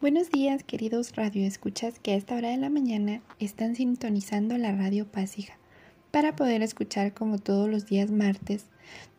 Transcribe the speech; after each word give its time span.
Buenos 0.00 0.30
días, 0.30 0.62
queridos 0.62 1.16
radioescuchas 1.16 1.98
que 1.98 2.12
a 2.12 2.14
esta 2.14 2.36
hora 2.36 2.50
de 2.50 2.56
la 2.56 2.70
mañana 2.70 3.20
están 3.40 3.74
sintonizando 3.74 4.56
la 4.56 4.70
radio 4.70 5.10
Pásija 5.10 5.58
para 6.12 6.36
poder 6.36 6.62
escuchar 6.62 7.14
como 7.14 7.38
todos 7.38 7.68
los 7.68 7.86
días 7.86 8.12
martes 8.12 8.66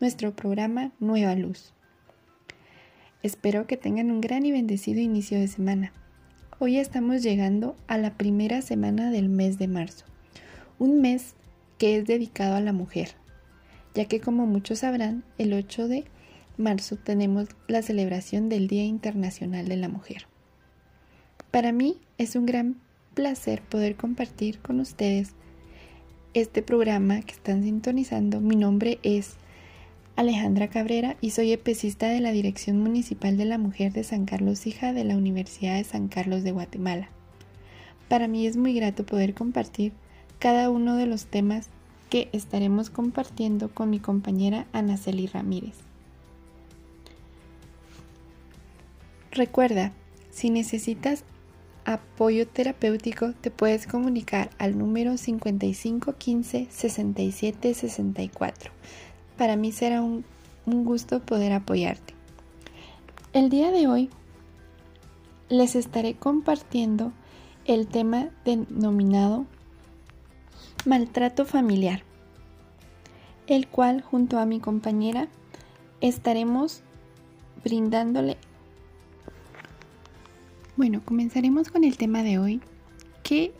nuestro 0.00 0.34
programa 0.34 0.90
Nueva 0.98 1.34
Luz. 1.34 1.74
Espero 3.22 3.66
que 3.66 3.76
tengan 3.76 4.10
un 4.10 4.22
gran 4.22 4.46
y 4.46 4.52
bendecido 4.52 5.00
inicio 5.00 5.38
de 5.38 5.48
semana. 5.48 5.92
Hoy 6.58 6.78
estamos 6.78 7.22
llegando 7.22 7.76
a 7.86 7.98
la 7.98 8.16
primera 8.16 8.62
semana 8.62 9.10
del 9.10 9.28
mes 9.28 9.58
de 9.58 9.68
marzo, 9.68 10.06
un 10.78 11.02
mes 11.02 11.34
que 11.76 11.98
es 11.98 12.06
dedicado 12.06 12.56
a 12.56 12.62
la 12.62 12.72
mujer, 12.72 13.16
ya 13.94 14.06
que 14.06 14.22
como 14.22 14.46
muchos 14.46 14.78
sabrán, 14.78 15.24
el 15.36 15.52
8 15.52 15.88
de 15.88 16.04
marzo 16.56 16.96
tenemos 16.96 17.48
la 17.68 17.82
celebración 17.82 18.48
del 18.48 18.66
Día 18.66 18.84
Internacional 18.84 19.68
de 19.68 19.76
la 19.76 19.90
Mujer. 19.90 20.29
Para 21.50 21.72
mí 21.72 21.96
es 22.16 22.36
un 22.36 22.46
gran 22.46 22.76
placer 23.14 23.60
poder 23.62 23.96
compartir 23.96 24.60
con 24.60 24.78
ustedes 24.78 25.32
este 26.32 26.62
programa 26.62 27.22
que 27.22 27.32
están 27.32 27.64
sintonizando. 27.64 28.40
Mi 28.40 28.54
nombre 28.54 29.00
es 29.02 29.34
Alejandra 30.14 30.68
Cabrera 30.68 31.16
y 31.20 31.30
soy 31.30 31.50
epecista 31.50 32.08
de 32.08 32.20
la 32.20 32.30
Dirección 32.30 32.78
Municipal 32.78 33.36
de 33.36 33.46
la 33.46 33.58
Mujer 33.58 33.92
de 33.92 34.04
San 34.04 34.26
Carlos 34.26 34.64
Hija 34.68 34.92
de 34.92 35.02
la 35.02 35.16
Universidad 35.16 35.74
de 35.74 35.82
San 35.82 36.06
Carlos 36.06 36.44
de 36.44 36.52
Guatemala. 36.52 37.08
Para 38.08 38.28
mí 38.28 38.46
es 38.46 38.56
muy 38.56 38.72
grato 38.72 39.04
poder 39.04 39.34
compartir 39.34 39.92
cada 40.38 40.70
uno 40.70 40.94
de 40.94 41.06
los 41.06 41.26
temas 41.26 41.68
que 42.10 42.28
estaremos 42.32 42.90
compartiendo 42.90 43.74
con 43.74 43.90
mi 43.90 43.98
compañera 43.98 44.66
Anaceli 44.72 45.26
Ramírez. 45.26 45.74
Recuerda, 49.32 49.92
si 50.30 50.50
necesitas 50.50 51.24
apoyo 51.84 52.46
terapéutico, 52.46 53.32
te 53.32 53.50
puedes 53.50 53.86
comunicar 53.86 54.50
al 54.58 54.78
número 54.78 55.16
5515 55.16 56.68
6764. 56.70 58.72
Para 59.36 59.56
mí 59.56 59.72
será 59.72 60.02
un, 60.02 60.24
un 60.66 60.84
gusto 60.84 61.20
poder 61.20 61.52
apoyarte. 61.52 62.14
El 63.32 63.48
día 63.48 63.70
de 63.70 63.86
hoy 63.86 64.10
les 65.48 65.74
estaré 65.74 66.14
compartiendo 66.14 67.12
el 67.64 67.86
tema 67.86 68.30
denominado 68.44 69.46
maltrato 70.84 71.44
familiar, 71.44 72.02
el 73.46 73.68
cual 73.68 74.02
junto 74.02 74.38
a 74.38 74.46
mi 74.46 74.60
compañera 74.60 75.28
estaremos 76.00 76.82
brindándole 77.62 78.38
bueno, 80.80 81.02
comenzaremos 81.04 81.68
con 81.68 81.84
el 81.84 81.98
tema 81.98 82.22
de 82.22 82.38
hoy. 82.38 82.62
¿Qué 83.22 83.52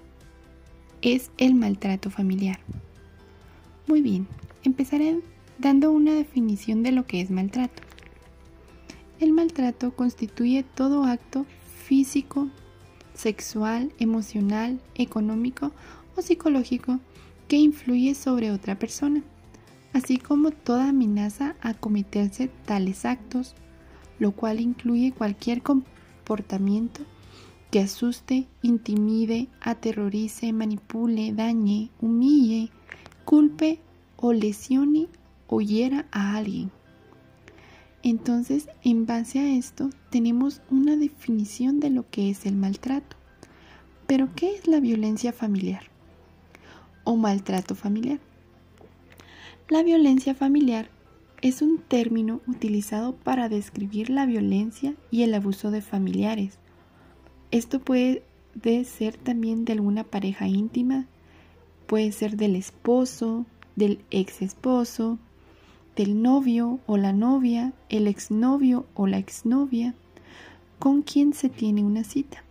es 1.02 1.30
el 1.36 1.54
maltrato 1.54 2.08
familiar? 2.08 2.60
Muy 3.86 4.00
bien, 4.00 4.26
empezaré 4.62 5.20
dando 5.58 5.92
una 5.92 6.14
definición 6.14 6.82
de 6.82 6.92
lo 6.92 7.06
que 7.06 7.20
es 7.20 7.30
maltrato. 7.30 7.82
El 9.18 9.34
maltrato 9.34 9.94
constituye 9.94 10.62
todo 10.62 11.04
acto 11.04 11.44
físico, 11.84 12.48
sexual, 13.12 13.92
emocional, 13.98 14.80
económico 14.94 15.72
o 16.16 16.22
psicológico 16.22 17.00
que 17.48 17.58
influye 17.58 18.14
sobre 18.14 18.50
otra 18.50 18.78
persona, 18.78 19.22
así 19.92 20.16
como 20.16 20.52
toda 20.52 20.88
amenaza 20.88 21.54
a 21.60 21.74
cometerse 21.74 22.48
tales 22.64 23.04
actos, 23.04 23.56
lo 24.18 24.32
cual 24.32 24.58
incluye 24.58 25.12
cualquier 25.12 25.60
comportamiento 25.60 25.99
que 27.70 27.80
asuste, 27.80 28.46
intimide, 28.62 29.48
aterrorice, 29.60 30.52
manipule, 30.52 31.32
dañe, 31.32 31.90
humille, 32.00 32.70
culpe 33.24 33.80
o 34.16 34.32
lesione 34.32 35.08
o 35.46 35.60
hiera 35.60 36.06
a 36.12 36.36
alguien. 36.36 36.70
Entonces, 38.02 38.68
en 38.82 39.06
base 39.06 39.40
a 39.40 39.56
esto, 39.56 39.90
tenemos 40.10 40.62
una 40.70 40.96
definición 40.96 41.80
de 41.80 41.90
lo 41.90 42.08
que 42.08 42.30
es 42.30 42.46
el 42.46 42.56
maltrato. 42.56 43.16
Pero, 44.06 44.34
¿qué 44.34 44.54
es 44.54 44.66
la 44.66 44.80
violencia 44.80 45.32
familiar 45.32 45.82
o 47.04 47.16
maltrato 47.16 47.74
familiar? 47.74 48.20
La 49.68 49.82
violencia 49.82 50.34
familiar 50.34 50.90
es 51.42 51.62
un 51.62 51.78
término 51.78 52.40
utilizado 52.46 53.14
para 53.14 53.48
describir 53.48 54.10
la 54.10 54.26
violencia 54.26 54.94
y 55.10 55.22
el 55.22 55.34
abuso 55.34 55.70
de 55.70 55.80
familiares. 55.80 56.58
Esto 57.50 57.80
puede 57.80 58.22
ser 58.84 59.16
también 59.16 59.64
de 59.64 59.72
alguna 59.72 60.04
pareja 60.04 60.48
íntima, 60.48 61.06
puede 61.86 62.12
ser 62.12 62.36
del 62.36 62.56
esposo, 62.56 63.46
del 63.74 64.00
ex 64.10 64.42
esposo, 64.42 65.18
del 65.96 66.22
novio 66.22 66.78
o 66.86 66.96
la 66.96 67.12
novia, 67.12 67.72
el 67.88 68.06
exnovio 68.06 68.86
o 68.94 69.06
la 69.06 69.18
exnovia, 69.18 69.94
con 70.78 71.02
quien 71.02 71.32
se 71.32 71.48
tiene 71.48 71.82
una 71.82 72.04
cita. 72.04 72.44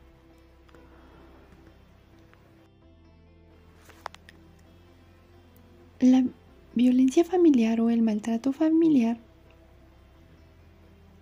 La 5.99 6.23
violencia 6.75 7.23
familiar 7.23 7.81
o 7.81 7.89
el 7.89 8.01
maltrato 8.01 8.53
familiar 8.53 9.17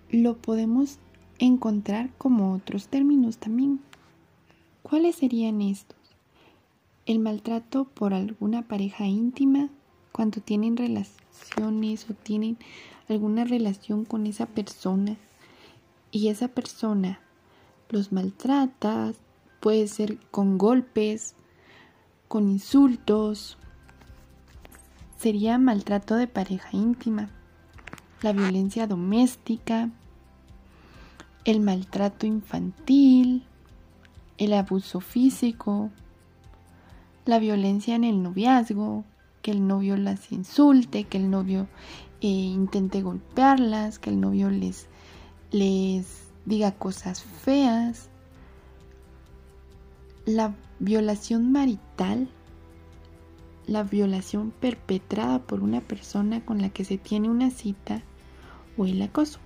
lo 0.10 0.38
podemos 0.38 1.00
encontrar 1.40 2.10
como 2.18 2.54
otros 2.54 2.88
términos 2.88 3.38
también. 3.38 3.82
¿Cuáles 4.84 5.18
serían 5.18 5.62
estos? 5.62 5.98
El 7.06 7.20
maltrato 7.20 7.86
por 7.86 8.14
alguna 8.14 8.68
pareja 8.68 9.06
íntima, 9.06 9.70
cuando 10.12 10.42
tienen 10.42 10.78
relaciones 10.78 12.10
o 12.10 12.14
tienen 12.14 12.58
alguna 13.10 13.44
relación 13.44 14.06
con 14.06 14.28
esa 14.28 14.46
persona 14.46 15.18
y 16.12 16.30
esa 16.30 16.48
persona 16.48 17.20
los 17.90 18.12
maltrata, 18.12 19.14
puede 19.60 19.88
ser 19.88 20.18
con 20.32 20.58
golpes, 20.58 21.36
con 22.28 22.50
insultos, 22.50 23.58
sería 25.18 25.58
maltrato 25.58 26.16
de 26.16 26.28
pareja 26.28 26.70
íntima, 26.72 27.30
la 28.22 28.34
violencia 28.34 28.88
doméstica, 28.88 29.90
el 31.46 31.60
maltrato 31.60 32.26
infantil, 32.26 33.44
el 34.38 34.54
abuso 34.54 35.00
físico, 35.00 35.90
la 37.26 37.40
violencia 37.40 37.96
en 37.96 38.04
el 38.04 38.22
noviazgo, 38.22 39.06
que 39.42 39.52
el 39.52 39.68
novio 39.68 39.98
las 39.98 40.32
insulte, 40.32 41.06
que 41.06 41.18
el 41.18 41.30
novio 41.30 41.68
eh, 42.22 42.28
intente 42.28 43.02
golpearlas, 43.02 44.00
que 44.00 44.10
el 44.10 44.20
novio 44.20 44.50
les, 44.50 44.88
les 45.52 46.28
diga 46.46 46.72
cosas 46.72 47.22
feas, 47.22 48.10
la 50.26 50.54
violación 50.80 51.52
marital, 51.52 52.30
la 53.68 53.84
violación 53.84 54.52
perpetrada 54.52 55.40
por 55.40 55.62
una 55.62 55.82
persona 55.82 56.44
con 56.44 56.62
la 56.62 56.70
que 56.70 56.86
se 56.86 56.98
tiene 56.98 57.30
una 57.30 57.52
cita 57.52 58.02
o 58.78 58.86
el 58.86 59.02
acoso. 59.02 59.40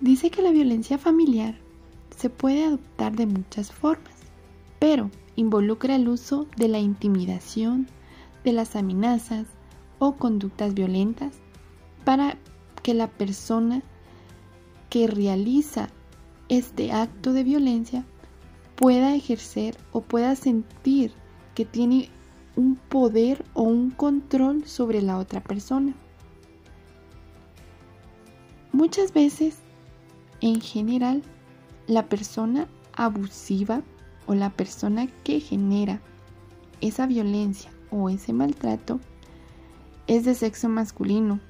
Dice 0.00 0.30
que 0.30 0.42
la 0.42 0.50
violencia 0.50 0.98
familiar 0.98 1.56
se 2.16 2.28
puede 2.30 2.64
adoptar 2.64 3.16
de 3.16 3.26
muchas 3.26 3.72
formas, 3.72 4.14
pero 4.78 5.10
involucra 5.36 5.96
el 5.96 6.08
uso 6.08 6.46
de 6.56 6.68
la 6.68 6.78
intimidación, 6.78 7.88
de 8.44 8.52
las 8.52 8.76
amenazas 8.76 9.46
o 9.98 10.16
conductas 10.16 10.74
violentas 10.74 11.32
para 12.04 12.36
que 12.82 12.94
la 12.94 13.08
persona 13.08 13.82
que 14.90 15.06
realiza 15.06 15.88
este 16.48 16.92
acto 16.92 17.32
de 17.32 17.42
violencia 17.42 18.04
pueda 18.76 19.14
ejercer 19.14 19.76
o 19.92 20.02
pueda 20.02 20.36
sentir 20.36 21.12
que 21.54 21.64
tiene 21.64 22.10
un 22.54 22.76
poder 22.76 23.44
o 23.54 23.62
un 23.62 23.90
control 23.90 24.66
sobre 24.66 25.02
la 25.02 25.18
otra 25.18 25.42
persona. 25.42 25.94
Muchas 28.72 29.12
veces, 29.12 29.56
en 30.40 30.60
general, 30.60 31.22
la 31.86 32.06
persona 32.06 32.68
abusiva 32.94 33.82
o 34.26 34.34
la 34.34 34.50
persona 34.50 35.06
que 35.24 35.40
genera 35.40 36.00
esa 36.80 37.06
violencia 37.06 37.70
o 37.90 38.10
ese 38.10 38.32
maltrato 38.32 39.00
es 40.06 40.24
de 40.24 40.34
sexo 40.34 40.68
masculino 40.68 41.40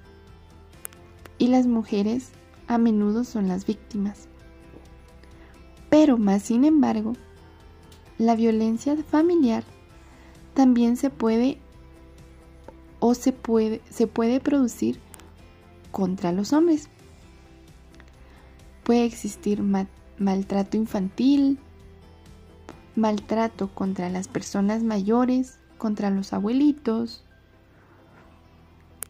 y 1.38 1.48
las 1.48 1.66
mujeres 1.66 2.30
a 2.68 2.78
menudo 2.78 3.24
son 3.24 3.48
las 3.48 3.66
víctimas. 3.66 4.28
Pero 5.98 6.18
más 6.18 6.42
sin 6.42 6.66
embargo, 6.66 7.14
la 8.18 8.36
violencia 8.36 8.94
familiar 9.02 9.64
también 10.52 10.98
se 10.98 11.08
puede 11.08 11.56
o 13.00 13.14
se 13.14 13.32
puede, 13.32 13.80
se 13.88 14.06
puede 14.06 14.38
producir 14.38 15.00
contra 15.92 16.32
los 16.32 16.52
hombres. 16.52 16.90
puede 18.84 19.06
existir 19.06 19.62
maltrato 20.18 20.76
infantil, 20.76 21.58
maltrato 22.94 23.68
contra 23.72 24.10
las 24.10 24.28
personas 24.28 24.82
mayores, 24.82 25.58
contra 25.78 26.10
los 26.10 26.34
abuelitos, 26.34 27.24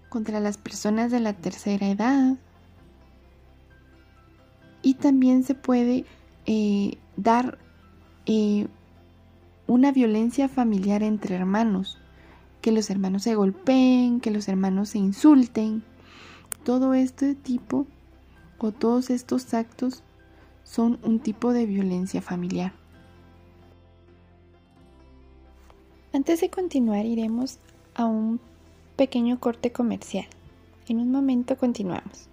contra 0.08 0.38
las 0.38 0.56
personas 0.56 1.10
de 1.10 1.18
la 1.18 1.32
tercera 1.32 1.88
edad. 1.88 2.36
Y 4.82 4.94
también 4.94 5.42
se 5.42 5.56
puede 5.56 6.06
dar 7.16 7.58
una 9.66 9.92
violencia 9.92 10.48
familiar 10.48 11.02
entre 11.02 11.34
hermanos, 11.34 11.98
que 12.60 12.72
los 12.72 12.90
hermanos 12.90 13.22
se 13.22 13.34
golpeen, 13.34 14.20
que 14.20 14.30
los 14.30 14.48
hermanos 14.48 14.90
se 14.90 14.98
insulten. 14.98 15.82
Todo 16.64 16.94
este 16.94 17.34
tipo 17.34 17.86
o 18.58 18.72
todos 18.72 19.10
estos 19.10 19.54
actos 19.54 20.02
son 20.64 20.98
un 21.02 21.20
tipo 21.20 21.52
de 21.52 21.66
violencia 21.66 22.22
familiar. 22.22 22.72
Antes 26.12 26.40
de 26.40 26.50
continuar 26.50 27.06
iremos 27.06 27.58
a 27.94 28.06
un 28.06 28.40
pequeño 28.96 29.38
corte 29.38 29.70
comercial. 29.70 30.26
En 30.88 30.98
un 30.98 31.10
momento 31.12 31.56
continuamos. 31.56 32.28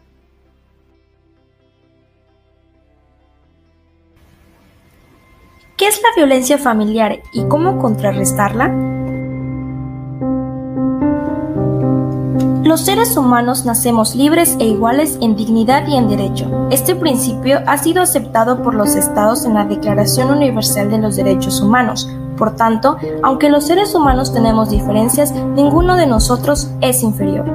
¿Qué 5.75 5.87
es 5.87 5.99
la 6.03 6.09
violencia 6.15 6.59
familiar 6.59 7.23
y 7.31 7.45
cómo 7.45 7.79
contrarrestarla? 7.79 8.67
Los 12.63 12.81
seres 12.81 13.17
humanos 13.17 13.65
nacemos 13.65 14.15
libres 14.15 14.55
e 14.59 14.65
iguales 14.65 15.17
en 15.19 15.35
dignidad 15.35 15.87
y 15.87 15.95
en 15.97 16.09
derecho. 16.09 16.67
Este 16.69 16.95
principio 16.95 17.59
ha 17.65 17.79
sido 17.79 18.03
aceptado 18.03 18.61
por 18.61 18.75
los 18.75 18.95
estados 18.95 19.45
en 19.45 19.55
la 19.55 19.65
Declaración 19.65 20.29
Universal 20.29 20.91
de 20.91 20.99
los 20.99 21.15
Derechos 21.15 21.59
Humanos. 21.59 22.07
Por 22.37 22.55
tanto, 22.55 22.97
aunque 23.23 23.49
los 23.49 23.65
seres 23.65 23.95
humanos 23.95 24.31
tenemos 24.31 24.69
diferencias, 24.69 25.31
ninguno 25.31 25.95
de 25.95 26.05
nosotros 26.05 26.69
es 26.81 27.01
inferior. 27.01 27.45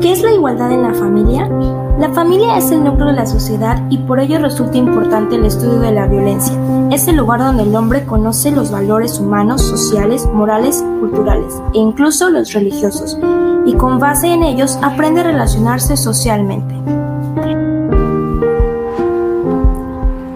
¿Qué 0.00 0.12
es 0.12 0.22
la 0.22 0.32
igualdad 0.32 0.70
en 0.70 0.82
la 0.82 0.94
familia? 0.94 1.50
La 1.98 2.12
familia 2.12 2.58
es 2.58 2.72
el 2.72 2.82
núcleo 2.82 3.06
de 3.06 3.12
la 3.12 3.24
sociedad 3.24 3.80
y 3.88 3.98
por 3.98 4.18
ello 4.18 4.40
resulta 4.40 4.76
importante 4.76 5.36
el 5.36 5.44
estudio 5.44 5.78
de 5.78 5.92
la 5.92 6.08
violencia. 6.08 6.52
Es 6.90 7.06
el 7.06 7.16
lugar 7.16 7.38
donde 7.38 7.62
el 7.62 7.76
hombre 7.76 8.04
conoce 8.04 8.50
los 8.50 8.72
valores 8.72 9.20
humanos, 9.20 9.62
sociales, 9.62 10.28
morales, 10.32 10.84
culturales 10.98 11.54
e 11.72 11.78
incluso 11.78 12.30
los 12.30 12.52
religiosos, 12.52 13.16
y 13.64 13.74
con 13.74 14.00
base 14.00 14.26
en 14.26 14.42
ellos 14.42 14.76
aprende 14.82 15.20
a 15.20 15.24
relacionarse 15.24 15.96
socialmente. 15.96 16.74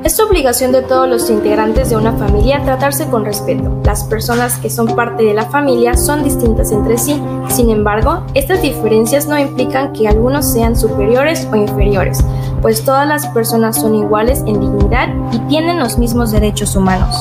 Es 0.09 0.19
obligación 0.21 0.73
de 0.73 0.81
todos 0.81 1.07
los 1.07 1.29
integrantes 1.29 1.91
de 1.91 1.97
una 1.97 2.15
familia 2.15 2.63
tratarse 2.65 3.11
con 3.11 3.27
respeto. 3.27 3.79
Las 3.85 4.05
personas 4.05 4.57
que 4.57 4.71
son 4.71 4.97
parte 4.97 5.23
de 5.23 5.35
la 5.35 5.45
familia 5.51 5.99
son 5.99 6.25
distintas 6.25 6.73
entre 6.73 6.97
sí, 6.97 7.23
sin 7.51 7.69
embargo, 7.69 8.25
estas 8.33 8.63
diferencias 8.63 9.27
no 9.27 9.39
implican 9.39 9.93
que 9.93 10.09
algunos 10.09 10.51
sean 10.51 10.77
superiores 10.77 11.47
o 11.53 11.57
inferiores, 11.57 12.25
pues 12.63 12.87
todas 12.87 13.07
las 13.07 13.27
personas 13.27 13.79
son 13.79 13.95
iguales 13.95 14.43
en 14.47 14.59
dignidad 14.59 15.11
y 15.31 15.41
tienen 15.41 15.79
los 15.79 15.99
mismos 15.99 16.33
derechos 16.33 16.75
humanos. 16.75 17.15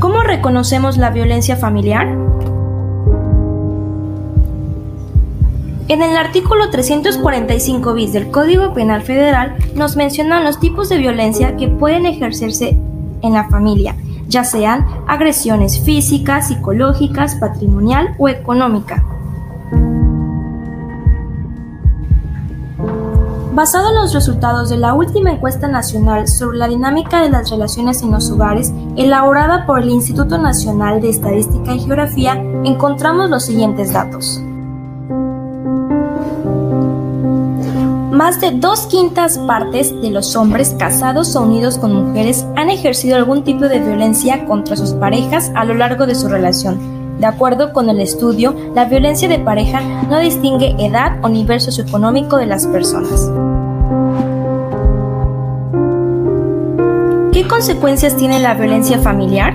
¿Cómo 0.00 0.24
reconocemos 0.24 0.96
la 0.96 1.10
violencia 1.10 1.54
familiar? 1.54 2.29
En 5.90 6.02
el 6.02 6.16
artículo 6.16 6.70
345 6.70 7.94
bis 7.94 8.12
del 8.12 8.30
Código 8.30 8.72
Penal 8.72 9.02
Federal 9.02 9.56
nos 9.74 9.96
mencionan 9.96 10.44
los 10.44 10.60
tipos 10.60 10.88
de 10.88 10.98
violencia 10.98 11.56
que 11.56 11.66
pueden 11.66 12.06
ejercerse 12.06 12.78
en 13.22 13.32
la 13.32 13.48
familia, 13.48 13.96
ya 14.28 14.44
sean 14.44 14.86
agresiones 15.08 15.80
físicas, 15.80 16.46
psicológicas, 16.46 17.34
patrimonial 17.34 18.14
o 18.20 18.28
económica. 18.28 19.04
Basado 23.52 23.88
en 23.88 23.96
los 23.96 24.14
resultados 24.14 24.70
de 24.70 24.76
la 24.76 24.94
última 24.94 25.32
encuesta 25.32 25.66
nacional 25.66 26.28
sobre 26.28 26.58
la 26.58 26.68
dinámica 26.68 27.20
de 27.20 27.30
las 27.30 27.50
relaciones 27.50 28.00
en 28.04 28.12
los 28.12 28.30
hogares, 28.30 28.72
elaborada 28.96 29.66
por 29.66 29.80
el 29.80 29.90
Instituto 29.90 30.38
Nacional 30.38 31.00
de 31.00 31.10
Estadística 31.10 31.74
y 31.74 31.80
Geografía, 31.80 32.34
encontramos 32.62 33.28
los 33.28 33.44
siguientes 33.44 33.92
datos. 33.92 34.40
Más 38.20 38.38
de 38.38 38.50
dos 38.50 38.80
quintas 38.80 39.38
partes 39.38 39.98
de 40.02 40.10
los 40.10 40.36
hombres 40.36 40.76
casados 40.78 41.34
o 41.34 41.40
unidos 41.40 41.78
con 41.78 41.94
mujeres 41.94 42.44
han 42.54 42.68
ejercido 42.68 43.16
algún 43.16 43.44
tipo 43.44 43.66
de 43.66 43.78
violencia 43.78 44.44
contra 44.44 44.76
sus 44.76 44.92
parejas 44.92 45.50
a 45.54 45.64
lo 45.64 45.72
largo 45.72 46.06
de 46.06 46.14
su 46.14 46.28
relación. 46.28 47.18
De 47.18 47.24
acuerdo 47.24 47.72
con 47.72 47.88
el 47.88 47.98
estudio, 47.98 48.54
la 48.74 48.84
violencia 48.84 49.26
de 49.26 49.38
pareja 49.38 49.80
no 50.10 50.18
distingue 50.18 50.76
edad 50.78 51.16
o 51.22 51.30
nivel 51.30 51.62
socioeconómico 51.62 52.36
de 52.36 52.44
las 52.44 52.66
personas. 52.66 53.30
¿Qué 57.32 57.48
consecuencias 57.48 58.18
tiene 58.18 58.38
la 58.38 58.52
violencia 58.52 58.98
familiar? 58.98 59.54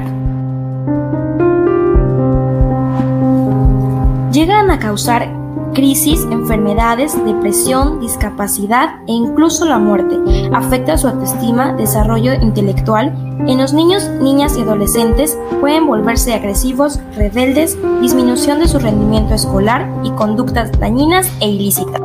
Llegan 4.32 4.72
a 4.72 4.80
causar 4.80 5.35
crisis, 5.76 6.26
enfermedades, 6.32 7.14
depresión, 7.24 8.00
discapacidad 8.00 8.96
e 9.08 9.12
incluso 9.12 9.66
la 9.66 9.78
muerte. 9.78 10.18
Afecta 10.52 10.98
su 10.98 11.08
autoestima, 11.08 11.74
desarrollo 11.74 12.34
intelectual. 12.34 13.14
En 13.48 13.60
los 13.60 13.74
niños, 13.74 14.10
niñas 14.22 14.58
y 14.58 14.62
adolescentes 14.62 15.38
pueden 15.62 15.86
volverse 15.86 16.34
agresivos, 16.34 17.00
rebeldes, 17.16 17.78
disminución 18.02 18.60
de 18.60 18.68
su 18.68 18.80
rendimiento 18.80 19.36
escolar 19.36 19.88
y 20.04 20.10
conductas 20.12 20.72
dañinas 20.80 21.30
e 21.42 21.50
ilícitas. 21.50 22.05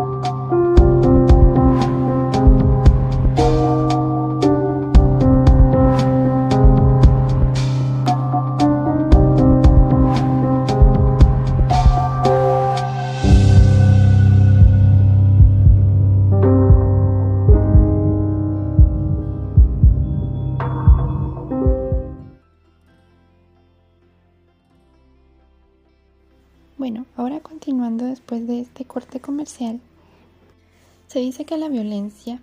Se 31.06 31.18
dice 31.18 31.44
que 31.44 31.58
la 31.58 31.68
violencia 31.68 32.40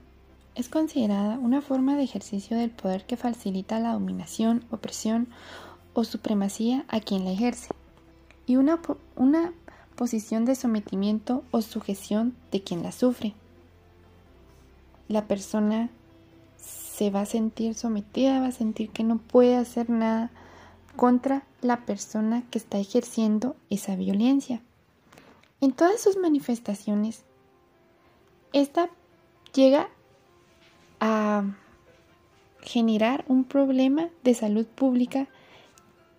es 0.55 0.69
considerada 0.69 1.37
una 1.37 1.61
forma 1.61 1.95
de 1.95 2.03
ejercicio 2.03 2.57
del 2.57 2.71
poder 2.71 3.05
que 3.05 3.17
facilita 3.17 3.79
la 3.79 3.93
dominación, 3.93 4.65
opresión 4.71 5.27
o 5.93 6.03
supremacía 6.03 6.83
a 6.87 6.99
quien 6.99 7.25
la 7.25 7.31
ejerce 7.31 7.69
y 8.45 8.55
una, 8.55 8.79
una 9.15 9.53
posición 9.95 10.45
de 10.45 10.55
sometimiento 10.55 11.43
o 11.51 11.61
sujeción 11.61 12.35
de 12.51 12.61
quien 12.61 12.83
la 12.83 12.91
sufre. 12.91 13.33
La 15.07 15.25
persona 15.27 15.89
se 16.57 17.09
va 17.09 17.21
a 17.21 17.25
sentir 17.25 17.75
sometida, 17.75 18.39
va 18.39 18.47
a 18.47 18.51
sentir 18.51 18.89
que 18.89 19.03
no 19.03 19.17
puede 19.17 19.55
hacer 19.55 19.89
nada 19.89 20.31
contra 20.95 21.43
la 21.61 21.85
persona 21.85 22.43
que 22.49 22.57
está 22.57 22.79
ejerciendo 22.79 23.55
esa 23.69 23.95
violencia. 23.95 24.61
En 25.59 25.71
todas 25.71 26.01
sus 26.01 26.17
manifestaciones, 26.17 27.23
esta 28.53 28.89
llega 29.53 29.89
a 30.99 31.43
generar 32.61 33.25
un 33.27 33.43
problema 33.43 34.09
de 34.23 34.33
salud 34.33 34.65
pública 34.65 35.27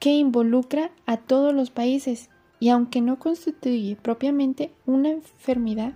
que 0.01 0.11
involucra 0.11 0.91
a 1.07 1.19
todos 1.19 1.55
los 1.55 1.71
países 1.71 2.31
y 2.61 2.71
aunque 2.71 3.01
no 3.01 3.19
constituye 3.19 3.97
propiamente 3.97 4.73
una 4.87 5.11
enfermedad, 5.11 5.93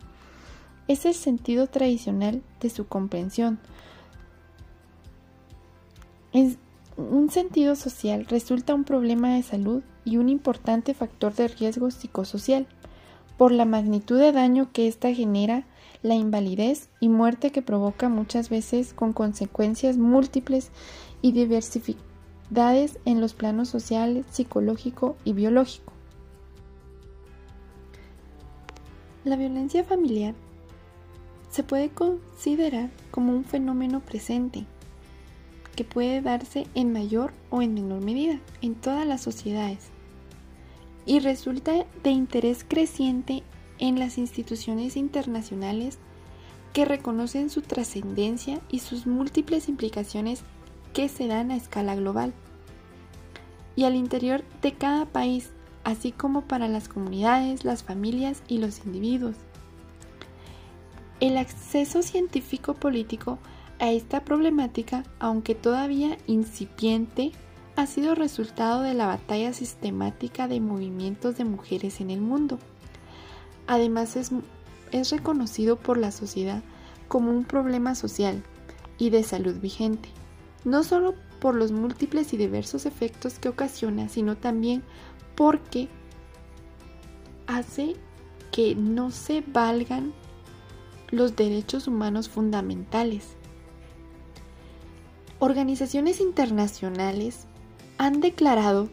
es 0.89 1.07
el 1.07 1.15
sentido 1.15 1.67
tradicional 1.67 2.43
de 2.61 2.71
su 2.71 2.87
comprensión. 2.87 3.59
Es, 6.33 6.59
un 6.97 7.31
sentido 7.31 7.75
social 7.75 8.27
resulta 8.27 8.75
un 8.75 8.85
problema 8.85 9.35
de 9.35 9.43
salud 9.43 9.83
y 10.05 10.19
un 10.19 10.29
importante 10.29 10.95
factor 10.95 11.35
de 11.35 11.49
riesgo 11.49 11.91
psicosocial, 11.91 12.67
por 13.37 13.53
la 13.53 13.65
magnitud 13.65 14.19
de 14.19 14.33
daño 14.33 14.71
que 14.73 14.89
ésta 14.89 15.13
genera, 15.13 15.65
la 16.03 16.15
invalidez 16.15 16.89
y 17.01 17.09
muerte 17.09 17.53
que 17.53 17.63
provoca 17.63 18.09
muchas 18.09 18.51
veces 18.51 18.93
con 18.93 19.13
consecuencias 19.13 19.97
múltiples 19.97 20.71
y 21.23 21.33
diversidades 21.33 22.99
en 23.05 23.21
los 23.21 23.35
planos 23.35 23.69
social, 23.69 24.25
psicológico 24.31 25.17
y 25.25 25.33
biológico. 25.33 25.93
La 29.25 29.37
violencia 29.37 29.85
familiar 29.85 30.35
se 31.51 31.63
puede 31.63 31.91
considerar 31.91 32.91
como 33.13 33.33
un 33.33 33.45
fenómeno 33.45 34.01
presente 34.01 34.67
que 35.77 35.85
puede 35.85 36.21
darse 36.21 36.67
en 36.75 36.93
mayor 36.93 37.33
o 37.51 37.63
en 37.63 37.75
menor 37.75 38.03
medida 38.03 38.41
en 38.63 38.75
todas 38.75 39.07
las 39.07 39.21
sociedades 39.23 39.92
y 41.07 41.21
resulta 41.21 41.87
de 42.03 42.11
interés 42.11 42.65
creciente 42.67 43.43
en 43.79 43.99
las 43.99 44.19
instituciones 44.19 44.97
internacionales 44.97 45.99
que 46.73 46.85
reconocen 46.85 47.51
su 47.51 47.63
trascendencia 47.63 48.61
y 48.71 48.79
sus 48.79 49.07
múltiples 49.07 49.69
implicaciones 49.69 50.43
que 50.93 51.09
se 51.09 51.27
dan 51.27 51.51
a 51.51 51.57
escala 51.57 51.95
global 51.97 52.33
y 53.77 53.85
al 53.85 53.97
interior 53.97 54.45
de 54.61 54.73
cada 54.73 55.07
país, 55.07 55.51
así 55.85 56.13
como 56.13 56.43
para 56.43 56.69
las 56.69 56.89
comunidades, 56.89 57.65
las 57.65 57.83
familias 57.83 58.43
y 58.49 58.59
los 58.59 58.85
individuos. 58.85 59.37
El 61.21 61.39
acceso 61.39 62.03
científico 62.03 62.75
político 62.75 63.39
a 63.79 63.91
esta 63.91 64.25
problemática, 64.25 65.05
aunque 65.19 65.55
todavía 65.55 66.19
incipiente, 66.27 67.33
ha 67.77 67.87
sido 67.87 68.15
resultado 68.15 68.83
de 68.83 68.95
la 68.95 69.07
batalla 69.07 69.53
sistemática 69.53 70.49
de 70.49 70.61
movimientos 70.61 71.37
de 71.37 71.45
mujeres 71.45 72.01
en 72.01 72.11
el 72.11 72.21
mundo. 72.21 72.59
Además 73.67 74.17
es, 74.17 74.31
es 74.91 75.11
reconocido 75.11 75.77
por 75.77 75.97
la 75.97 76.13
sociedad 76.13 76.63
como 77.09 77.31
un 77.31 77.45
problema 77.45 77.95
social 77.95 78.43
y 78.99 79.11
de 79.11 79.23
salud 79.23 79.57
vigente, 79.61 80.09
no 80.65 80.85
solo 80.85 81.15
por 81.41 81.55
los 81.55 81.73
múltiples 81.73 82.33
y 82.33 82.37
diversos 82.37 82.87
efectos 82.87 83.39
que 83.39 83.49
ocasiona, 83.49 84.09
sino 84.09 84.37
también 84.37 84.83
porque 85.35 85.89
hace 87.47 87.97
que 88.51 88.75
no 88.75 89.11
se 89.11 89.43
valgan 89.47 90.13
los 91.11 91.37
derechos 91.37 91.89
humanos 91.89 92.29
fundamentales. 92.29 93.37
Organizaciones 95.39 96.21
internacionales 96.21 97.47
han 98.03 98.21
declarado 98.21 98.89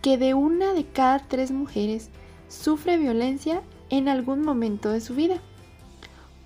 que 0.00 0.18
de 0.18 0.34
una 0.34 0.72
de 0.72 0.84
cada 0.84 1.20
tres 1.20 1.52
mujeres 1.52 2.10
sufre 2.48 2.98
violencia 2.98 3.62
en 3.90 4.08
algún 4.08 4.42
momento 4.42 4.90
de 4.90 5.00
su 5.00 5.14
vida, 5.14 5.36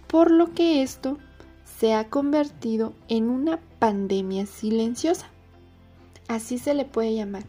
por 0.06 0.30
lo 0.30 0.52
que 0.52 0.82
esto 0.82 1.16
se 1.64 1.94
ha 1.94 2.10
convertido 2.10 2.92
en 3.08 3.30
una 3.30 3.58
pandemia 3.78 4.44
silenciosa, 4.44 5.28
así 6.28 6.58
se 6.58 6.74
le 6.74 6.84
puede 6.84 7.14
llamar, 7.14 7.44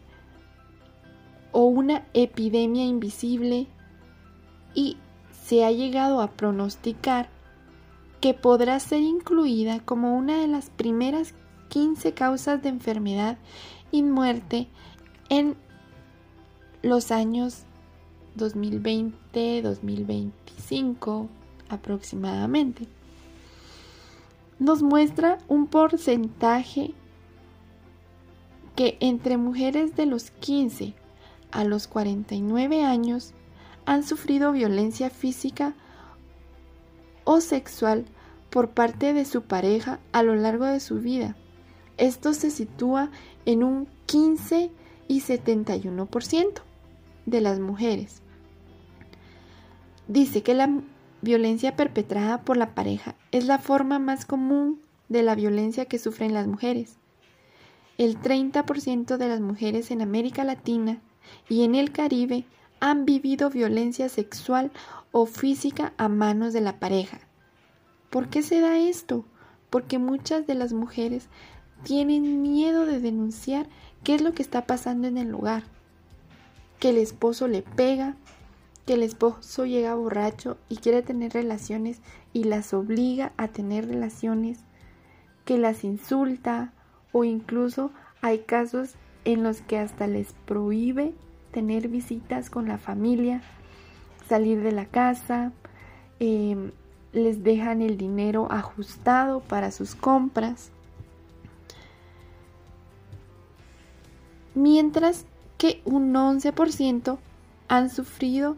o 1.52 1.64
una 1.64 2.06
epidemia 2.14 2.86
invisible 2.86 3.66
y 4.74 4.96
se 5.44 5.66
ha 5.66 5.70
llegado 5.70 6.22
a 6.22 6.30
pronosticar 6.30 7.28
que 8.22 8.32
podrá 8.32 8.80
ser 8.80 9.02
incluida 9.02 9.80
como 9.80 10.16
una 10.16 10.40
de 10.40 10.48
las 10.48 10.70
primeras 10.70 11.34
15 11.68 12.14
causas 12.14 12.62
de 12.62 12.70
enfermedad 12.70 13.36
y 13.90 14.02
muerte 14.02 14.68
en 15.28 15.56
los 16.82 17.10
años 17.10 17.64
2020-2025 18.36 21.28
aproximadamente. 21.68 22.86
Nos 24.58 24.82
muestra 24.82 25.38
un 25.48 25.66
porcentaje 25.66 26.94
que 28.74 28.96
entre 29.00 29.36
mujeres 29.36 29.94
de 29.96 30.06
los 30.06 30.30
15 30.30 30.94
a 31.50 31.64
los 31.64 31.88
49 31.88 32.84
años 32.84 33.34
han 33.86 34.04
sufrido 34.04 34.52
violencia 34.52 35.10
física 35.10 35.74
o 37.24 37.40
sexual 37.40 38.06
por 38.50 38.70
parte 38.70 39.12
de 39.12 39.24
su 39.24 39.42
pareja 39.42 39.98
a 40.12 40.22
lo 40.22 40.34
largo 40.34 40.64
de 40.64 40.80
su 40.80 41.00
vida. 41.00 41.36
Esto 41.98 42.32
se 42.32 42.50
sitúa 42.50 43.10
en 43.44 43.62
un 43.62 43.88
15 44.06 44.70
y 45.08 45.20
71% 45.20 46.62
de 47.26 47.40
las 47.40 47.60
mujeres. 47.60 48.22
Dice 50.06 50.42
que 50.42 50.54
la 50.54 50.70
violencia 51.20 51.76
perpetrada 51.76 52.42
por 52.42 52.56
la 52.56 52.74
pareja 52.74 53.16
es 53.32 53.46
la 53.46 53.58
forma 53.58 53.98
más 53.98 54.24
común 54.24 54.80
de 55.08 55.22
la 55.22 55.34
violencia 55.34 55.86
que 55.86 55.98
sufren 55.98 56.34
las 56.34 56.46
mujeres. 56.46 56.96
El 57.98 58.20
30% 58.20 59.16
de 59.16 59.28
las 59.28 59.40
mujeres 59.40 59.90
en 59.90 60.00
América 60.00 60.44
Latina 60.44 61.00
y 61.48 61.64
en 61.64 61.74
el 61.74 61.90
Caribe 61.90 62.44
han 62.80 63.04
vivido 63.04 63.50
violencia 63.50 64.08
sexual 64.08 64.70
o 65.10 65.26
física 65.26 65.92
a 65.96 66.08
manos 66.08 66.52
de 66.52 66.60
la 66.60 66.78
pareja. 66.78 67.20
¿Por 68.08 68.28
qué 68.28 68.42
se 68.42 68.60
da 68.60 68.78
esto? 68.78 69.24
Porque 69.68 69.98
muchas 69.98 70.46
de 70.46 70.54
las 70.54 70.72
mujeres 70.72 71.28
tienen 71.82 72.42
miedo 72.42 72.86
de 72.86 73.00
denunciar 73.00 73.66
qué 74.04 74.14
es 74.14 74.22
lo 74.22 74.32
que 74.32 74.42
está 74.42 74.66
pasando 74.66 75.08
en 75.08 75.18
el 75.18 75.28
lugar. 75.28 75.64
Que 76.78 76.90
el 76.90 76.98
esposo 76.98 77.48
le 77.48 77.62
pega, 77.62 78.16
que 78.86 78.94
el 78.94 79.02
esposo 79.02 79.66
llega 79.66 79.94
borracho 79.94 80.56
y 80.68 80.76
quiere 80.76 81.02
tener 81.02 81.32
relaciones 81.32 82.00
y 82.32 82.44
las 82.44 82.72
obliga 82.72 83.32
a 83.36 83.48
tener 83.48 83.86
relaciones, 83.86 84.60
que 85.44 85.58
las 85.58 85.84
insulta 85.84 86.72
o 87.12 87.24
incluso 87.24 87.90
hay 88.22 88.40
casos 88.40 88.94
en 89.24 89.42
los 89.42 89.60
que 89.60 89.78
hasta 89.78 90.06
les 90.06 90.32
prohíbe 90.46 91.12
tener 91.52 91.88
visitas 91.88 92.50
con 92.50 92.68
la 92.68 92.78
familia, 92.78 93.42
salir 94.28 94.62
de 94.62 94.72
la 94.72 94.86
casa, 94.86 95.52
em, 96.20 96.72
les 97.12 97.42
dejan 97.42 97.82
el 97.82 97.96
dinero 97.96 98.48
ajustado 98.50 99.40
para 99.40 99.70
sus 99.70 99.94
compras. 99.94 100.70
Mientras 104.58 105.24
que 105.56 105.80
un 105.84 106.12
11% 106.12 107.18
han 107.68 107.90
sufrido 107.90 108.56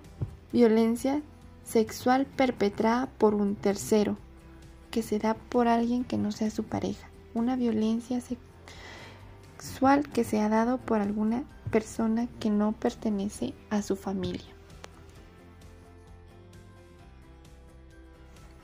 violencia 0.50 1.20
sexual 1.62 2.24
perpetrada 2.24 3.10
por 3.18 3.34
un 3.34 3.54
tercero, 3.54 4.16
que 4.90 5.02
se 5.02 5.18
da 5.18 5.34
por 5.34 5.68
alguien 5.68 6.04
que 6.04 6.16
no 6.16 6.32
sea 6.32 6.48
su 6.48 6.64
pareja. 6.64 7.06
Una 7.34 7.54
violencia 7.54 8.18
sexual 9.58 10.08
que 10.08 10.24
se 10.24 10.40
ha 10.40 10.48
dado 10.48 10.78
por 10.78 11.02
alguna 11.02 11.44
persona 11.70 12.28
que 12.38 12.48
no 12.48 12.72
pertenece 12.72 13.52
a 13.68 13.82
su 13.82 13.94
familia. 13.94 14.54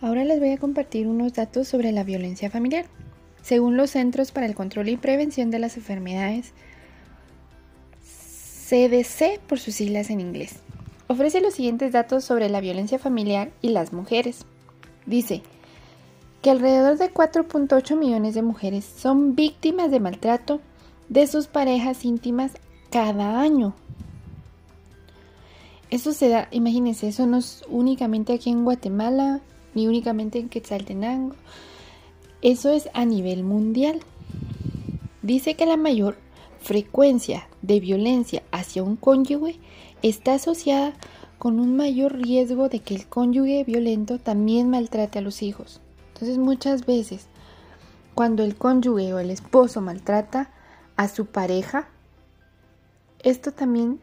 Ahora 0.00 0.24
les 0.24 0.40
voy 0.40 0.52
a 0.52 0.58
compartir 0.58 1.06
unos 1.06 1.34
datos 1.34 1.68
sobre 1.68 1.92
la 1.92 2.02
violencia 2.02 2.48
familiar. 2.50 2.86
Según 3.42 3.76
los 3.76 3.90
Centros 3.90 4.32
para 4.32 4.46
el 4.46 4.54
Control 4.54 4.88
y 4.88 4.96
Prevención 4.96 5.50
de 5.50 5.58
las 5.58 5.76
Enfermedades, 5.76 6.54
CDC 8.68 9.38
por 9.46 9.60
sus 9.60 9.74
siglas 9.74 10.10
en 10.10 10.20
inglés, 10.20 10.56
ofrece 11.06 11.40
los 11.40 11.54
siguientes 11.54 11.92
datos 11.92 12.24
sobre 12.24 12.48
la 12.48 12.60
violencia 12.60 12.98
familiar 12.98 13.52
y 13.62 13.68
las 13.68 13.92
mujeres. 13.92 14.44
Dice 15.06 15.42
que 16.42 16.50
alrededor 16.50 16.98
de 16.98 17.12
4.8 17.12 17.96
millones 17.96 18.34
de 18.34 18.42
mujeres 18.42 18.84
son 18.84 19.36
víctimas 19.36 19.90
de 19.90 20.00
maltrato 20.00 20.60
de 21.08 21.28
sus 21.28 21.46
parejas 21.46 22.04
íntimas 22.04 22.52
cada 22.90 23.40
año. 23.40 23.74
Eso 25.90 26.12
se 26.12 26.28
da, 26.28 26.48
imagínense, 26.50 27.06
eso 27.06 27.26
no 27.26 27.36
es 27.36 27.62
únicamente 27.68 28.32
aquí 28.32 28.50
en 28.50 28.64
Guatemala, 28.64 29.40
ni 29.74 29.86
únicamente 29.86 30.40
en 30.40 30.48
Quetzaltenango. 30.48 31.36
Eso 32.42 32.72
es 32.72 32.88
a 32.94 33.04
nivel 33.04 33.44
mundial. 33.44 34.00
Dice 35.22 35.54
que 35.54 35.66
la 35.66 35.76
mayor 35.76 36.16
frecuencia 36.66 37.48
de 37.62 37.78
violencia 37.78 38.42
hacia 38.50 38.82
un 38.82 38.96
cónyuge 38.96 39.60
está 40.02 40.34
asociada 40.34 40.94
con 41.38 41.60
un 41.60 41.76
mayor 41.76 42.16
riesgo 42.16 42.68
de 42.68 42.80
que 42.80 42.96
el 42.96 43.06
cónyuge 43.06 43.62
violento 43.62 44.18
también 44.18 44.68
maltrate 44.68 45.20
a 45.20 45.22
los 45.22 45.42
hijos. 45.42 45.80
Entonces 46.08 46.38
muchas 46.38 46.84
veces 46.84 47.28
cuando 48.16 48.42
el 48.42 48.56
cónyuge 48.56 49.14
o 49.14 49.20
el 49.20 49.30
esposo 49.30 49.80
maltrata 49.80 50.50
a 50.96 51.06
su 51.06 51.26
pareja, 51.26 51.88
esto 53.22 53.52
también 53.52 54.00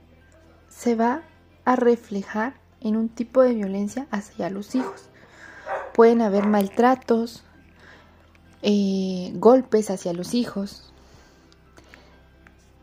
se 0.70 0.96
va 0.96 1.24
a 1.66 1.76
reflejar 1.76 2.54
en 2.80 2.96
un 2.96 3.10
tipo 3.10 3.42
de 3.42 3.56
violencia 3.56 4.08
hacia 4.10 4.50
los 4.50 4.74
hijos. 4.74 5.10
Pueden 5.94 6.22
haber 6.22 6.48
maltratos, 6.48 7.44
eh, 8.62 9.34
golpes 9.36 9.90
hacia 9.90 10.14
los 10.14 10.34
hijos. 10.34 10.93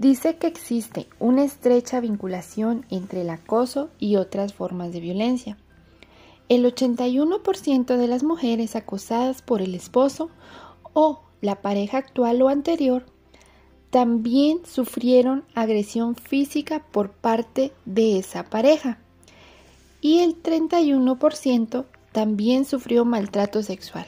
Dice 0.00 0.36
que 0.36 0.46
existe 0.46 1.08
una 1.18 1.44
estrecha 1.44 2.00
vinculación 2.00 2.86
entre 2.88 3.20
el 3.20 3.28
acoso 3.28 3.90
y 3.98 4.16
otras 4.16 4.54
formas 4.54 4.94
de 4.94 5.00
violencia. 5.00 5.58
El 6.48 6.64
81% 6.64 7.98
de 7.98 8.08
las 8.08 8.22
mujeres 8.22 8.76
acosadas 8.76 9.42
por 9.42 9.60
el 9.60 9.74
esposo 9.74 10.30
o 10.94 11.20
la 11.42 11.60
pareja 11.60 11.98
actual 11.98 12.40
o 12.40 12.48
anterior 12.48 13.04
también 13.90 14.64
sufrieron 14.64 15.44
agresión 15.54 16.14
física 16.14 16.82
por 16.92 17.10
parte 17.10 17.74
de 17.84 18.18
esa 18.18 18.44
pareja. 18.44 18.96
y 20.00 20.20
el 20.20 20.42
31% 20.42 21.84
también 22.12 22.64
sufrió 22.64 23.04
maltrato 23.04 23.62
sexual. 23.62 24.06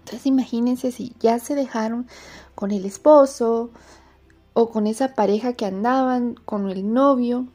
Entonces 0.00 0.26
imagínense 0.26 0.92
si 0.92 1.14
ya 1.18 1.38
se 1.38 1.54
dejaron 1.54 2.06
con 2.54 2.72
el 2.72 2.84
esposo 2.84 3.70
o 4.60 4.70
con 4.70 4.88
esa 4.88 5.14
pareja 5.14 5.52
que 5.52 5.66
andaban, 5.66 6.34
con 6.34 6.68
el 6.68 6.92
novio. 6.92 7.46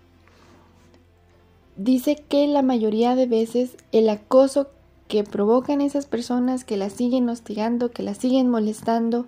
Dice 1.76 2.16
que 2.16 2.48
la 2.48 2.62
mayoría 2.62 3.14
de 3.14 3.26
veces 3.26 3.76
el 3.92 4.08
acoso 4.08 4.70
que 5.10 5.26
provocan 5.26 5.82
esas 5.82 6.06
personas 6.06 6.64
que 6.64 6.78
las 6.78 6.94
siguen 6.94 7.28
hostigando, 7.28 7.92
que 7.92 8.04
las 8.04 8.20
siguen 8.20 8.50
molestando, 8.50 9.26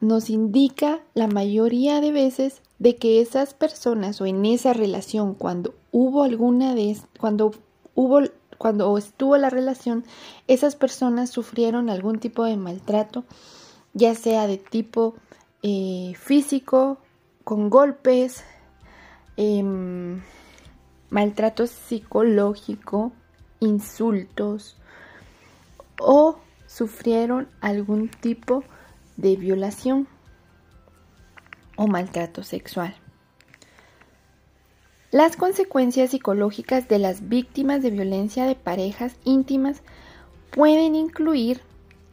nos 0.00 0.30
indica 0.30 1.02
la 1.12 1.26
mayoría 1.26 2.00
de 2.00 2.12
veces 2.12 2.62
de 2.78 2.96
que 2.96 3.20
esas 3.20 3.52
personas 3.52 4.18
o 4.22 4.24
en 4.24 4.46
esa 4.46 4.72
relación 4.72 5.34
cuando 5.34 5.74
hubo 5.90 6.22
alguna 6.22 6.74
de 6.74 6.96
cuando 7.20 7.52
hubo 7.94 8.22
cuando 8.56 8.96
estuvo 8.96 9.36
la 9.36 9.50
relación 9.50 10.02
esas 10.48 10.76
personas 10.76 11.28
sufrieron 11.28 11.90
algún 11.90 12.20
tipo 12.20 12.44
de 12.44 12.56
maltrato 12.56 13.24
ya 13.92 14.14
sea 14.14 14.46
de 14.46 14.56
tipo 14.56 15.14
eh, 15.62 16.14
físico 16.16 16.98
con 17.44 17.70
golpes 17.70 18.44
em, 19.36 20.20
maltrato 21.10 21.66
psicológico 21.66 23.12
insultos 23.60 24.76
o 26.00 26.38
sufrieron 26.66 27.48
algún 27.60 28.08
tipo 28.08 28.64
de 29.16 29.36
violación 29.36 30.08
o 31.76 31.86
maltrato 31.86 32.42
sexual. 32.42 32.96
Las 35.12 35.36
consecuencias 35.36 36.10
psicológicas 36.10 36.88
de 36.88 36.98
las 36.98 37.28
víctimas 37.28 37.82
de 37.82 37.90
violencia 37.90 38.46
de 38.46 38.54
parejas 38.54 39.14
íntimas 39.24 39.82
pueden 40.50 40.94
incluir 40.94 41.60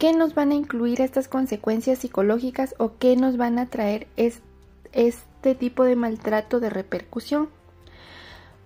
qué 0.00 0.14
nos 0.14 0.34
van 0.34 0.50
a 0.50 0.54
incluir 0.54 1.02
estas 1.02 1.28
consecuencias 1.28 1.98
psicológicas 1.98 2.74
o 2.78 2.96
qué 2.98 3.16
nos 3.16 3.36
van 3.36 3.58
a 3.58 3.66
traer 3.66 4.08
este 4.16 5.54
tipo 5.54 5.84
de 5.84 5.94
maltrato 5.94 6.58
de 6.58 6.70
repercusión. 6.70 7.50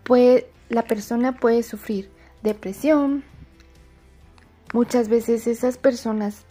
Pues 0.04 0.44
la 0.68 0.84
persona 0.84 1.36
puede 1.36 1.64
sufrir 1.64 2.08
depresión. 2.44 3.24
Muchas 4.72 5.08
veces 5.08 5.48
esas 5.48 5.76
personas 5.76 6.44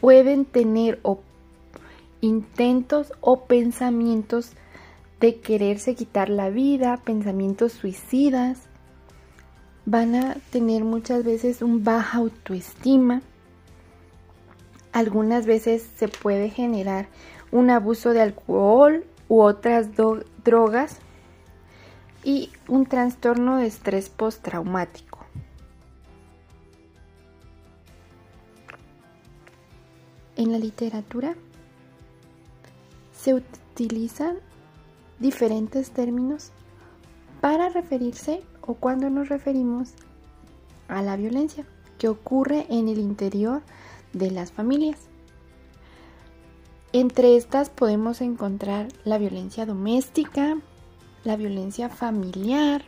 pueden 0.00 0.46
tener 0.46 0.98
o 1.02 1.20
intentos 2.20 3.12
o 3.20 3.44
pensamientos 3.44 4.50
de 5.20 5.38
quererse 5.38 5.94
quitar 5.94 6.28
la 6.28 6.50
vida, 6.50 6.96
pensamientos 7.04 7.70
suicidas. 7.70 8.62
Van 9.84 10.16
a 10.16 10.34
tener 10.50 10.82
muchas 10.82 11.22
veces 11.22 11.62
un 11.62 11.84
baja 11.84 12.18
autoestima. 12.18 13.22
Algunas 14.96 15.44
veces 15.44 15.86
se 15.98 16.08
puede 16.08 16.48
generar 16.48 17.06
un 17.52 17.68
abuso 17.68 18.14
de 18.14 18.22
alcohol 18.22 19.04
u 19.28 19.42
otras 19.42 19.90
drogas 20.42 21.00
y 22.24 22.48
un 22.66 22.86
trastorno 22.86 23.58
de 23.58 23.66
estrés 23.66 24.08
postraumático. 24.08 25.18
En 30.34 30.50
la 30.50 30.58
literatura 30.58 31.34
se 33.12 33.34
utilizan 33.34 34.38
diferentes 35.18 35.90
términos 35.90 36.52
para 37.42 37.68
referirse 37.68 38.42
o 38.62 38.72
cuando 38.72 39.10
nos 39.10 39.28
referimos 39.28 39.92
a 40.88 41.02
la 41.02 41.16
violencia 41.16 41.66
que 41.98 42.08
ocurre 42.08 42.64
en 42.70 42.88
el 42.88 42.98
interior 42.98 43.60
de 44.18 44.30
las 44.30 44.50
familias. 44.52 44.98
Entre 46.92 47.36
estas 47.36 47.68
podemos 47.68 48.20
encontrar 48.20 48.88
la 49.04 49.18
violencia 49.18 49.66
doméstica, 49.66 50.56
la 51.24 51.36
violencia 51.36 51.88
familiar, 51.88 52.84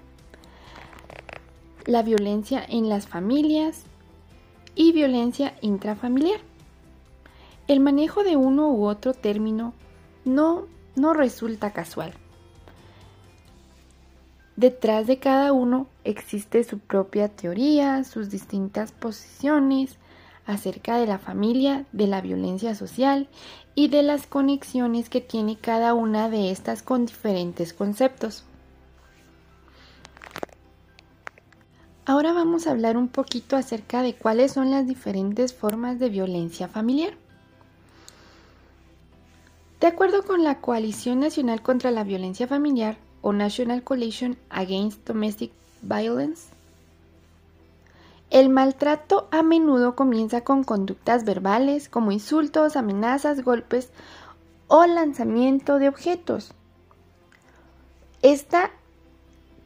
la 1.84 2.02
violencia 2.02 2.64
en 2.66 2.88
las 2.88 3.06
familias 3.06 3.84
y 4.74 4.92
violencia 4.92 5.54
intrafamiliar. 5.60 6.40
El 7.66 7.80
manejo 7.80 8.24
de 8.24 8.36
uno 8.36 8.70
u 8.70 8.86
otro 8.86 9.12
término 9.12 9.74
no, 10.24 10.66
no 10.96 11.12
resulta 11.12 11.72
casual. 11.72 12.14
Detrás 14.56 15.06
de 15.06 15.18
cada 15.18 15.52
uno 15.52 15.86
existe 16.04 16.64
su 16.64 16.78
propia 16.78 17.28
teoría, 17.28 18.02
sus 18.04 18.30
distintas 18.30 18.92
posiciones 18.92 19.98
acerca 20.48 20.96
de 20.96 21.06
la 21.06 21.18
familia, 21.18 21.84
de 21.92 22.08
la 22.08 22.20
violencia 22.20 22.74
social 22.74 23.28
y 23.74 23.88
de 23.88 24.02
las 24.02 24.26
conexiones 24.26 25.10
que 25.10 25.20
tiene 25.20 25.56
cada 25.56 25.94
una 25.94 26.28
de 26.30 26.50
estas 26.50 26.82
con 26.82 27.06
diferentes 27.06 27.72
conceptos. 27.72 28.44
Ahora 32.06 32.32
vamos 32.32 32.66
a 32.66 32.70
hablar 32.70 32.96
un 32.96 33.08
poquito 33.08 33.54
acerca 33.56 34.02
de 34.02 34.14
cuáles 34.14 34.52
son 34.52 34.70
las 34.70 34.86
diferentes 34.86 35.52
formas 35.52 35.98
de 35.98 36.08
violencia 36.08 36.66
familiar. 36.66 37.12
De 39.80 39.86
acuerdo 39.86 40.24
con 40.24 40.42
la 40.42 40.62
Coalición 40.62 41.20
Nacional 41.20 41.60
contra 41.60 41.90
la 41.90 42.04
Violencia 42.04 42.48
Familiar 42.48 42.96
o 43.20 43.34
National 43.34 43.82
Coalition 43.82 44.38
Against 44.48 45.06
Domestic 45.06 45.52
Violence, 45.82 46.57
el 48.30 48.50
maltrato 48.50 49.28
a 49.30 49.42
menudo 49.42 49.96
comienza 49.96 50.42
con 50.42 50.62
conductas 50.64 51.24
verbales 51.24 51.88
como 51.88 52.12
insultos, 52.12 52.76
amenazas, 52.76 53.42
golpes 53.42 53.90
o 54.66 54.84
lanzamiento 54.86 55.78
de 55.78 55.88
objetos. 55.88 56.52
Esta 58.20 58.70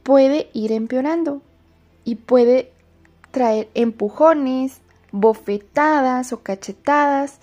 puede 0.05 0.48
ir 0.53 0.72
empeorando 0.72 1.42
y 2.05 2.16
puede 2.16 2.72
traer 3.33 3.68
empujones, 3.75 4.81
bofetadas 5.11 6.33
o 6.33 6.42
cachetadas 6.42 7.38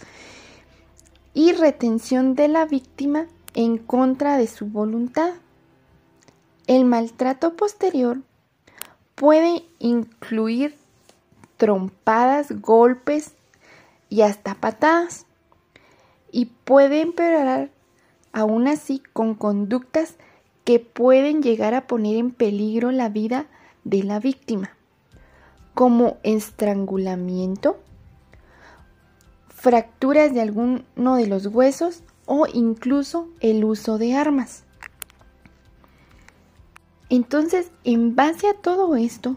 y 1.34 1.52
retención 1.54 2.36
de 2.36 2.48
la 2.48 2.66
víctima 2.66 3.28
en 3.56 3.78
contra 3.78 4.38
de 4.38 4.48
su 4.48 4.68
voluntad. 4.68 5.34
El 6.68 6.86
maltrato 6.86 7.56
posterior 7.56 8.20
puede 9.16 9.66
incluir 9.80 10.76
trompadas, 11.60 12.62
golpes 12.62 13.34
y 14.10 14.22
hasta 14.22 14.56
patadas 14.56 15.26
y 16.32 16.45
puede 16.45 17.02
empeorar 17.02 17.69
aún 18.32 18.67
así 18.67 19.04
con 19.12 19.36
conductas 19.36 20.15
que 20.63 20.80
pueden 20.80 21.43
llegar 21.43 21.74
a 21.74 21.86
poner 21.86 22.15
en 22.15 22.32
peligro 22.32 22.91
la 22.91 23.10
vida 23.10 23.48
de 23.84 24.04
la 24.04 24.19
víctima, 24.19 24.72
como 25.74 26.17
estrangulamiento, 26.24 27.78
fracturas 29.50 30.34
de 30.34 30.41
alguno 30.41 31.15
de 31.17 31.28
los 31.28 31.48
huesos 31.48 32.04
o 32.26 32.48
incluso 32.54 33.28
el 33.41 33.65
uso 33.65 33.98
de 33.98 34.15
armas. 34.15 34.63
Entonces, 37.10 37.72
en 37.84 38.15
base 38.15 38.48
a 38.48 38.54
todo 38.54 38.95
esto, 38.95 39.36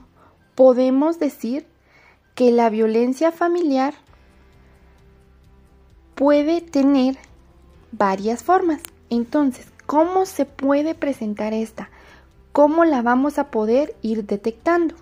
podemos 0.55 1.19
decir 1.19 1.67
que 2.35 2.51
la 2.51 2.71
violencia 2.71 3.33
familiar 3.33 3.95
puede 6.15 6.61
tener 6.61 7.19
varias 7.91 8.43
formas. 8.43 8.83
Entonces, 9.11 9.67
¿cómo 9.87 10.27
se 10.27 10.45
puede 10.45 10.95
presentar 10.95 11.53
esta? 11.53 11.91
¿Cómo 12.53 12.85
la 12.85 13.03
vamos 13.03 13.39
a 13.39 13.51
poder 13.51 13.95
ir 14.03 14.27
detectando? 14.27 14.95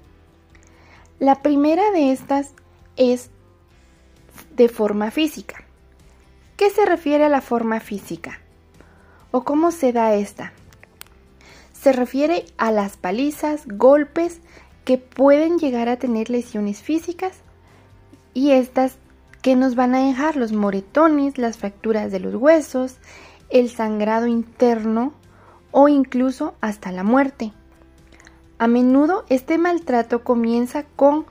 La 1.19 1.43
primera 1.43 1.91
de 1.91 2.13
estas 2.13 2.55
es 2.97 3.31
de 4.57 4.69
forma 4.69 5.11
física. 5.11 5.65
¿Qué 6.57 6.71
se 6.71 6.85
refiere 6.85 7.25
a 7.25 7.29
la 7.29 7.41
forma 7.41 7.81
física? 7.81 8.41
¿O 9.31 9.45
cómo 9.45 9.71
se 9.71 9.93
da 9.93 10.15
esta? 10.15 10.53
Se 11.73 11.93
refiere 11.93 12.45
a 12.59 12.71
las 12.71 12.97
palizas, 12.97 13.67
golpes 13.67 14.41
que 14.91 14.99
pueden 14.99 15.61
llegar 15.61 15.89
a 15.89 15.99
tener 15.99 16.31
lesiones 16.31 16.83
físicas 16.83 17.43
y 18.35 18.51
estas 18.51 18.97
que 19.41 19.55
nos 19.55 19.77
van 19.77 19.95
a 19.95 20.05
dejar 20.05 20.35
los 20.35 20.51
moretones, 20.51 21.39
las 21.39 21.59
fracturas 21.59 22.11
de 22.11 22.19
los 22.19 22.35
huesos, 22.35 22.97
el 23.51 23.71
sangrado 23.71 24.27
interno 24.27 25.13
o 25.71 25.87
incluso 25.87 26.55
hasta 26.61 26.91
la 26.91 27.05
muerte. 27.05 27.53
A 28.59 28.67
menudo 28.67 29.25
este 29.29 29.59
maltrato 29.59 30.25
comienza 30.25 30.83
con 30.97 31.25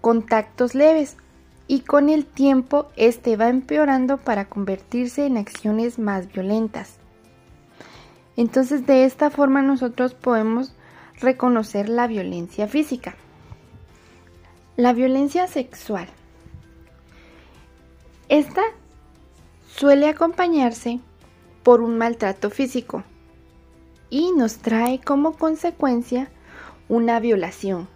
contactos 0.00 0.76
leves 0.76 1.16
y 1.66 1.80
con 1.80 2.08
el 2.08 2.24
tiempo 2.24 2.86
este 2.94 3.36
va 3.36 3.48
empeorando 3.48 4.18
para 4.18 4.44
convertirse 4.44 5.26
en 5.26 5.36
acciones 5.36 5.98
más 5.98 6.32
violentas. 6.32 6.98
Entonces 8.36 8.86
de 8.86 9.04
esta 9.04 9.30
forma 9.30 9.62
nosotros 9.62 10.14
podemos 10.14 10.76
reconocer 11.20 11.88
la 11.88 12.06
violencia 12.06 12.68
física. 12.68 13.16
La 14.76 14.92
violencia 14.92 15.46
sexual. 15.46 16.08
Esta 18.28 18.62
suele 19.68 20.08
acompañarse 20.08 21.00
por 21.62 21.80
un 21.80 21.98
maltrato 21.98 22.50
físico 22.50 23.04
y 24.10 24.32
nos 24.32 24.58
trae 24.58 25.00
como 25.00 25.36
consecuencia 25.36 26.30
una 26.88 27.20
violación 27.20 27.88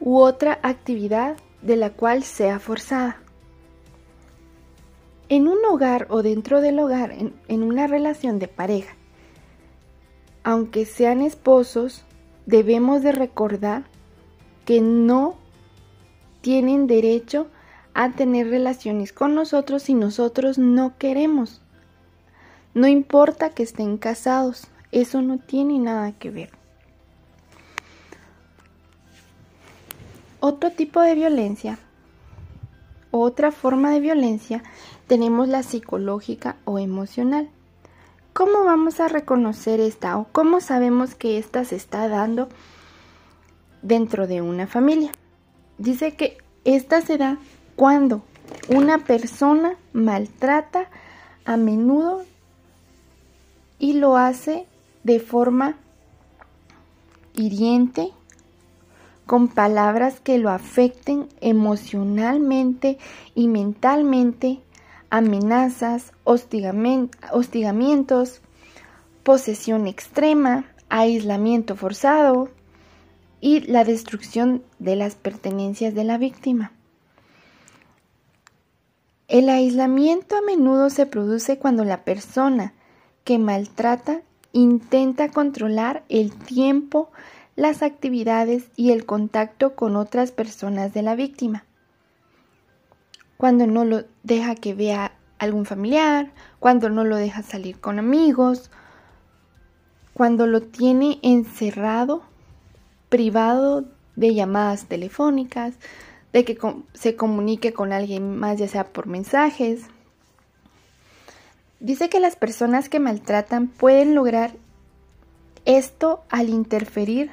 u 0.00 0.18
otra 0.18 0.58
actividad 0.62 1.36
de 1.62 1.76
la 1.76 1.90
cual 1.90 2.22
sea 2.22 2.58
forzada. 2.58 3.20
En 5.28 5.48
un 5.48 5.64
hogar 5.64 6.06
o 6.10 6.22
dentro 6.22 6.60
del 6.60 6.78
hogar, 6.78 7.12
en, 7.12 7.62
una 7.62 7.86
relación 7.86 8.38
de 8.38 8.48
pareja, 8.48 8.94
aunque 10.42 10.84
sean 10.84 11.22
esposos, 11.22 12.04
debemos 12.46 13.02
de 13.02 13.12
recordar 13.12 13.84
que 14.64 14.80
no 14.80 15.36
tienen 16.40 16.86
derecho 16.86 17.48
a 17.94 18.10
tener 18.10 18.48
relaciones 18.48 19.12
con 19.12 19.34
nosotros 19.34 19.84
si 19.84 19.94
nosotros 19.94 20.58
no 20.58 20.98
queremos. 20.98 21.60
No 22.74 22.88
importa 22.88 23.50
que 23.50 23.62
estén 23.62 23.98
casados, 23.98 24.66
eso 24.90 25.22
no 25.22 25.38
tiene 25.38 25.78
nada 25.78 26.12
que 26.12 26.30
ver. 26.30 26.50
Otro 30.40 30.70
tipo 30.70 31.00
de 31.00 31.14
violencia, 31.14 31.78
otra 33.10 33.52
forma 33.52 33.92
de 33.92 34.00
violencia, 34.00 34.62
tenemos 35.06 35.48
la 35.48 35.62
psicológica 35.62 36.56
o 36.64 36.78
emocional. 36.78 37.48
¿Cómo 38.34 38.64
vamos 38.64 38.98
a 38.98 39.06
reconocer 39.06 39.78
esta 39.78 40.18
o 40.18 40.26
cómo 40.32 40.60
sabemos 40.60 41.14
que 41.14 41.38
esta 41.38 41.64
se 41.64 41.76
está 41.76 42.08
dando 42.08 42.48
dentro 43.80 44.26
de 44.26 44.42
una 44.42 44.66
familia? 44.66 45.12
Dice 45.78 46.16
que 46.16 46.38
esta 46.64 47.00
se 47.00 47.16
da 47.16 47.38
cuando 47.76 48.24
una 48.68 48.98
persona 48.98 49.76
maltrata 49.92 50.90
a 51.44 51.56
menudo 51.56 52.24
y 53.78 53.92
lo 53.92 54.16
hace 54.16 54.66
de 55.04 55.20
forma 55.20 55.76
hiriente, 57.34 58.10
con 59.26 59.46
palabras 59.46 60.18
que 60.18 60.38
lo 60.38 60.50
afecten 60.50 61.28
emocionalmente 61.40 62.98
y 63.36 63.46
mentalmente, 63.46 64.60
amenazas, 65.16 66.12
hostigamientos, 66.24 68.40
posesión 69.22 69.86
extrema, 69.86 70.64
aislamiento 70.88 71.76
forzado 71.76 72.48
y 73.40 73.60
la 73.60 73.84
destrucción 73.84 74.64
de 74.80 74.96
las 74.96 75.14
pertenencias 75.14 75.94
de 75.94 76.02
la 76.02 76.18
víctima. 76.18 76.72
El 79.28 79.50
aislamiento 79.50 80.36
a 80.36 80.42
menudo 80.42 80.90
se 80.90 81.06
produce 81.06 81.58
cuando 81.58 81.84
la 81.84 82.02
persona 82.02 82.74
que 83.22 83.38
maltrata 83.38 84.22
intenta 84.50 85.28
controlar 85.28 86.02
el 86.08 86.34
tiempo, 86.34 87.12
las 87.54 87.84
actividades 87.84 88.64
y 88.74 88.90
el 88.90 89.06
contacto 89.06 89.76
con 89.76 89.94
otras 89.94 90.32
personas 90.32 90.92
de 90.92 91.02
la 91.02 91.14
víctima. 91.14 91.66
Cuando 93.44 93.66
no 93.66 93.84
lo 93.84 94.04
deja 94.22 94.54
que 94.54 94.72
vea 94.72 95.12
algún 95.38 95.66
familiar, 95.66 96.32
cuando 96.60 96.88
no 96.88 97.04
lo 97.04 97.16
deja 97.16 97.42
salir 97.42 97.78
con 97.78 97.98
amigos, 97.98 98.70
cuando 100.14 100.46
lo 100.46 100.62
tiene 100.62 101.18
encerrado, 101.20 102.22
privado 103.10 103.84
de 104.16 104.34
llamadas 104.34 104.86
telefónicas, 104.86 105.74
de 106.32 106.46
que 106.46 106.56
se 106.94 107.16
comunique 107.16 107.74
con 107.74 107.92
alguien 107.92 108.34
más, 108.34 108.58
ya 108.58 108.66
sea 108.66 108.84
por 108.84 109.08
mensajes, 109.08 109.82
Dice 111.80 112.08
que 112.08 112.20
las 112.20 112.36
personas 112.36 112.88
que 112.88 112.98
maltratan 112.98 113.68
pueden 113.68 114.14
lograr 114.14 114.52
esto 115.66 116.24
al 116.30 116.48
interferir 116.48 117.30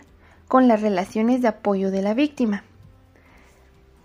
con 0.49 0.67
las 0.67 0.81
relaciones 0.81 1.41
de 1.41 1.47
apoyo 1.47 1.89
de 1.89 2.01
la 2.01 2.13
víctima. 2.13 2.65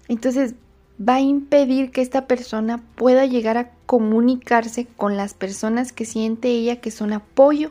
Entonces 0.07 0.55
va 1.01 1.17
a 1.17 1.21
impedir 1.21 1.91
que 1.91 2.01
esta 2.01 2.27
persona 2.27 2.83
pueda 2.95 3.27
llegar 3.27 3.59
a 3.59 3.71
comunicarse 3.87 4.87
con 4.97 5.17
las 5.17 5.35
personas 5.35 5.93
que 5.93 6.05
siente 6.05 6.49
ella 6.49 6.81
que 6.81 6.91
son 6.91 7.13
apoyo 7.13 7.71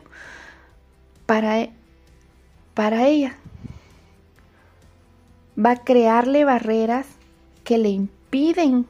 para, 1.26 1.68
para 2.74 3.06
ella. 3.08 3.36
Va 5.58 5.72
a 5.72 5.84
crearle 5.84 6.44
barreras 6.44 7.06
que 7.64 7.78
le 7.78 7.88
impiden 7.88 8.86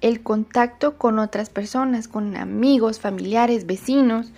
el 0.00 0.22
contacto 0.22 0.98
con 0.98 1.18
otras 1.18 1.50
personas, 1.50 2.08
con 2.08 2.36
amigos, 2.36 3.00
familiares, 3.00 3.66
vecinos. 3.66 4.32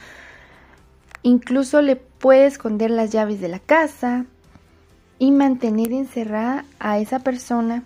Incluso 1.22 1.81
le 1.81 1.96
puede 1.96 2.46
esconder 2.46 2.90
las 2.90 3.11
llaves 3.12 3.40
de 3.40 3.48
la 3.48 3.61
casa 3.61 4.27
y 5.18 5.31
mantener 5.31 5.92
encerrada 5.92 6.64
a 6.81 6.98
esa 6.98 7.20
persona, 7.20 7.83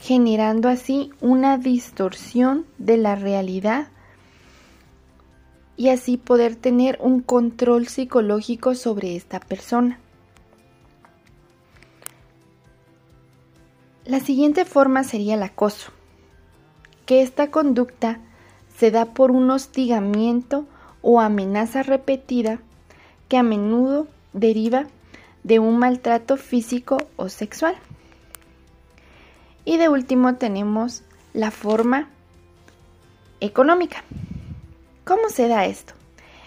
generando 0.00 0.68
así 0.68 1.10
una 1.20 1.58
distorsión 1.58 2.66
de 2.78 2.96
la 2.96 3.16
realidad 3.16 3.88
y 5.76 5.88
así 5.90 6.16
poder 6.16 6.56
tener 6.56 6.98
un 7.00 7.20
control 7.20 7.88
psicológico 7.88 8.74
sobre 8.74 9.16
esta 9.16 9.40
persona. 9.40 9.98
La 14.04 14.20
siguiente 14.20 14.64
forma 14.64 15.04
sería 15.04 15.34
el 15.34 15.42
acoso, 15.42 15.92
que 17.04 17.22
esta 17.22 17.50
conducta 17.50 18.20
se 18.76 18.90
da 18.90 19.06
por 19.06 19.30
un 19.30 19.50
hostigamiento 19.50 20.66
o 21.02 21.20
amenaza 21.20 21.82
repetida 21.82 22.60
que 23.28 23.36
a 23.36 23.42
menudo 23.42 24.06
deriva 24.32 24.86
de 25.44 25.58
un 25.58 25.78
maltrato 25.78 26.36
físico 26.36 26.98
o 27.16 27.28
sexual. 27.28 27.76
Y 29.68 29.76
de 29.76 29.90
último 29.90 30.36
tenemos 30.36 31.02
la 31.34 31.50
forma 31.50 32.08
económica. 33.40 34.02
¿Cómo 35.04 35.28
se 35.28 35.46
da 35.46 35.66
esto? 35.66 35.92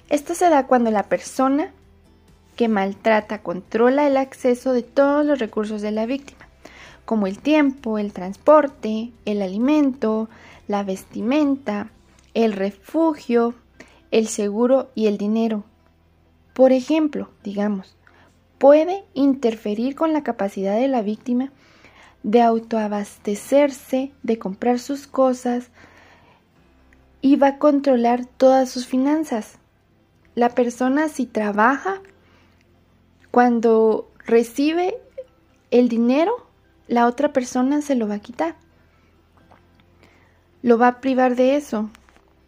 Esto 0.10 0.34
se 0.34 0.50
da 0.50 0.66
cuando 0.66 0.90
la 0.90 1.04
persona 1.04 1.72
que 2.56 2.68
maltrata 2.68 3.44
controla 3.44 4.08
el 4.08 4.18
acceso 4.18 4.74
de 4.74 4.82
todos 4.82 5.24
los 5.24 5.38
recursos 5.38 5.84
de 5.84 5.92
la 5.92 6.08
víctima 6.08 6.48
como 7.06 7.28
el 7.28 7.38
tiempo, 7.38 8.00
el 8.00 8.12
transporte, 8.12 9.12
el 9.26 9.44
alimento, 9.44 10.28
la 10.68 10.82
vestimenta, 10.82 11.92
el 12.34 12.54
refugio, 12.54 13.54
el 14.10 14.30
seguro 14.30 14.90
y 14.96 15.06
el 15.06 15.20
dinero. 15.20 15.64
Por 16.56 16.72
ejemplo, 16.72 17.30
digamos, 17.44 17.96
puede 18.58 19.04
interferir 19.14 19.94
con 19.94 20.12
la 20.12 20.24
capacidad 20.24 20.76
de 20.76 20.88
la 20.88 21.04
víctima 21.04 21.52
de 22.24 22.42
autoabastecerse, 22.42 24.12
de 24.24 24.40
comprar 24.40 24.80
sus 24.80 25.08
cosas 25.08 25.70
y 27.22 27.36
va 27.36 27.48
a 27.48 27.58
controlar 27.58 28.26
todas 28.26 28.70
sus 28.70 28.86
finanzas. 28.86 29.58
La 30.36 30.50
persona 30.50 31.10
si 31.10 31.26
trabaja, 31.26 32.02
cuando 33.32 34.10
recibe 34.26 34.98
el 35.72 35.90
dinero, 35.90 36.48
la 36.88 37.08
otra 37.08 37.34
persona 37.34 37.82
se 37.82 37.96
lo 37.96 38.08
va 38.08 38.16
a 38.16 38.20
quitar. 38.20 38.56
Lo 40.62 40.78
va 40.78 40.88
a 40.88 41.02
privar 41.02 41.36
de 41.36 41.56
eso, 41.56 41.90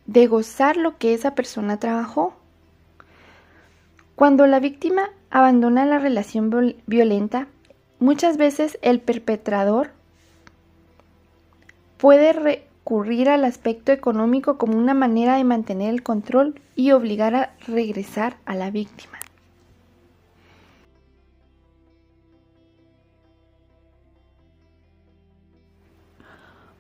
de 0.05 0.27
gozar 0.27 0.77
lo 0.77 0.97
que 0.97 1.13
esa 1.13 1.33
persona 1.33 1.79
trabajó. 1.79 2.35
Cuando 4.15 4.45
la 4.45 4.59
víctima 4.59 5.09
abandona 5.31 5.85
la 5.85 5.97
relación 5.97 6.75
violenta, 6.85 7.47
muchas 8.03 8.35
veces 8.35 8.77
el 8.81 8.99
perpetrador 8.99 9.91
puede 11.97 12.33
recurrir 12.33 13.29
al 13.29 13.45
aspecto 13.45 13.93
económico 13.93 14.57
como 14.57 14.77
una 14.77 14.93
manera 14.93 15.37
de 15.37 15.45
mantener 15.45 15.93
el 15.93 16.03
control 16.03 16.59
y 16.75 16.91
obligar 16.91 17.33
a 17.33 17.55
regresar 17.65 18.35
a 18.43 18.55
la 18.55 18.71
víctima. 18.71 19.19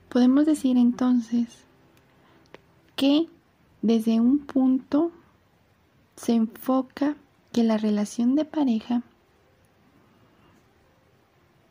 Podemos 0.09 0.45
decir 0.45 0.75
entonces 0.77 1.47
que 2.97 3.29
desde 3.81 4.19
un 4.19 4.39
punto 4.39 5.11
se 6.17 6.33
enfoca 6.33 7.15
que 7.53 7.63
la 7.63 7.77
relación 7.77 8.35
de 8.35 8.43
pareja 8.43 9.03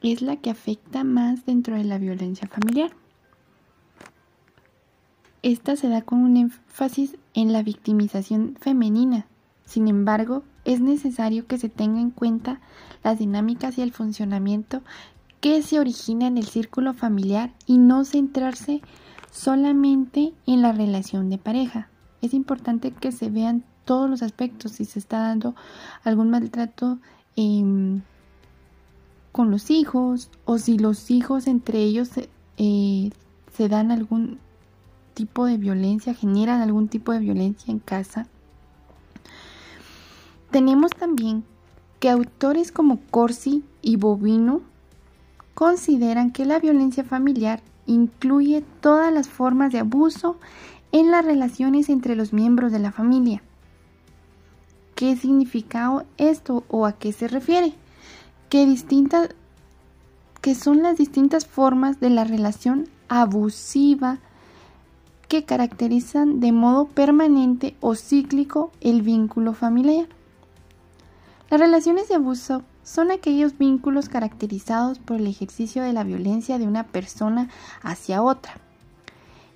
es 0.02 0.22
la 0.22 0.36
que 0.36 0.50
afecta 0.50 1.04
más 1.04 1.46
dentro 1.46 1.76
de 1.76 1.84
la 1.84 1.98
violencia 1.98 2.48
familiar. 2.48 2.90
Esta 5.42 5.76
se 5.76 5.88
da 5.88 6.02
con 6.02 6.20
un 6.20 6.36
énfasis 6.36 7.16
en 7.34 7.52
la 7.52 7.62
victimización 7.62 8.56
femenina. 8.60 9.26
Sin 9.64 9.88
embargo, 9.88 10.44
es 10.64 10.80
necesario 10.80 11.46
que 11.46 11.58
se 11.58 11.68
tenga 11.68 12.00
en 12.00 12.10
cuenta 12.10 12.60
las 13.02 13.18
dinámicas 13.18 13.78
y 13.78 13.82
el 13.82 13.92
funcionamiento 13.92 14.82
que 15.40 15.62
se 15.62 15.80
origina 15.80 16.28
en 16.28 16.38
el 16.38 16.46
círculo 16.46 16.94
familiar 16.94 17.52
y 17.66 17.78
no 17.78 18.04
centrarse 18.04 18.80
solamente 19.32 20.32
en 20.46 20.62
la 20.62 20.72
relación 20.72 21.30
de 21.30 21.38
pareja. 21.38 21.88
Es 22.20 22.34
importante 22.34 22.92
que 22.92 23.10
se 23.10 23.28
vean 23.28 23.64
todos 23.84 24.08
los 24.08 24.22
aspectos, 24.22 24.72
si 24.72 24.84
se 24.84 25.00
está 25.00 25.18
dando 25.18 25.56
algún 26.04 26.30
maltrato 26.30 26.98
em, 27.34 28.02
con 29.32 29.50
los 29.50 29.70
hijos 29.70 30.30
o 30.44 30.58
si 30.58 30.78
los 30.78 31.10
hijos 31.10 31.46
entre 31.46 31.78
ellos 31.78 32.10
eh, 32.58 33.10
se 33.56 33.68
dan 33.68 33.90
algún 33.90 34.38
tipo 35.14 35.46
de 35.46 35.56
violencia, 35.56 36.14
generan 36.14 36.60
algún 36.60 36.88
tipo 36.88 37.12
de 37.12 37.18
violencia 37.18 37.72
en 37.72 37.78
casa. 37.78 38.26
Tenemos 40.50 40.90
también 40.90 41.44
que 41.98 42.10
autores 42.10 42.72
como 42.72 43.00
Corsi 43.10 43.64
y 43.80 43.96
Bovino 43.96 44.60
consideran 45.54 46.30
que 46.30 46.44
la 46.44 46.58
violencia 46.58 47.04
familiar 47.04 47.62
incluye 47.86 48.62
todas 48.80 49.12
las 49.12 49.28
formas 49.28 49.72
de 49.72 49.80
abuso 49.80 50.36
en 50.92 51.10
las 51.10 51.24
relaciones 51.24 51.88
entre 51.88 52.16
los 52.16 52.32
miembros 52.32 52.70
de 52.72 52.78
la 52.78 52.92
familia. 52.92 53.42
¿Qué 54.94 55.16
significa 55.16 56.04
esto 56.18 56.64
o 56.68 56.86
a 56.86 56.92
qué 56.92 57.12
se 57.12 57.28
refiere? 57.28 57.74
Que 58.52 58.66
distintas 58.66 59.30
son 60.54 60.82
las 60.82 60.98
distintas 60.98 61.46
formas 61.46 62.00
de 62.00 62.10
la 62.10 62.24
relación 62.24 62.86
abusiva 63.08 64.18
que 65.26 65.46
caracterizan 65.46 66.38
de 66.38 66.52
modo 66.52 66.84
permanente 66.84 67.76
o 67.80 67.94
cíclico 67.94 68.70
el 68.82 69.00
vínculo 69.00 69.54
familiar. 69.54 70.06
Las 71.48 71.60
relaciones 71.60 72.10
de 72.10 72.16
abuso 72.16 72.62
son 72.82 73.10
aquellos 73.10 73.56
vínculos 73.56 74.10
caracterizados 74.10 74.98
por 74.98 75.16
el 75.16 75.28
ejercicio 75.28 75.82
de 75.82 75.94
la 75.94 76.04
violencia 76.04 76.58
de 76.58 76.66
una 76.66 76.84
persona 76.88 77.48
hacia 77.80 78.20
otra. 78.20 78.58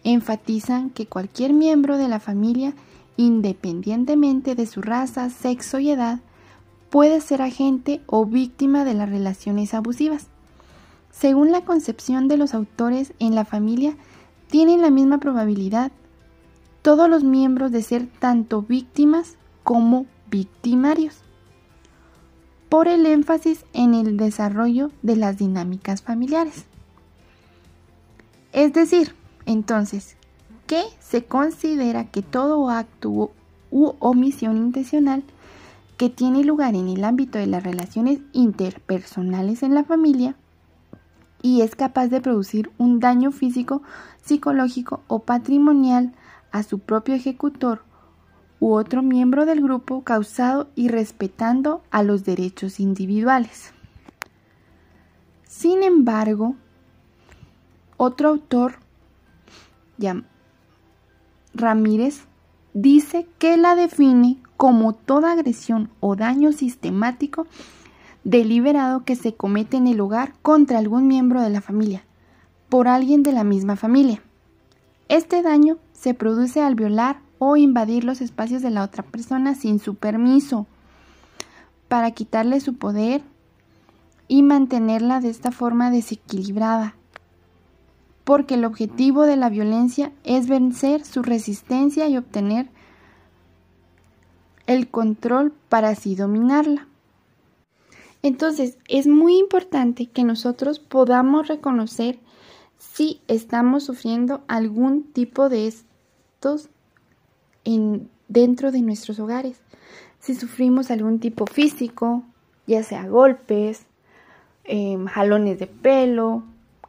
Enfatizan 0.05 0.89
que 0.89 1.05
cualquier 1.05 1.53
miembro 1.53 1.99
de 1.99 2.09
la 2.09 2.19
familia, 2.19 2.73
independientemente 3.19 4.55
de 4.55 4.65
su 4.65 4.81
raza, 4.81 5.29
sexo 5.29 5.81
y 5.81 5.91
edad, 5.91 6.21
puede 6.97 7.21
ser 7.21 7.43
agente 7.43 8.01
o 8.07 8.25
víctima 8.25 8.87
de 8.87 8.95
las 8.95 9.11
relaciones 9.11 9.75
abusivas. 9.75 10.29
Según 11.11 11.53
la 11.53 11.61
concepción 11.61 12.27
de 12.27 12.39
los 12.39 12.55
autores 12.55 13.13
en 13.19 13.35
la 13.35 13.45
familia, 13.45 13.95
tienen 14.49 14.81
la 14.81 14.89
misma 14.89 15.19
probabilidad 15.19 15.93
todos 16.81 17.11
los 17.11 17.23
miembros 17.23 17.71
de 17.71 17.83
ser 17.83 18.07
tanto 18.07 18.63
víctimas 18.63 19.37
como 19.63 20.07
victimarios, 20.31 21.17
por 22.71 22.89
el 22.89 23.05
énfasis 23.05 23.67
en 23.75 23.93
el 23.93 24.17
desarrollo 24.17 24.91
de 25.03 25.17
las 25.17 25.37
dinámicas 25.37 26.01
familiares. 26.01 26.65
Es 28.55 28.73
decir, 28.73 29.15
entonces, 29.45 30.17
que 30.67 30.83
se 31.01 31.27
considera 31.27 32.11
que 32.11 32.23
todo 32.23 32.71
acto 32.71 33.33
u 33.71 33.93
omisión 33.99 34.57
intencional 34.57 35.25
que 35.97 36.11
tiene 36.11 36.45
lugar 36.45 36.75
en 36.75 36.89
el 36.89 37.05
ámbito 37.05 37.39
de 37.39 37.47
las 37.47 37.63
relaciones 37.63 38.21
interpersonales 38.33 39.63
en 39.63 39.75
la 39.75 39.85
familia 39.85 40.37
y 41.43 41.63
es 41.63 41.77
capaz 41.77 42.09
de 42.09 42.21
producir 42.21 42.71
un 42.77 43.01
daño 43.01 43.31
físico, 43.31 43.83
psicológico 44.23 45.03
o 45.07 45.21
patrimonial 45.21 46.13
a 46.51 46.63
su 46.63 46.79
propio 46.79 47.15
ejecutor 47.15 47.83
u 48.59 48.73
otro 48.73 49.03
miembro 49.03 49.47
del 49.47 49.63
grupo 49.63 50.03
causado 50.03 50.69
y 50.75 50.89
respetando 50.89 51.83
a 51.91 52.03
los 52.03 52.25
derechos 52.25 52.81
individuales. 52.81 53.73
Sin 55.45 55.83
embargo, 55.83 56.57
otro 57.97 58.29
autor, 58.29 58.77
Ramírez, 61.55 62.25
dice 62.75 63.27
que 63.39 63.57
la 63.57 63.75
define 63.75 64.39
como 64.57 64.93
toda 64.93 65.33
agresión 65.33 65.91
o 66.01 66.17
daño 66.17 66.53
sistemático 66.53 67.47
deliberado 68.25 69.05
que 69.05 69.15
se 69.15 69.35
comete 69.35 69.77
en 69.77 69.87
el 69.87 70.01
hogar 70.01 70.33
contra 70.43 70.79
algún 70.79 71.07
miembro 71.07 71.41
de 71.43 71.51
la 71.51 71.61
familia, 71.61 72.03
por 72.69 72.89
alguien 72.89 73.23
de 73.23 73.33
la 73.33 73.45
misma 73.45 73.77
familia. 73.77 74.21
Este 75.09 75.43
daño 75.43 75.79
se 75.93 76.15
produce 76.15 76.61
al 76.61 76.75
violar 76.75 77.21
o 77.39 77.57
invadir 77.57 78.03
los 78.03 78.21
espacios 78.21 78.63
de 78.63 78.71
la 78.71 78.83
otra 78.83 79.05
persona 79.05 79.55
sin 79.55 79.79
su 79.79 79.95
permiso, 79.95 80.67
para 81.87 82.11
quitarle 82.11 82.59
su 82.61 82.75
poder 82.75 83.23
y 84.27 84.43
mantenerla 84.43 85.21
de 85.21 85.31
esta 85.31 85.53
forma 85.53 85.93
desequilibrada, 85.93 86.97
porque 88.25 88.55
el 88.55 88.65
objetivo 88.65 89.23
de 89.23 89.37
la 89.37 89.51
violencia 89.51 90.11
es 90.25 90.49
vencer 90.49 91.05
su 91.05 91.23
resistencia 91.23 92.09
y 92.09 92.17
obtener 92.17 92.69
el 94.67 94.89
control 94.89 95.53
para 95.69 95.91
así 95.91 96.15
dominarla. 96.15 96.87
Entonces, 98.23 98.79
es 98.89 99.07
muy 99.07 99.39
importante 99.39 100.07
que 100.07 100.25
nosotros 100.25 100.79
podamos 100.79 101.49
reconocer 101.49 102.19
si 102.79 103.21
estamos 103.29 103.85
sufriendo 103.85 104.43
algún 104.49 105.05
tipo 105.13 105.49
de 105.49 105.69
estos 105.69 106.69
en, 107.65 108.09
dentro 108.29 108.73
de 108.73 108.83
nuestros 108.83 109.21
hogares. 109.21 109.61
Si 110.19 110.35
sufrimos 110.35 110.91
algún 110.91 111.21
tipo 111.21 111.47
físico, 111.47 112.25
ya 112.67 112.83
sea 112.83 113.07
golpes, 113.07 113.87
em, 114.65 115.07
jalones 115.07 115.59
de 115.59 115.67
pelo, 115.67 116.43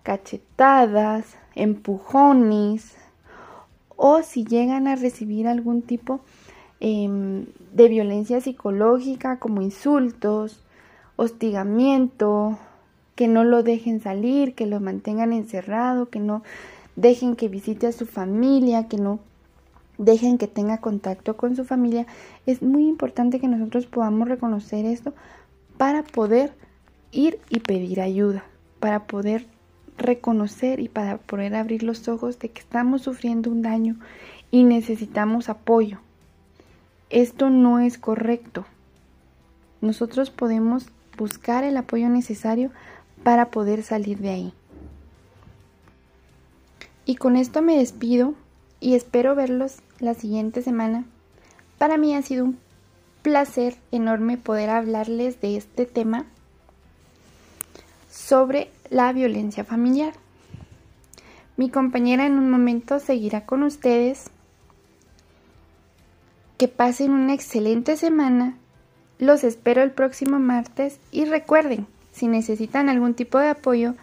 cachetadas, 0.04 1.36
empujones, 1.54 2.96
o 3.96 4.24
si 4.24 4.46
llegan 4.46 4.88
a 4.88 4.96
recibir 4.96 5.48
algún 5.48 5.82
tipo 5.82 6.22
em, 6.80 7.46
de 7.74 7.90
violencia 7.90 8.42
psicológica 8.42 9.40
como 9.40 9.62
insultos, 9.62 10.64
hostigamiento, 11.16 12.58
que 13.16 13.28
no 13.28 13.44
lo 13.44 13.64
dejen 13.64 14.00
salir, 14.00 14.54
que 14.54 14.68
lo 14.68 14.80
mantengan 14.80 15.34
encerrado, 15.34 16.10
que 16.10 16.20
no 16.20 16.44
dejen 16.96 17.36
que 17.36 17.48
visite 17.48 17.88
a 17.88 17.92
su 17.92 18.06
familia, 18.06 18.88
que 18.88 18.98
no 18.98 19.20
dejen 19.98 20.38
que 20.38 20.48
tenga 20.48 20.80
contacto 20.80 21.36
con 21.36 21.56
su 21.56 21.66
familia. 21.66 22.06
Es 22.46 22.62
muy 22.62 22.88
importante 22.88 23.40
que 23.40 23.48
nosotros 23.48 23.88
podamos 23.88 24.28
reconocer 24.28 24.86
esto 24.86 25.14
para 25.78 26.04
poder 26.04 26.54
ir 27.12 27.40
y 27.50 27.60
pedir 27.60 28.02
ayuda, 28.02 28.44
para 28.80 29.06
poder 29.06 29.48
reconocer 29.98 30.80
y 30.80 30.90
para 30.90 31.18
poder 31.18 31.56
abrir 31.56 31.84
los 31.84 32.08
ojos 32.08 32.38
de 32.40 32.50
que 32.50 32.62
estamos 32.62 33.02
sufriendo 33.02 33.50
un 33.50 33.62
daño 33.62 33.96
y 34.52 34.64
necesitamos 34.64 35.50
apoyo. 35.50 36.00
Esto 37.10 37.50
no 37.50 37.80
es 37.80 37.98
correcto. 37.98 38.66
Nosotros 39.82 40.30
podemos 40.30 40.88
buscar 41.18 41.64
el 41.64 41.78
apoyo 41.78 42.10
necesario 42.10 42.72
para 43.24 43.50
poder 43.50 43.84
salir 43.84 44.20
de 44.20 44.30
ahí. 44.30 44.54
Y 47.06 47.16
con 47.16 47.38
esto 47.38 47.62
me 47.62 47.78
despido 47.78 48.34
y 48.80 48.96
espero 48.96 49.36
verlos 49.36 49.78
la 50.00 50.14
siguiente 50.14 50.62
semana. 50.62 51.06
Para 51.78 51.98
mí 51.98 52.14
ha 52.14 52.22
sido 52.22 52.44
un 52.44 52.60
placer 53.22 53.76
enorme 53.92 54.38
poder 54.38 54.70
hablarles 54.70 55.40
de 55.42 55.58
este 55.58 55.86
tema 55.86 56.26
sobre 58.12 58.70
la 58.90 59.14
violencia 59.14 59.64
familiar. 59.64 60.14
Mi 61.56 61.70
compañera 61.70 62.26
en 62.26 62.38
un 62.38 62.50
momento 62.50 63.00
seguirá 63.00 63.46
con 63.46 63.64
ustedes. 63.64 64.30
Que 66.58 66.68
pasen 66.68 67.12
una 67.12 67.34
excelente 67.34 67.98
semana 67.98 68.58
los 69.20 69.44
espero 69.44 69.82
el 69.82 69.92
próximo 69.92 70.40
martes 70.40 71.00
y 71.12 71.26
recuerden, 71.26 71.88
si 72.12 72.28
necesitan 72.28 72.90
algún 72.90 73.14
tipo 73.16 73.40
de 73.40 73.50
apoyo, 73.50 73.96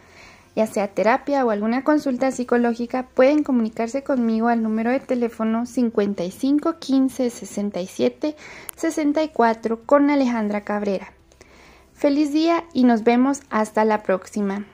ya 0.56 0.66
sea 0.66 0.88
terapia 0.88 1.44
o 1.44 1.50
alguna 1.50 1.82
consulta 1.82 2.30
psicológica, 2.30 3.08
pueden 3.14 3.42
comunicarse 3.42 4.02
conmigo 4.02 4.48
al 4.48 4.62
número 4.62 4.90
de 4.90 5.00
teléfono 5.00 5.66
55 5.66 6.78
15 6.78 7.30
67 7.30 8.36
64 8.76 9.82
con 9.84 10.10
Alejandra 10.10 10.62
Cabrera. 10.62 11.12
Feliz 11.92 12.32
día 12.32 12.64
y 12.72 12.84
nos 12.84 13.04
vemos 13.04 13.40
hasta 13.50 13.84
la 13.84 14.02
próxima. 14.02 14.64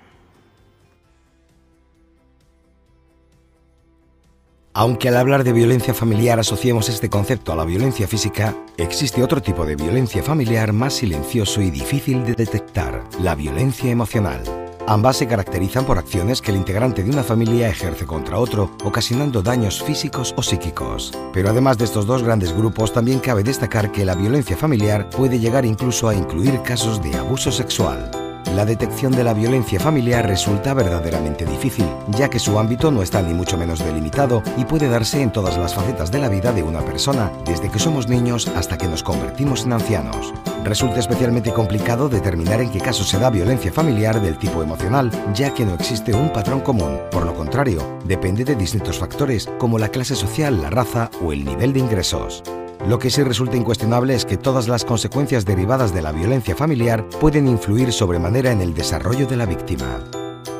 Aunque 4.72 5.09
al 5.09 5.16
hablar 5.16 5.42
de 5.42 5.52
violencia 5.52 5.92
familiar 5.92 6.38
asociemos 6.38 6.88
este 6.88 7.11
concepto 7.11 7.52
a 7.52 7.56
la 7.56 7.64
violencia 7.64 8.06
física, 8.06 8.54
existe 8.76 9.20
otro 9.20 9.42
tipo 9.42 9.66
de 9.66 9.74
violencia 9.74 10.22
familiar 10.22 10.72
más 10.72 10.94
silencioso 10.94 11.61
y 11.61 11.70
difícil 11.70 12.24
de 12.24 12.35
detectar, 12.35 13.02
la 13.20 13.35
violencia 13.35 13.90
emocional. 13.90 14.40
Ambas 14.87 15.16
se 15.16 15.26
caracterizan 15.26 15.85
por 15.85 15.98
acciones 15.98 16.40
que 16.40 16.52
el 16.52 16.56
integrante 16.56 17.02
de 17.02 17.11
una 17.11 17.24
familia 17.24 17.68
ejerce 17.68 18.06
contra 18.06 18.38
otro, 18.38 18.70
ocasionando 18.85 19.42
daños 19.42 19.83
físicos 19.83 20.35
o 20.37 20.42
psíquicos. 20.42 21.12
Pero 21.33 21.50
además 21.50 21.76
de 21.76 21.85
estos 21.85 22.06
dos 22.06 22.22
grandes 22.22 22.52
grupos, 22.52 22.92
también 22.92 23.18
cabe 23.18 23.42
destacar 23.42 23.90
que 23.90 24.04
la 24.04 24.14
violencia 24.14 24.56
familiar 24.56 25.11
puede 25.11 25.40
llegar 25.40 25.64
incluso 25.64 26.09
a 26.09 26.14
incluir 26.14 26.62
casos 26.62 27.02
de 27.02 27.16
abuso 27.16 27.50
sexual. 27.50 28.30
La 28.55 28.64
detección 28.64 29.12
de 29.12 29.24
la 29.24 29.33
violencia 29.33 29.79
familiar 29.79 30.26
resulta 30.26 30.74
verdaderamente 30.74 31.44
difícil, 31.44 31.87
ya 32.09 32.29
que 32.29 32.38
su 32.38 32.59
ámbito 32.59 32.90
no 32.90 33.03
está 33.03 33.22
ni 33.22 33.33
mucho 33.33 33.57
menos 33.57 33.79
delimitado 33.79 34.42
y 34.57 34.64
puede 34.64 34.88
darse 34.88 35.22
en 35.22 35.33
todas 35.33 35.57
las 35.57 35.74
facetas 35.74 36.11
de 36.11 36.18
la 36.18 36.29
vida 36.29 36.53
de 36.53 36.62
una 36.62 36.81
persona, 36.81 37.31
desde 37.44 37.70
que 37.70 37.79
somos 37.79 38.09
niños 38.09 38.48
hasta 38.48 38.76
que 38.76 38.88
nos 38.88 39.03
convertimos 39.03 39.64
en 39.64 39.72
ancianos. 39.74 40.35
Resulta 40.64 40.98
especialmente 40.98 41.53
complicado 41.53 42.09
determinar 42.09 42.61
en 42.61 42.70
qué 42.70 42.81
caso 42.81 43.05
se 43.05 43.18
da 43.18 43.31
violencia 43.31 43.72
familiar 43.72 44.20
del 44.20 44.37
tipo 44.37 44.62
emocional, 44.62 45.11
ya 45.33 45.55
que 45.55 45.64
no 45.64 45.74
existe 45.74 46.12
un 46.12 46.33
patrón 46.33 46.61
común. 46.61 46.98
Por 47.11 47.24
lo 47.24 47.35
contrario, 47.35 47.98
depende 48.05 48.44
de 48.44 48.57
distintos 48.57 48.98
factores, 48.98 49.48
como 49.59 49.79
la 49.79 49.88
clase 49.88 50.16
social, 50.16 50.61
la 50.61 50.70
raza 50.70 51.11
o 51.24 51.33
el 51.33 51.44
nivel 51.44 51.72
de 51.72 51.81
ingresos. 51.81 52.42
Lo 52.88 52.99
que 52.99 53.11
sí 53.11 53.23
resulta 53.23 53.57
incuestionable 53.57 54.14
es 54.14 54.25
que 54.25 54.38
todas 54.38 54.66
las 54.66 54.85
consecuencias 54.85 55.45
derivadas 55.45 55.93
de 55.93 56.01
la 56.03 56.12
violencia 56.12 56.57
familiar 56.57 57.07
pueden 57.21 57.47
influir 57.47 57.93
sobremanera 57.93 58.53
en 58.53 58.62
el 58.62 58.73
desarrollo 58.73 59.27
de 59.27 59.37
la 59.37 59.45
víctima. 59.47 60.03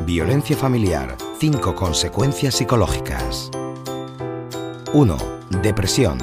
Violencia 0.05 0.57
familiar. 0.57 1.17
5 1.39 1.75
consecuencias 1.75 2.55
psicológicas. 2.55 3.51
1. 4.93 5.17
Depresión. 5.63 6.19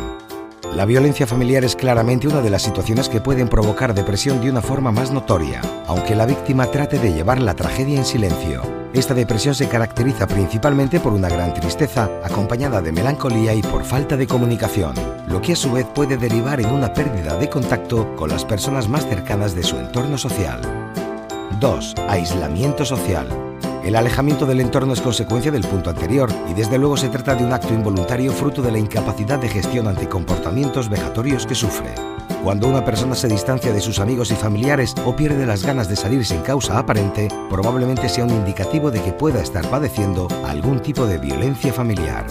La 0.76 0.86
violencia 0.86 1.26
familiar 1.26 1.64
es 1.64 1.76
claramente 1.76 2.28
una 2.28 2.42
de 2.42 2.52
las 2.52 2.62
situaciones 2.62 3.10
que 3.10 3.22
pueden 3.22 3.48
provocar 3.48 3.96
depresión 3.96 4.40
de 4.40 4.52
una 4.52 4.62
forma 4.62 4.92
más 4.92 5.12
notoria, 5.12 5.62
aunque 5.88 6.16
la 6.16 6.28
víctima 6.28 6.68
trate 6.68 7.00
de 7.00 7.14
llevar 7.14 7.42
la 7.42 7.56
tragedia 7.56 7.98
en 7.98 8.06
silencio. 8.06 8.77
Esta 8.94 9.14
depresión 9.14 9.54
se 9.54 9.68
caracteriza 9.68 10.28
principalmente 10.28 11.00
por 11.00 11.14
una 11.14 11.30
gran 11.30 11.54
tristeza, 11.54 12.10
acompañada 12.24 12.82
de 12.82 12.92
melancolía 12.92 13.54
y 13.54 13.62
por 13.62 13.84
falta 13.84 14.16
de 14.16 14.28
comunicación, 14.28 14.96
lo 15.28 15.42
que 15.42 15.54
a 15.54 15.56
su 15.56 15.72
vez 15.72 15.86
puede 15.94 16.18
derivar 16.18 16.62
en 16.62 16.68
una 16.68 16.94
pérdida 16.94 17.38
de 17.38 17.50
contacto 17.50 18.16
con 18.16 18.30
las 18.30 18.46
personas 18.46 18.88
más 18.88 19.06
cercanas 19.06 19.54
de 19.54 19.64
su 19.64 19.78
entorno 19.78 20.18
social. 20.18 20.62
2. 21.60 21.96
Aislamiento 22.08 22.86
social. 22.86 23.28
El 23.84 23.96
alejamiento 23.96 24.46
del 24.46 24.62
entorno 24.62 24.94
es 24.94 25.02
consecuencia 25.02 25.52
del 25.52 25.66
punto 25.66 25.90
anterior 25.90 26.30
y 26.50 26.54
desde 26.54 26.78
luego 26.78 26.98
se 26.98 27.10
trata 27.10 27.36
de 27.36 27.46
un 27.46 27.54
acto 27.54 27.74
involuntario 27.74 28.32
fruto 28.32 28.62
de 28.62 28.72
la 28.72 28.80
incapacidad 28.80 29.40
de 29.40 29.50
gestión 29.50 29.88
ante 29.88 30.10
comportamientos 30.10 30.90
vejatorios 30.90 31.46
que 31.46 31.56
sufre. 31.56 32.17
Cuando 32.44 32.68
una 32.68 32.86
persona 32.86 33.16
se 33.16 33.28
distancia 33.28 33.74
de 33.74 33.82
sus 33.82 34.00
amigos 34.00 34.32
y 34.32 34.36
familiares 34.36 34.96
o 35.06 35.16
pierde 35.16 35.46
las 35.46 35.66
ganas 35.66 35.90
de 35.90 35.96
salir 35.96 36.26
sin 36.26 36.42
causa 36.42 36.78
aparente, 36.78 37.28
probablemente 37.50 38.10
sea 38.10 38.26
un 38.26 38.32
indicativo 38.32 38.92
de 38.92 39.02
que 39.02 39.12
pueda 39.12 39.42
estar 39.42 39.68
padeciendo 39.70 40.28
algún 40.46 40.82
tipo 40.82 41.06
de 41.06 41.18
violencia 41.18 41.74
familiar. 41.74 42.26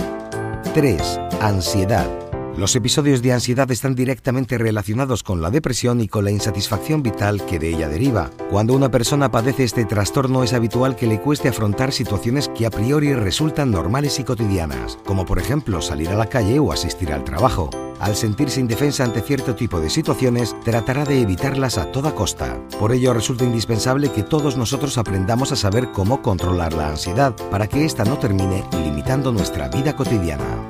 3. 0.75 1.21
Ansiedad. 1.41 2.26
Los 2.57 2.75
episodios 2.75 3.21
de 3.21 3.35
ansiedad 3.35 3.71
están 3.71 3.95
directamente 3.95 4.57
relacionados 4.57 5.23
con 5.23 5.43
la 5.43 5.51
depresión 5.51 6.01
y 6.01 6.09
con 6.09 6.25
la 6.25 6.31
insatisfacción 6.31 7.03
vital 7.03 7.45
que 7.45 7.59
de 7.59 7.69
ella 7.69 7.87
deriva. 7.87 8.31
Cuando 8.51 8.73
una 8.73 8.91
persona 8.91 9.31
padece 9.31 9.65
este 9.65 9.85
trastorno 9.85 10.43
es 10.43 10.55
habitual 10.55 10.97
que 10.97 11.07
le 11.07 11.21
cueste 11.21 11.51
afrontar 11.51 11.93
situaciones 11.93 12.49
que 12.57 12.65
a 12.65 12.71
priori 12.71 13.13
resultan 13.13 13.71
normales 13.71 14.19
y 14.21 14.25
cotidianas, 14.25 14.99
como 15.05 15.27
por 15.27 15.39
ejemplo 15.39 15.83
salir 15.83 16.09
a 16.09 16.15
la 16.15 16.31
calle 16.31 16.59
o 16.59 16.73
asistir 16.73 17.13
al 17.13 17.25
trabajo. 17.25 17.69
Al 18.01 18.17
sentirse 18.17 18.59
indefensa 18.59 19.05
ante 19.05 19.21
cierto 19.21 19.55
tipo 19.55 19.79
de 19.79 19.91
situaciones, 19.91 20.57
tratará 20.65 21.05
de 21.05 21.21
evitarlas 21.21 21.77
a 21.77 21.93
toda 21.93 22.15
costa. 22.15 22.59
Por 22.81 22.93
ello 22.93 23.13
resulta 23.13 23.45
indispensable 23.45 24.11
que 24.11 24.23
todos 24.23 24.57
nosotros 24.57 24.97
aprendamos 24.97 25.53
a 25.53 25.57
saber 25.57 25.93
cómo 25.93 26.23
controlar 26.23 26.73
la 26.73 26.89
ansiedad 26.89 27.37
para 27.51 27.67
que 27.67 27.85
ésta 27.85 28.05
no 28.05 28.17
termine 28.17 28.65
limitando 28.73 29.31
nuestra 29.31 29.69
vida 29.69 29.95
cotidiana. 29.95 30.67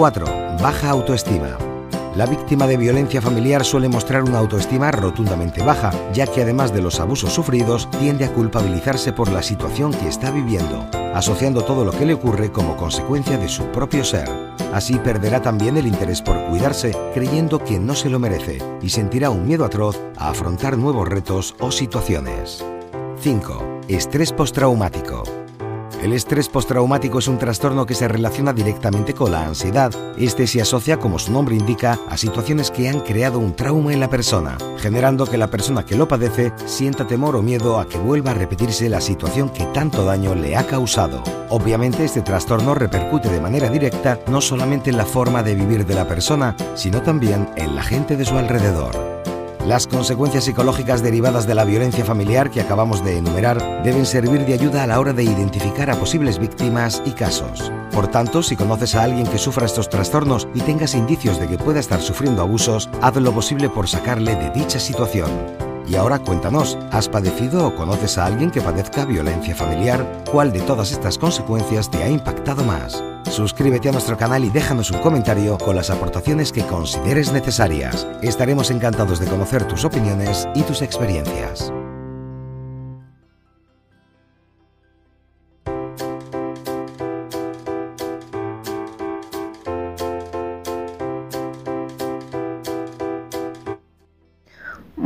4. 0.00 0.49
Baja 0.62 0.90
autoestima. 0.90 1.56
La 2.14 2.26
víctima 2.26 2.66
de 2.66 2.76
violencia 2.76 3.22
familiar 3.22 3.64
suele 3.64 3.88
mostrar 3.88 4.22
una 4.22 4.40
autoestima 4.40 4.90
rotundamente 4.90 5.62
baja, 5.62 5.90
ya 6.12 6.26
que 6.26 6.42
además 6.42 6.74
de 6.74 6.82
los 6.82 7.00
abusos 7.00 7.32
sufridos, 7.32 7.88
tiende 7.92 8.26
a 8.26 8.32
culpabilizarse 8.34 9.14
por 9.14 9.32
la 9.32 9.42
situación 9.42 9.90
que 9.90 10.08
está 10.08 10.30
viviendo, 10.30 10.86
asociando 11.14 11.62
todo 11.62 11.86
lo 11.86 11.92
que 11.92 12.04
le 12.04 12.12
ocurre 12.12 12.52
como 12.52 12.76
consecuencia 12.76 13.38
de 13.38 13.48
su 13.48 13.64
propio 13.72 14.04
ser. 14.04 14.28
Así 14.74 14.96
perderá 14.96 15.40
también 15.40 15.78
el 15.78 15.86
interés 15.86 16.20
por 16.20 16.38
cuidarse, 16.50 16.94
creyendo 17.14 17.64
que 17.64 17.78
no 17.78 17.94
se 17.94 18.10
lo 18.10 18.18
merece, 18.18 18.58
y 18.82 18.90
sentirá 18.90 19.30
un 19.30 19.46
miedo 19.46 19.64
atroz 19.64 19.98
a 20.18 20.28
afrontar 20.28 20.76
nuevos 20.76 21.08
retos 21.08 21.54
o 21.58 21.72
situaciones. 21.72 22.62
5. 23.22 23.80
Estrés 23.88 24.30
postraumático. 24.30 25.22
El 26.02 26.14
estrés 26.14 26.48
postraumático 26.48 27.18
es 27.18 27.28
un 27.28 27.36
trastorno 27.36 27.84
que 27.84 27.94
se 27.94 28.08
relaciona 28.08 28.54
directamente 28.54 29.12
con 29.12 29.32
la 29.32 29.44
ansiedad. 29.44 29.92
Este 30.16 30.46
se 30.46 30.62
asocia, 30.62 30.96
como 30.96 31.18
su 31.18 31.30
nombre 31.30 31.54
indica, 31.54 31.98
a 32.08 32.16
situaciones 32.16 32.70
que 32.70 32.88
han 32.88 33.00
creado 33.00 33.38
un 33.38 33.54
trauma 33.54 33.92
en 33.92 34.00
la 34.00 34.08
persona, 34.08 34.56
generando 34.78 35.26
que 35.26 35.36
la 35.36 35.50
persona 35.50 35.84
que 35.84 35.96
lo 35.96 36.08
padece 36.08 36.54
sienta 36.64 37.06
temor 37.06 37.36
o 37.36 37.42
miedo 37.42 37.78
a 37.78 37.86
que 37.86 37.98
vuelva 37.98 38.30
a 38.30 38.34
repetirse 38.34 38.88
la 38.88 39.02
situación 39.02 39.50
que 39.50 39.66
tanto 39.66 40.06
daño 40.06 40.34
le 40.34 40.56
ha 40.56 40.66
causado. 40.66 41.22
Obviamente 41.50 42.06
este 42.06 42.22
trastorno 42.22 42.74
repercute 42.74 43.28
de 43.28 43.40
manera 43.40 43.68
directa 43.68 44.18
no 44.26 44.40
solamente 44.40 44.88
en 44.88 44.96
la 44.96 45.04
forma 45.04 45.42
de 45.42 45.54
vivir 45.54 45.84
de 45.84 45.94
la 45.94 46.08
persona, 46.08 46.56
sino 46.76 47.02
también 47.02 47.50
en 47.56 47.76
la 47.76 47.82
gente 47.82 48.16
de 48.16 48.24
su 48.24 48.38
alrededor. 48.38 49.20
Las 49.66 49.86
consecuencias 49.86 50.44
psicológicas 50.44 51.02
derivadas 51.02 51.46
de 51.46 51.54
la 51.54 51.64
violencia 51.64 52.04
familiar 52.04 52.50
que 52.50 52.62
acabamos 52.62 53.04
de 53.04 53.18
enumerar 53.18 53.82
deben 53.84 54.06
servir 54.06 54.46
de 54.46 54.54
ayuda 54.54 54.82
a 54.82 54.86
la 54.86 54.98
hora 54.98 55.12
de 55.12 55.22
identificar 55.22 55.90
a 55.90 55.96
posibles 55.96 56.38
víctimas 56.38 57.02
y 57.04 57.12
casos. 57.12 57.70
Por 57.92 58.08
tanto, 58.08 58.42
si 58.42 58.56
conoces 58.56 58.94
a 58.94 59.02
alguien 59.02 59.26
que 59.26 59.38
sufra 59.38 59.66
estos 59.66 59.90
trastornos 59.90 60.48
y 60.54 60.60
tengas 60.60 60.94
indicios 60.94 61.38
de 61.38 61.46
que 61.46 61.58
pueda 61.58 61.78
estar 61.78 62.00
sufriendo 62.00 62.42
abusos, 62.42 62.88
haz 63.02 63.16
lo 63.16 63.32
posible 63.32 63.68
por 63.68 63.86
sacarle 63.86 64.34
de 64.34 64.50
dicha 64.50 64.80
situación. 64.80 65.30
Y 65.86 65.96
ahora 65.96 66.18
cuéntanos, 66.18 66.78
¿has 66.90 67.08
padecido 67.08 67.66
o 67.66 67.74
conoces 67.74 68.16
a 68.16 68.26
alguien 68.26 68.50
que 68.50 68.62
padezca 68.62 69.04
violencia 69.04 69.54
familiar? 69.54 70.06
¿Cuál 70.32 70.52
de 70.52 70.60
todas 70.60 70.92
estas 70.92 71.18
consecuencias 71.18 71.90
te 71.90 72.02
ha 72.02 72.08
impactado 72.08 72.64
más? 72.64 73.02
Suscríbete 73.28 73.88
a 73.88 73.92
nuestro 73.92 74.16
canal 74.16 74.44
y 74.44 74.50
déjanos 74.50 74.90
un 74.90 75.00
comentario 75.00 75.58
con 75.58 75.76
las 75.76 75.90
aportaciones 75.90 76.52
que 76.52 76.62
consideres 76.62 77.32
necesarias. 77.32 78.06
Estaremos 78.22 78.70
encantados 78.70 79.20
de 79.20 79.26
conocer 79.26 79.64
tus 79.64 79.84
opiniones 79.84 80.48
y 80.54 80.62
tus 80.62 80.82
experiencias. 80.82 81.72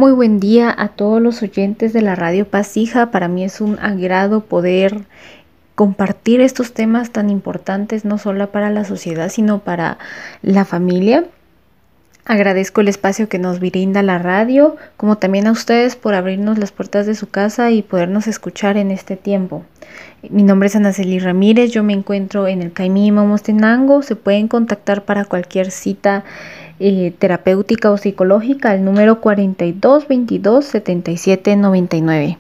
Muy 0.05 0.13
buen 0.13 0.39
día 0.39 0.75
a 0.77 0.89
todos 0.89 1.23
los 1.23 1.41
oyentes 1.43 1.93
de 1.93 2.03
la 2.03 2.15
Radio 2.15 2.47
Pasija. 2.47 3.11
Para 3.11 3.29
mí 3.29 3.45
es 3.45 3.61
un 3.61 3.79
agrado 3.79 4.41
poder 4.41 5.07
compartir 5.75 6.41
estos 6.41 6.73
temas 6.73 7.11
tan 7.11 7.31
importantes, 7.31 8.05
no 8.05 8.19
solo 8.19 8.51
para 8.51 8.71
la 8.71 8.85
sociedad, 8.85 9.29
sino 9.29 9.61
para 9.61 9.99
la 10.43 10.65
familia. 10.65 11.25
Agradezco 12.27 12.81
el 12.81 12.89
espacio 12.89 13.29
que 13.29 13.39
nos 13.39 13.61
brinda 13.61 14.03
la 14.03 14.19
radio, 14.19 14.77
como 14.97 15.19
también 15.19 15.47
a 15.47 15.53
ustedes 15.53 15.95
por 15.95 16.15
abrirnos 16.15 16.57
las 16.57 16.73
puertas 16.73 17.05
de 17.05 17.15
su 17.15 17.29
casa 17.29 17.71
y 17.71 17.83
podernos 17.83 18.27
escuchar 18.27 18.79
en 18.79 18.91
este 18.91 19.17
tiempo. 19.17 19.63
Mi 20.31 20.43
nombre 20.43 20.69
es 20.69 20.77
Anaceli 20.77 21.19
Ramírez, 21.19 21.71
yo 21.71 21.83
me 21.83 21.93
encuentro 21.93 22.49
en 22.49 22.63
el 22.63 22.73
Caimí 22.73 23.13
Mostenango. 23.13 24.01
Se 24.01 24.17
pueden 24.17 24.49
contactar 24.49 25.05
para 25.05 25.27
cualquier 25.27 25.71
cita 25.71 26.25
eh, 26.81 27.13
terapéutica 27.19 27.91
o 27.91 27.99
psicológica 27.99 28.71
al 28.71 28.85
número 28.85 29.21
42 29.21 30.09
22 30.09 30.65
77 30.65 31.57
99. 31.57 32.39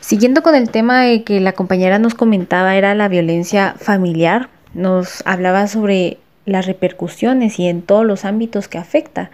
Siguiendo 0.00 0.42
con 0.42 0.54
el 0.54 0.70
tema 0.70 1.02
de 1.02 1.22
que 1.22 1.40
la 1.40 1.52
compañera 1.52 1.98
nos 1.98 2.14
comentaba 2.14 2.76
era 2.76 2.94
la 2.94 3.08
violencia 3.08 3.74
familiar, 3.78 4.48
nos 4.74 5.22
hablaba 5.26 5.66
sobre 5.68 6.18
las 6.46 6.66
repercusiones 6.66 7.58
y 7.58 7.68
en 7.68 7.82
todos 7.82 8.04
los 8.04 8.24
ámbitos 8.24 8.68
que 8.68 8.78
afecta. 8.78 9.30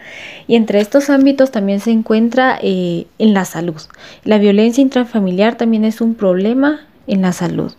Y 0.46 0.56
entre 0.56 0.80
estos 0.80 1.10
ámbitos 1.10 1.50
también 1.50 1.80
se 1.80 1.90
encuentra 1.90 2.58
eh, 2.62 3.06
en 3.18 3.34
la 3.34 3.44
salud. 3.44 3.80
La 4.24 4.38
violencia 4.38 4.82
intrafamiliar 4.82 5.56
también 5.56 5.84
es 5.84 6.00
un 6.00 6.14
problema 6.14 6.86
en 7.06 7.22
la 7.22 7.32
salud 7.32 7.72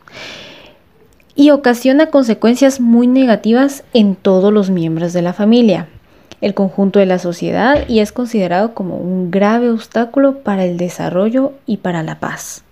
y 1.35 1.51
ocasiona 1.51 2.07
consecuencias 2.07 2.81
muy 2.81 3.07
negativas 3.07 3.83
en 3.93 4.15
todos 4.15 4.51
los 4.51 4.69
miembros 4.69 5.13
de 5.13 5.21
la 5.21 5.31
familia 5.31 5.87
el 6.41 6.53
conjunto 6.53 6.99
de 6.99 7.05
la 7.05 7.19
sociedad 7.19 7.87
y 7.87 7.99
es 7.99 8.11
considerado 8.11 8.73
como 8.73 8.97
un 8.97 9.31
grave 9.31 9.69
obstáculo 9.69 10.39
para 10.39 10.65
el 10.65 10.77
desarrollo 10.77 11.53
y 11.65 11.77
para 11.77 12.03
la 12.03 12.19
paz. 12.19 12.63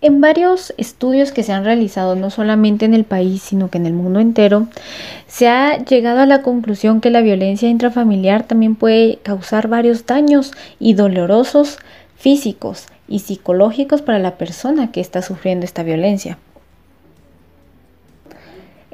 En 0.00 0.20
varios 0.20 0.74
estudios 0.76 1.32
que 1.32 1.42
se 1.42 1.52
han 1.52 1.64
realizado 1.64 2.14
no 2.14 2.28
solamente 2.28 2.84
en 2.84 2.92
el 2.92 3.04
país, 3.04 3.40
sino 3.40 3.70
que 3.70 3.78
en 3.78 3.86
el 3.86 3.94
mundo 3.94 4.20
entero, 4.20 4.66
se 5.26 5.48
ha 5.48 5.78
llegado 5.82 6.20
a 6.20 6.26
la 6.26 6.42
conclusión 6.42 7.00
que 7.00 7.08
la 7.08 7.22
violencia 7.22 7.70
intrafamiliar 7.70 8.42
también 8.42 8.74
puede 8.74 9.16
causar 9.22 9.68
varios 9.68 10.04
daños 10.04 10.52
y 10.78 10.92
dolorosos 10.92 11.78
físicos 12.16 12.88
y 13.08 13.20
psicológicos 13.20 14.02
para 14.02 14.18
la 14.18 14.32
persona 14.32 14.92
que 14.92 15.00
está 15.00 15.22
sufriendo 15.22 15.64
esta 15.64 15.82
violencia. 15.82 16.36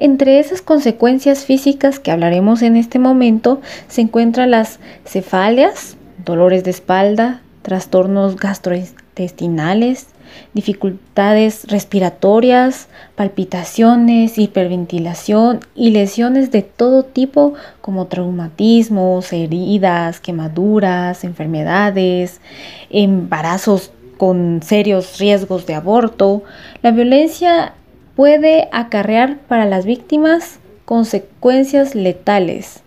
Entre 0.01 0.39
esas 0.39 0.63
consecuencias 0.63 1.45
físicas 1.45 1.99
que 1.99 2.09
hablaremos 2.09 2.63
en 2.63 2.75
este 2.75 2.97
momento 2.97 3.61
se 3.87 4.01
encuentran 4.01 4.49
las 4.49 4.79
cefalias, 5.05 5.95
dolores 6.25 6.63
de 6.63 6.71
espalda, 6.71 7.43
trastornos 7.61 8.35
gastrointestinales, 8.35 10.07
dificultades 10.55 11.65
respiratorias, 11.67 12.87
palpitaciones, 13.13 14.39
hiperventilación 14.39 15.59
y 15.75 15.91
lesiones 15.91 16.49
de 16.49 16.63
todo 16.63 17.03
tipo 17.03 17.53
como 17.81 18.07
traumatismos, 18.07 19.31
heridas, 19.31 20.19
quemaduras, 20.19 21.23
enfermedades, 21.23 22.41
embarazos 22.89 23.91
con 24.17 24.61
serios 24.63 25.19
riesgos 25.19 25.67
de 25.67 25.75
aborto. 25.75 26.41
La 26.81 26.89
violencia 26.89 27.75
puede 28.15 28.67
acarrear 28.71 29.37
para 29.47 29.65
las 29.65 29.85
víctimas 29.85 30.59
consecuencias 30.85 31.95
letales, 31.95 32.83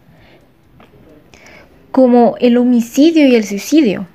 como 1.91 2.37
el 2.41 2.57
homicidio 2.57 3.27
y 3.27 3.35
el 3.35 3.45
suicidio. 3.45 4.07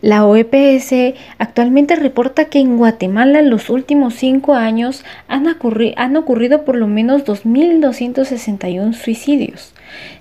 La 0.00 0.26
OEPS 0.26 1.16
actualmente 1.38 1.96
reporta 1.96 2.44
que 2.44 2.58
en 2.58 2.76
Guatemala 2.76 3.38
en 3.38 3.48
los 3.48 3.70
últimos 3.70 4.12
cinco 4.12 4.52
años 4.52 5.02
han, 5.28 5.46
han 5.96 6.16
ocurrido 6.16 6.64
por 6.66 6.76
lo 6.76 6.86
menos 6.86 7.24
2.261 7.24 8.92
suicidios, 8.92 9.72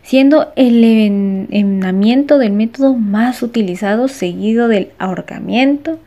siendo 0.02 0.54
el 0.56 0.82
envenenamiento 0.86 2.38
del 2.38 2.54
método 2.54 2.94
más 2.94 3.44
utilizado 3.44 4.08
seguido 4.08 4.70
del 4.70 4.94
ahorcamiento 5.00 6.00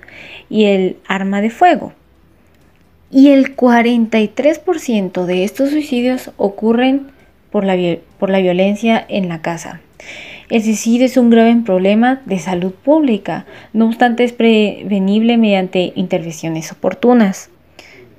y 0.49 0.65
el 0.65 0.97
arma 1.07 1.43
de 1.43 1.51
fuego 1.51 1.93
y 3.17 3.31
el 3.31 3.57
43% 3.57 5.25
de 5.25 5.45
estos 5.45 5.71
suicidios 5.71 6.33
ocurren 6.37 7.07
por 7.51 7.65
la, 7.65 7.75
por 8.19 8.29
la 8.29 8.41
violencia 8.41 9.03
en 9.09 9.31
la 9.31 9.41
casa. 9.41 9.81
El 10.51 10.63
suicidio 10.63 11.07
es 11.07 11.17
un 11.17 11.31
grave 11.31 11.57
problema 11.65 12.21
de 12.27 12.39
salud 12.39 12.73
pública, 12.73 13.47
no 13.73 13.87
obstante 13.87 14.23
es 14.23 14.35
prevenible 14.35 15.39
mediante 15.39 15.95
intervenciones 15.97 16.71
oportunas. 16.73 17.49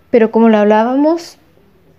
Pero 0.09 0.31
como 0.31 0.49
lo 0.49 0.57
hablábamos, 0.57 1.37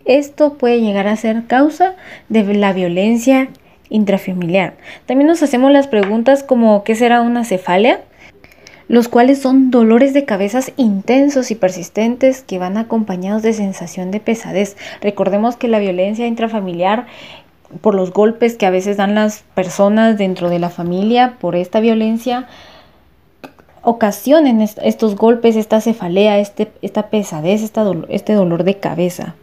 esto 0.04 0.54
puede 0.54 0.80
llegar 0.80 1.06
a 1.06 1.14
ser 1.14 1.46
causa 1.46 1.94
de 2.28 2.52
la 2.52 2.72
violencia 2.72 3.48
intrafamiliar. 3.90 4.74
También 5.06 5.28
nos 5.28 5.44
hacemos 5.44 5.70
las 5.70 5.86
preguntas 5.86 6.42
como 6.42 6.82
¿qué 6.82 6.96
será 6.96 7.22
una 7.22 7.44
cefalia? 7.44 8.00
Los 8.88 9.08
cuales 9.08 9.40
son 9.40 9.70
dolores 9.70 10.14
de 10.14 10.24
cabezas 10.24 10.72
intensos 10.76 11.50
y 11.50 11.54
persistentes 11.54 12.42
que 12.42 12.58
van 12.58 12.76
acompañados 12.76 13.42
de 13.42 13.52
sensación 13.52 14.10
de 14.10 14.20
pesadez. 14.20 14.76
Recordemos 15.00 15.56
que 15.56 15.68
la 15.68 15.78
violencia 15.78 16.26
intrafamiliar 16.26 17.06
por 17.82 17.94
los 17.94 18.12
golpes 18.12 18.56
que 18.56 18.66
a 18.66 18.70
veces 18.70 18.96
dan 18.96 19.14
las 19.14 19.44
personas 19.54 20.16
dentro 20.16 20.48
de 20.48 20.58
la 20.58 20.70
familia 20.70 21.36
por 21.38 21.54
esta 21.54 21.80
violencia 21.80 22.46
ocasionen 23.82 24.60
estos 24.60 25.16
golpes, 25.16 25.56
esta 25.56 25.80
cefalea, 25.80 26.38
este, 26.38 26.70
esta 26.82 27.08
pesadez, 27.10 27.62
este 28.08 28.32
dolor 28.32 28.64
de 28.64 28.78
cabeza. 28.78 29.34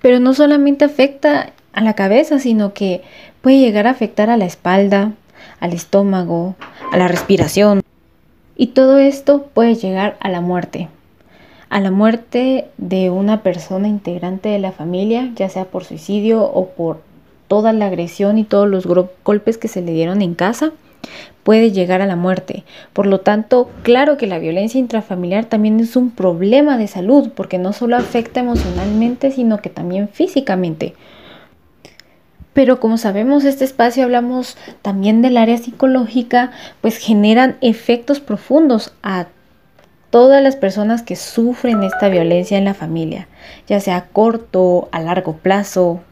Pero 0.00 0.20
no 0.20 0.34
solamente 0.34 0.84
afecta 0.84 1.52
a 1.72 1.80
la 1.80 1.94
cabeza, 1.94 2.38
sino 2.38 2.74
que 2.74 3.02
puede 3.40 3.58
llegar 3.58 3.86
a 3.86 3.90
afectar 3.90 4.30
a 4.30 4.36
la 4.36 4.44
espalda, 4.44 5.12
al 5.60 5.72
estómago, 5.72 6.54
a 6.92 6.96
la 6.96 7.08
respiración. 7.08 7.82
Y 8.62 8.68
todo 8.68 8.98
esto 8.98 9.48
puede 9.52 9.74
llegar 9.74 10.16
a 10.20 10.28
la 10.28 10.40
muerte, 10.40 10.86
a 11.68 11.80
la 11.80 11.90
muerte 11.90 12.68
de 12.78 13.10
una 13.10 13.42
persona 13.42 13.88
integrante 13.88 14.50
de 14.50 14.60
la 14.60 14.70
familia, 14.70 15.32
ya 15.34 15.48
sea 15.48 15.64
por 15.64 15.82
suicidio 15.82 16.44
o 16.44 16.68
por 16.68 17.00
toda 17.48 17.72
la 17.72 17.86
agresión 17.86 18.38
y 18.38 18.44
todos 18.44 18.68
los 18.68 18.86
golpes 18.86 19.58
que 19.58 19.66
se 19.66 19.82
le 19.82 19.90
dieron 19.90 20.22
en 20.22 20.36
casa, 20.36 20.70
puede 21.42 21.72
llegar 21.72 22.02
a 22.02 22.06
la 22.06 22.14
muerte. 22.14 22.62
Por 22.92 23.08
lo 23.08 23.18
tanto, 23.18 23.68
claro 23.82 24.16
que 24.16 24.28
la 24.28 24.38
violencia 24.38 24.78
intrafamiliar 24.78 25.46
también 25.46 25.80
es 25.80 25.96
un 25.96 26.12
problema 26.12 26.78
de 26.78 26.86
salud, 26.86 27.32
porque 27.34 27.58
no 27.58 27.72
solo 27.72 27.96
afecta 27.96 28.38
emocionalmente, 28.38 29.32
sino 29.32 29.60
que 29.60 29.70
también 29.70 30.08
físicamente. 30.08 30.94
Pero 32.52 32.80
como 32.80 32.98
sabemos, 32.98 33.44
este 33.44 33.64
espacio 33.64 34.04
hablamos 34.04 34.56
también 34.82 35.22
del 35.22 35.36
área 35.36 35.56
psicológica, 35.56 36.50
pues 36.80 36.98
generan 36.98 37.56
efectos 37.60 38.20
profundos 38.20 38.92
a 39.02 39.28
todas 40.10 40.42
las 40.42 40.56
personas 40.56 41.02
que 41.02 41.16
sufren 41.16 41.82
esta 41.82 42.10
violencia 42.10 42.58
en 42.58 42.66
la 42.66 42.74
familia, 42.74 43.28
ya 43.66 43.80
sea 43.80 43.96
a 43.96 44.04
corto, 44.08 44.90
a 44.92 45.00
largo 45.00 45.38
plazo, 45.38 46.02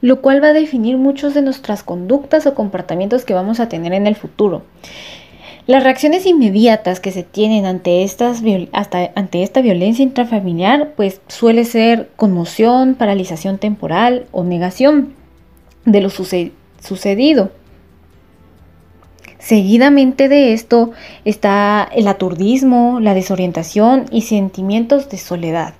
lo 0.00 0.22
cual 0.22 0.42
va 0.42 0.48
a 0.48 0.52
definir 0.52 0.96
muchos 0.96 1.34
de 1.34 1.42
nuestras 1.42 1.82
conductas 1.82 2.46
o 2.46 2.54
comportamientos 2.54 3.24
que 3.24 3.34
vamos 3.34 3.58
a 3.58 3.68
tener 3.68 3.92
en 3.92 4.06
el 4.06 4.14
futuro. 4.14 4.62
Las 5.68 5.84
reacciones 5.84 6.24
inmediatas 6.24 6.98
que 6.98 7.12
se 7.12 7.24
tienen 7.24 7.66
ante, 7.66 8.02
esta 8.02 8.32
violencia 9.60 10.02
intrafamiliar 10.02 10.94
pues 10.96 11.20
suele 11.28 11.66
ser 11.66 12.08
conmoción, 12.16 12.94
paralización 12.94 13.58
temporal 13.58 14.24
o 14.32 14.44
negación 14.44 15.12
de 15.84 16.00
lo 16.00 16.08
sucedido. 16.08 17.52
Seguidamente 19.38 20.30
de 20.30 20.54
esto 20.54 20.92
está 21.26 21.86
el 21.94 22.08
aturdismo, 22.08 22.98
la 22.98 23.12
desorientación 23.12 24.06
y 24.10 24.22
sentimientos 24.22 25.10
de 25.10 25.18
soledad. 25.18 25.74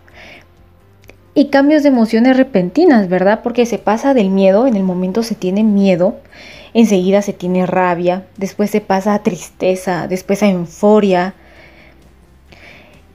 Y 1.32 1.47
cambios 1.47 1.82
de 1.82 1.89
emociones 1.89 2.36
repentinas, 2.36 3.09
¿verdad? 3.09 3.41
Porque 3.43 3.64
se 3.64 3.78
pasa 3.78 4.12
del 4.12 4.28
miedo, 4.28 4.66
en 4.66 4.76
el 4.76 4.82
momento 4.82 5.22
se 5.22 5.34
tiene 5.34 5.64
miedo, 5.64 6.16
enseguida 6.81 7.22
se 7.22 7.33
tiene 7.33 7.66
rabia, 7.66 8.24
después 8.37 8.70
se 8.70 8.81
pasa 8.81 9.14
a 9.14 9.22
tristeza, 9.22 10.07
después 10.07 10.43
a 10.43 10.49
euforia. 10.49 11.35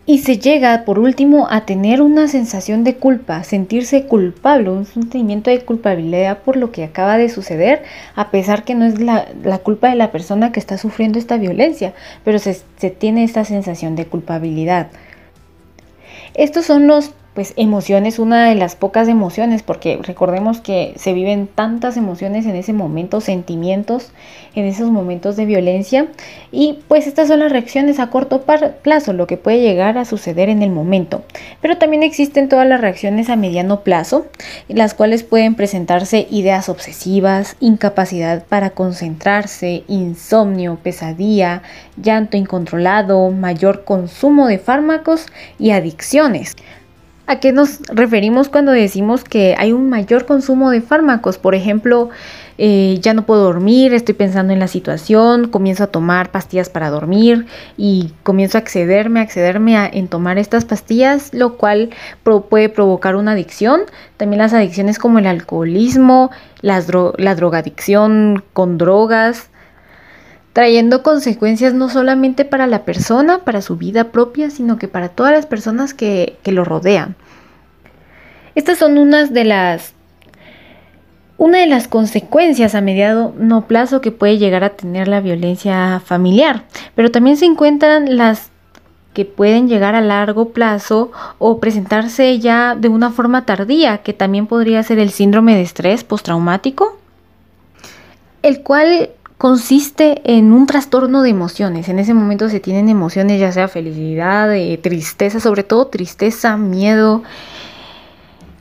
Y 0.05 0.19
se 0.19 0.37
llega 0.37 0.83
por 0.83 0.99
último 0.99 1.47
a 1.49 1.65
tener 1.65 2.01
una 2.01 2.27
sensación 2.27 2.83
de 2.83 2.95
culpa, 2.95 3.45
sentirse 3.45 4.05
culpable, 4.05 4.69
un 4.69 4.85
sentimiento 4.85 5.49
de 5.49 5.61
culpabilidad 5.61 6.39
por 6.39 6.57
lo 6.57 6.73
que 6.73 6.83
acaba 6.83 7.17
de 7.17 7.29
suceder, 7.29 7.83
a 8.15 8.29
pesar 8.29 8.65
que 8.65 8.75
no 8.75 8.83
es 8.83 8.99
la, 8.99 9.25
culpa 9.59 9.89
de 9.89 9.95
la 9.95 10.11
persona 10.11 10.51
que 10.51 10.59
está 10.59 10.77
sufriendo 10.77 11.17
esta 11.17 11.37
violencia, 11.37 11.93
pero 12.25 12.39
se, 12.39 12.59
se 12.75 12.89
tiene 12.89 13.23
esta 13.23 13.45
sensación 13.45 13.95
de 13.95 14.05
culpabilidad. 14.05 14.87
Estos 16.33 16.65
son 16.65 16.85
los 16.87 17.13
pues 17.33 17.53
emoción 17.55 18.05
es 18.05 18.19
una 18.19 18.47
de 18.47 18.55
las 18.55 18.75
pocas 18.75 19.07
emociones, 19.07 19.63
porque 19.63 19.99
recordemos 20.01 20.61
que 20.61 20.93
se 20.97 21.13
viven 21.13 21.47
tantas 21.47 21.97
emociones 21.97 22.45
en 22.45 22.55
ese 22.55 22.73
momento, 22.73 23.21
sentimientos 23.21 24.11
en 24.55 24.65
esos 24.65 24.91
momentos 24.91 25.35
de 25.35 25.45
violencia, 25.45 26.07
y 26.51 26.79
pues 26.87 27.07
estas 27.07 27.27
son 27.27 27.39
las 27.39 27.51
reacciones 27.51 27.99
a 27.99 28.11
corto 28.11 28.43
plazo, 28.43 29.13
lo 29.13 29.25
que 29.25 29.37
puede 29.37 29.61
llegar 29.61 29.97
a 29.97 30.05
suceder 30.05 30.49
en 30.49 30.61
el 30.61 30.69
momento. 30.69 31.23
Pero 31.59 31.77
también 31.77 32.03
existen 32.03 32.49
todas 32.49 32.67
las 32.67 32.79
reacciones 32.79 33.29
a 33.29 33.35
mediano 33.35 33.81
plazo, 33.81 34.27
las 34.67 34.93
cuales 34.93 35.23
pueden 35.23 35.55
presentarse 35.55 36.27
ideas 36.29 36.69
obsesivas, 36.69 37.55
incapacidad 37.59 38.45
para 38.45 38.71
concentrarse, 38.71 39.83
insomnio, 39.87 40.77
pesadilla, 40.83 41.63
llanto 41.97 42.37
incontrolado, 42.37 43.31
mayor 43.31 43.83
consumo 43.83 44.47
de 44.47 44.59
fármacos 44.59 45.25
y 45.57 45.71
adicciones. 45.71 46.55
¿A 47.33 47.39
qué 47.39 47.51
nos 47.51 47.79
referimos 47.87 48.47
cuando 48.47 48.71
decimos 48.71 49.23
que 49.23 49.55
hay 49.57 49.73
un 49.73 49.89
mayor 49.89 50.27
consumo 50.27 50.69
de 50.69 50.81
fármacos? 50.81 51.39
Por 51.39 51.55
ejemplo, 51.55 52.11
eh, 52.59 52.99
ya 53.01 53.15
no 53.15 53.25
puedo 53.25 53.41
dormir, 53.41 53.95
estoy 53.95 54.13
pensando 54.13 54.53
en 54.53 54.59
la 54.59 54.67
situación, 54.67 55.47
comienzo 55.47 55.85
a 55.85 55.87
tomar 55.87 56.29
pastillas 56.29 56.69
para 56.69 56.91
dormir 56.91 57.47
y 57.75 58.11
comienzo 58.21 58.59
a 58.59 58.61
accederme, 58.61 59.19
a 59.19 59.23
accederme 59.23 59.75
a, 59.75 59.87
en 59.91 60.09
tomar 60.09 60.37
estas 60.37 60.65
pastillas, 60.65 61.33
lo 61.33 61.57
cual 61.57 61.89
puede 62.21 62.69
provocar 62.69 63.15
una 63.15 63.31
adicción. 63.31 63.81
También 64.17 64.37
las 64.37 64.53
adicciones 64.53 64.99
como 64.99 65.17
el 65.17 65.25
alcoholismo, 65.25 66.29
la 66.61 66.81
drogadicción 66.81 68.43
con 68.53 68.77
drogas, 68.77 69.49
trayendo 70.53 71.01
consecuencias 71.01 71.73
no 71.73 71.89
solamente 71.89 72.45
para 72.45 72.67
la 72.67 72.85
persona, 72.85 73.39
para 73.39 73.61
su 73.61 73.75
vida 73.75 74.11
propia, 74.11 74.51
sino 74.51 74.77
que 74.77 74.87
para 74.87 75.09
todas 75.09 75.33
las 75.33 75.47
personas 75.47 75.95
que, 75.95 76.37
lo 76.45 76.63
rodean. 76.63 77.15
Estas 78.55 78.77
son 78.77 78.97
unas 78.97 79.33
de 79.33 79.43
las 79.45 79.93
una 81.37 81.57
de 81.57 81.67
las 81.67 81.87
consecuencias 81.87 82.73
a 82.75 82.81
mediado 82.81 83.33
no 83.37 83.67
plazo 83.67 83.99
que 83.99 84.11
puede 84.11 84.37
llegar 84.37 84.63
a 84.63 84.69
tener 84.69 85.07
la 85.07 85.19
violencia 85.19 85.99
familiar, 86.05 86.63
pero 86.95 87.11
también 87.11 87.35
se 87.35 87.45
encuentran 87.45 88.15
las 88.15 88.51
que 89.13 89.25
pueden 89.25 89.67
llegar 89.67 89.95
a 89.95 90.01
largo 90.01 90.49
plazo 90.49 91.11
o 91.39 91.59
presentarse 91.59 92.39
ya 92.39 92.75
de 92.75 92.87
una 92.87 93.11
forma 93.11 93.45
tardía, 93.45 93.99
que 93.99 94.13
también 94.13 94.47
podría 94.47 94.81
ser 94.83 94.99
el 94.99 95.11
síndrome 95.11 95.55
de 95.55 95.61
estrés 95.61 96.03
postraumático, 96.03 96.97
el 98.41 98.61
cual 98.61 99.09
consiste 99.37 100.21
en 100.23 100.51
un 100.53 100.65
trastorno 100.67 101.21
de 101.21 101.29
emociones. 101.29 101.89
En 101.89 101.99
ese 101.99 102.13
momento 102.13 102.49
se 102.49 102.59
tienen 102.59 102.89
emociones, 102.89 103.39
ya 103.39 103.51
sea 103.51 103.67
felicidad, 103.67 104.53
eh, 104.55 104.77
tristeza, 104.77 105.39
sobre 105.39 105.63
todo 105.63 105.87
tristeza, 105.87 106.57
miedo, 106.57 107.23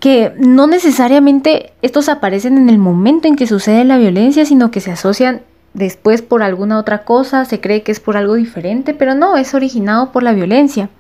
que 0.03 0.35
no 0.37 0.67
necesariamente 0.67 1.75
estos 1.81 2.09
aparecen 2.09 2.59
en 2.59 2.69
el 2.69 2.79
momento 2.79 3.29
en 3.29 3.37
que 3.37 3.47
sucede 3.47 3.85
la 3.85 3.99
violencia, 3.99 4.45
sino 4.45 4.73
que 4.73 4.81
se 4.81 4.91
asocian 4.91 5.43
después 5.75 6.23
por 6.23 6.43
alguna 6.43 6.81
otra 6.81 7.05
cosa, 7.05 7.45
se 7.45 7.61
cree 7.61 7.85
que 7.85 7.93
es 7.93 8.01
por 8.01 8.17
algo 8.17 8.35
diferente, 8.35 8.95
pero 8.95 9.15
no, 9.15 9.37
es 9.37 9.55
originado 9.55 10.11
por 10.11 10.25
la 10.25 10.33
violencia. 10.33 10.91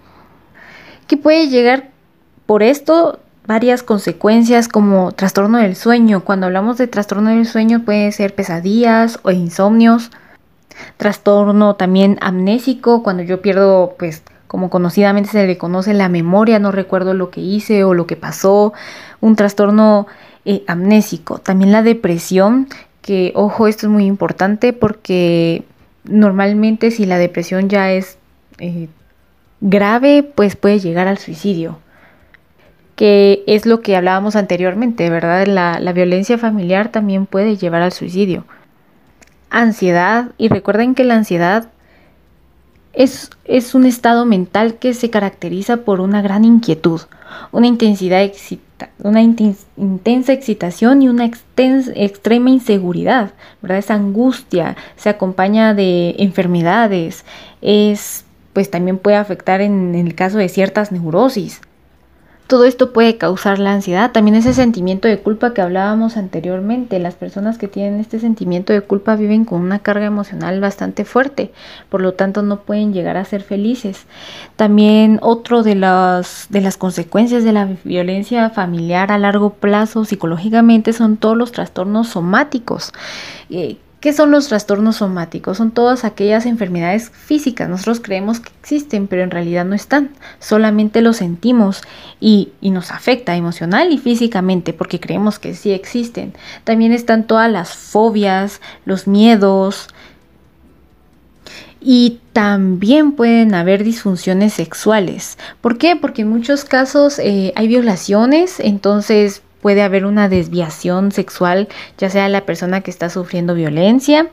Que 1.08 1.16
puede 1.16 1.48
llegar 1.48 1.90
por 2.46 2.62
esto 2.62 3.18
varias 3.44 3.82
consecuencias 3.82 4.68
como 4.68 5.10
trastorno 5.10 5.58
del 5.58 5.74
sueño. 5.74 6.22
Cuando 6.22 6.46
hablamos 6.46 6.78
de 6.78 6.86
trastorno 6.86 7.30
del 7.30 7.46
sueño 7.46 7.84
puede 7.84 8.12
ser 8.12 8.36
pesadillas 8.36 9.18
o 9.24 9.32
insomnios. 9.32 10.12
Trastorno 10.96 11.74
también 11.74 12.18
amnésico, 12.20 13.02
cuando 13.02 13.24
yo 13.24 13.42
pierdo, 13.42 13.96
pues 13.98 14.22
como 14.52 14.68
conocidamente 14.68 15.30
se 15.30 15.46
le 15.46 15.56
conoce 15.56 15.94
la 15.94 16.10
memoria, 16.10 16.58
no 16.58 16.72
recuerdo 16.72 17.14
lo 17.14 17.30
que 17.30 17.40
hice 17.40 17.84
o 17.84 17.94
lo 17.94 18.06
que 18.06 18.16
pasó. 18.16 18.74
Un 19.22 19.34
trastorno 19.34 20.06
eh, 20.44 20.62
amnésico. 20.66 21.38
También 21.38 21.72
la 21.72 21.82
depresión, 21.82 22.68
que 23.00 23.32
ojo, 23.34 23.66
esto 23.66 23.86
es 23.86 23.90
muy 23.90 24.04
importante 24.04 24.74
porque 24.74 25.64
normalmente 26.04 26.90
si 26.90 27.06
la 27.06 27.16
depresión 27.16 27.70
ya 27.70 27.92
es 27.92 28.18
eh, 28.58 28.90
grave, 29.62 30.22
pues 30.22 30.54
puede 30.54 30.80
llegar 30.80 31.08
al 31.08 31.16
suicidio 31.16 31.78
que 32.94 33.42
es 33.46 33.64
lo 33.64 33.80
que 33.80 33.96
hablábamos 33.96 34.36
anteriormente, 34.36 35.08
¿verdad? 35.08 35.46
La, 35.46 35.80
la, 35.80 35.92
violencia 35.94 36.36
familiar 36.36 36.90
también 36.90 37.24
puede 37.24 37.56
llevar 37.56 37.80
al 37.80 37.90
suicidio. 37.90 38.44
Ansiedad, 39.48 40.32
y 40.36 40.48
recuerden 40.48 40.94
que 40.94 41.02
la 41.02 41.14
ansiedad 41.14 41.70
es, 42.92 43.30
es 43.44 43.74
un 43.74 43.86
estado 43.86 44.24
mental 44.24 44.74
que 44.74 44.94
se 44.94 45.10
caracteriza 45.10 45.78
por 45.78 46.00
una 46.00 46.22
gran 46.22 46.44
inquietud, 46.44 47.00
una 47.50 47.66
intensidad 47.66 48.22
excita, 48.22 48.90
una 49.02 49.22
intensa 49.22 50.32
excitación 50.32 51.02
y 51.02 51.08
una 51.08 51.24
extrema 51.26 52.50
inseguridad, 52.50 53.32
¿verdad? 53.62 53.78
Esa 53.78 53.94
angustia 53.94 54.76
se 54.96 55.08
acompaña 55.08 55.74
de 55.74 56.16
enfermedades, 56.18 57.24
es 57.60 58.24
pues 58.52 58.70
también 58.70 58.98
puede 58.98 59.16
afectar 59.16 59.62
en 59.62 59.94
el 59.94 60.14
caso 60.14 60.36
de 60.36 60.50
ciertas 60.50 60.92
neurosis 60.92 61.62
todo 62.52 62.66
esto 62.66 62.92
puede 62.92 63.16
causar 63.16 63.58
la 63.58 63.72
ansiedad, 63.72 64.12
también 64.12 64.34
ese 64.34 64.52
sentimiento 64.52 65.08
de 65.08 65.18
culpa 65.18 65.54
que 65.54 65.62
hablábamos 65.62 66.18
anteriormente. 66.18 66.98
Las 66.98 67.14
personas 67.14 67.56
que 67.56 67.66
tienen 67.66 67.98
este 67.98 68.18
sentimiento 68.18 68.74
de 68.74 68.82
culpa 68.82 69.16
viven 69.16 69.46
con 69.46 69.62
una 69.62 69.78
carga 69.78 70.04
emocional 70.04 70.60
bastante 70.60 71.06
fuerte, 71.06 71.50
por 71.88 72.02
lo 72.02 72.12
tanto 72.12 72.42
no 72.42 72.60
pueden 72.60 72.92
llegar 72.92 73.16
a 73.16 73.24
ser 73.24 73.42
felices. 73.42 74.04
También 74.56 75.18
otro 75.22 75.62
de 75.62 75.76
las, 75.76 76.48
de 76.50 76.60
las 76.60 76.76
consecuencias 76.76 77.42
de 77.42 77.54
la 77.54 77.70
violencia 77.84 78.50
familiar 78.50 79.12
a 79.12 79.16
largo 79.16 79.54
plazo 79.54 80.04
psicológicamente 80.04 80.92
son 80.92 81.16
todos 81.16 81.38
los 81.38 81.52
trastornos 81.52 82.08
somáticos. 82.08 82.92
Eh, 83.48 83.78
¿Qué 84.02 84.12
son 84.12 84.32
los 84.32 84.48
trastornos 84.48 84.96
somáticos? 84.96 85.58
Son 85.58 85.70
todas 85.70 86.04
aquellas 86.04 86.44
enfermedades 86.44 87.10
físicas. 87.10 87.68
Nosotros 87.68 88.00
creemos 88.00 88.40
que 88.40 88.50
existen, 88.60 89.06
pero 89.06 89.22
en 89.22 89.30
realidad 89.30 89.64
no 89.64 89.76
están. 89.76 90.10
Solamente 90.40 91.02
lo 91.02 91.12
sentimos 91.12 91.82
y, 92.18 92.50
nos 92.62 92.90
afecta 92.90 93.36
emocional 93.36 93.92
y 93.92 93.98
físicamente 93.98 94.72
porque 94.72 94.98
creemos 94.98 95.38
que 95.38 95.54
sí 95.54 95.70
existen. 95.70 96.34
También 96.64 96.90
están 96.90 97.28
todas 97.28 97.48
las 97.48 97.76
fobias, 97.76 98.60
los 98.86 99.06
miedos. 99.06 99.86
Y 101.80 102.18
también 102.32 103.12
pueden 103.12 103.54
haber 103.54 103.84
disfunciones 103.84 104.52
sexuales. 104.52 105.38
¿Por 105.60 105.78
qué? 105.78 105.94
Porque 105.94 106.22
en 106.22 106.28
muchos 106.28 106.64
casos 106.64 107.20
eh, 107.20 107.52
hay 107.54 107.68
violaciones, 107.68 108.58
entonces 108.58 109.42
puede 109.62 109.82
haber 109.82 110.04
una 110.04 110.28
desviación 110.28 111.12
sexual, 111.12 111.68
ya 111.96 112.10
sea 112.10 112.28
la 112.28 112.44
persona 112.44 112.82
que 112.82 112.90
está 112.90 113.08
sufriendo 113.08 113.54
violencia 113.54 114.28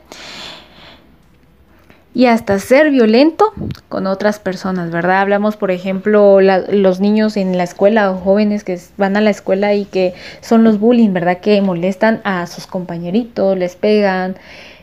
y 2.14 2.26
hasta 2.26 2.58
ser 2.58 2.90
violento 2.90 3.54
con 3.88 4.08
otras 4.08 4.40
personas, 4.40 4.90
¿verdad? 4.92 5.22
Hablamos, 5.22 5.56
por 5.56 5.70
ejemplo, 5.70 6.40
los 6.42 7.00
niños 7.00 7.38
en 7.38 7.58
la 7.58 7.64
escuela 7.64 8.12
o 8.12 8.18
jóvenes 8.18 8.64
que 8.64 8.80
van 8.98 9.16
a 9.16 9.22
la 9.22 9.30
escuela 9.30 9.76
y 9.76 9.86
que 9.86 10.16
son 10.42 10.64
los 10.64 10.80
bullying, 10.80 11.14
¿verdad? 11.14 11.38
Que 11.38 11.62
molestan 11.62 12.20
a 12.24 12.48
sus 12.48 12.66
compañeritos, 12.66 13.58
les 13.58 13.76
pegan, 13.76 14.36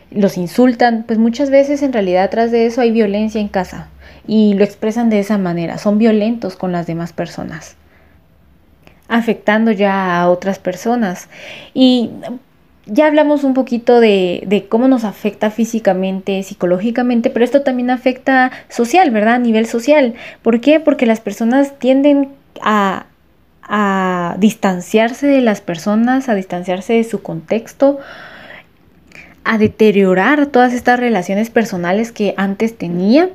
los 0.09 0.37
insultan, 0.37 1.03
pues 1.05 1.19
muchas 1.19 1.49
veces 1.49 1.83
en 1.83 1.91
realidad 1.91 2.23
atrás 2.23 2.51
de 2.51 2.65
eso 2.65 2.79
hay 2.79 2.91
violencia 2.91 3.41
en 3.41 3.49
casa 3.49 3.89
y 4.25 4.53
lo 4.53 4.63
expresan 4.63 5.09
de 5.09 5.19
esa 5.19 5.37
manera, 5.37 5.77
son 5.77 5.97
violentos 5.97 6.55
con 6.55 6.71
las 6.71 6.87
demás 6.87 7.11
personas 7.11 7.75
afectando 9.07 9.71
ya 9.71 10.19
a 10.19 10.29
otras 10.29 10.59
personas. 10.59 11.29
Y 11.73 12.09
ya 12.85 13.07
hablamos 13.07 13.43
un 13.43 13.53
poquito 13.53 13.99
de, 13.99 14.65
cómo 14.69 14.87
nos 14.87 15.03
afecta 15.03 15.51
físicamente, 15.51 16.41
psicológicamente, 16.43 17.29
pero 17.29 17.45
esto 17.45 17.61
también 17.61 17.89
afecta 17.89 18.51
social, 18.69 19.11
¿verdad? 19.11 19.35
A 19.35 19.39
nivel 19.39 19.67
social. 19.67 20.15
¿Por 20.41 20.61
qué? 20.61 20.79
Porque 20.79 21.05
las 21.05 21.19
personas 21.19 21.77
tienden 21.79 22.29
a, 22.61 23.05
a 23.63 24.35
distanciarse 24.39 25.27
de 25.27 25.41
las 25.41 25.61
personas, 25.61 26.29
a 26.29 26.35
distanciarse 26.35 26.93
de 26.93 27.03
su 27.03 27.21
contexto, 27.21 27.99
a 29.47 29.57
deteriorar 29.57 30.47
todas 30.47 30.73
estas 30.73 30.99
relaciones 30.99 31.49
personales 31.49 32.11
que 32.11 32.33
antes 32.35 32.77
tenía 32.77 33.29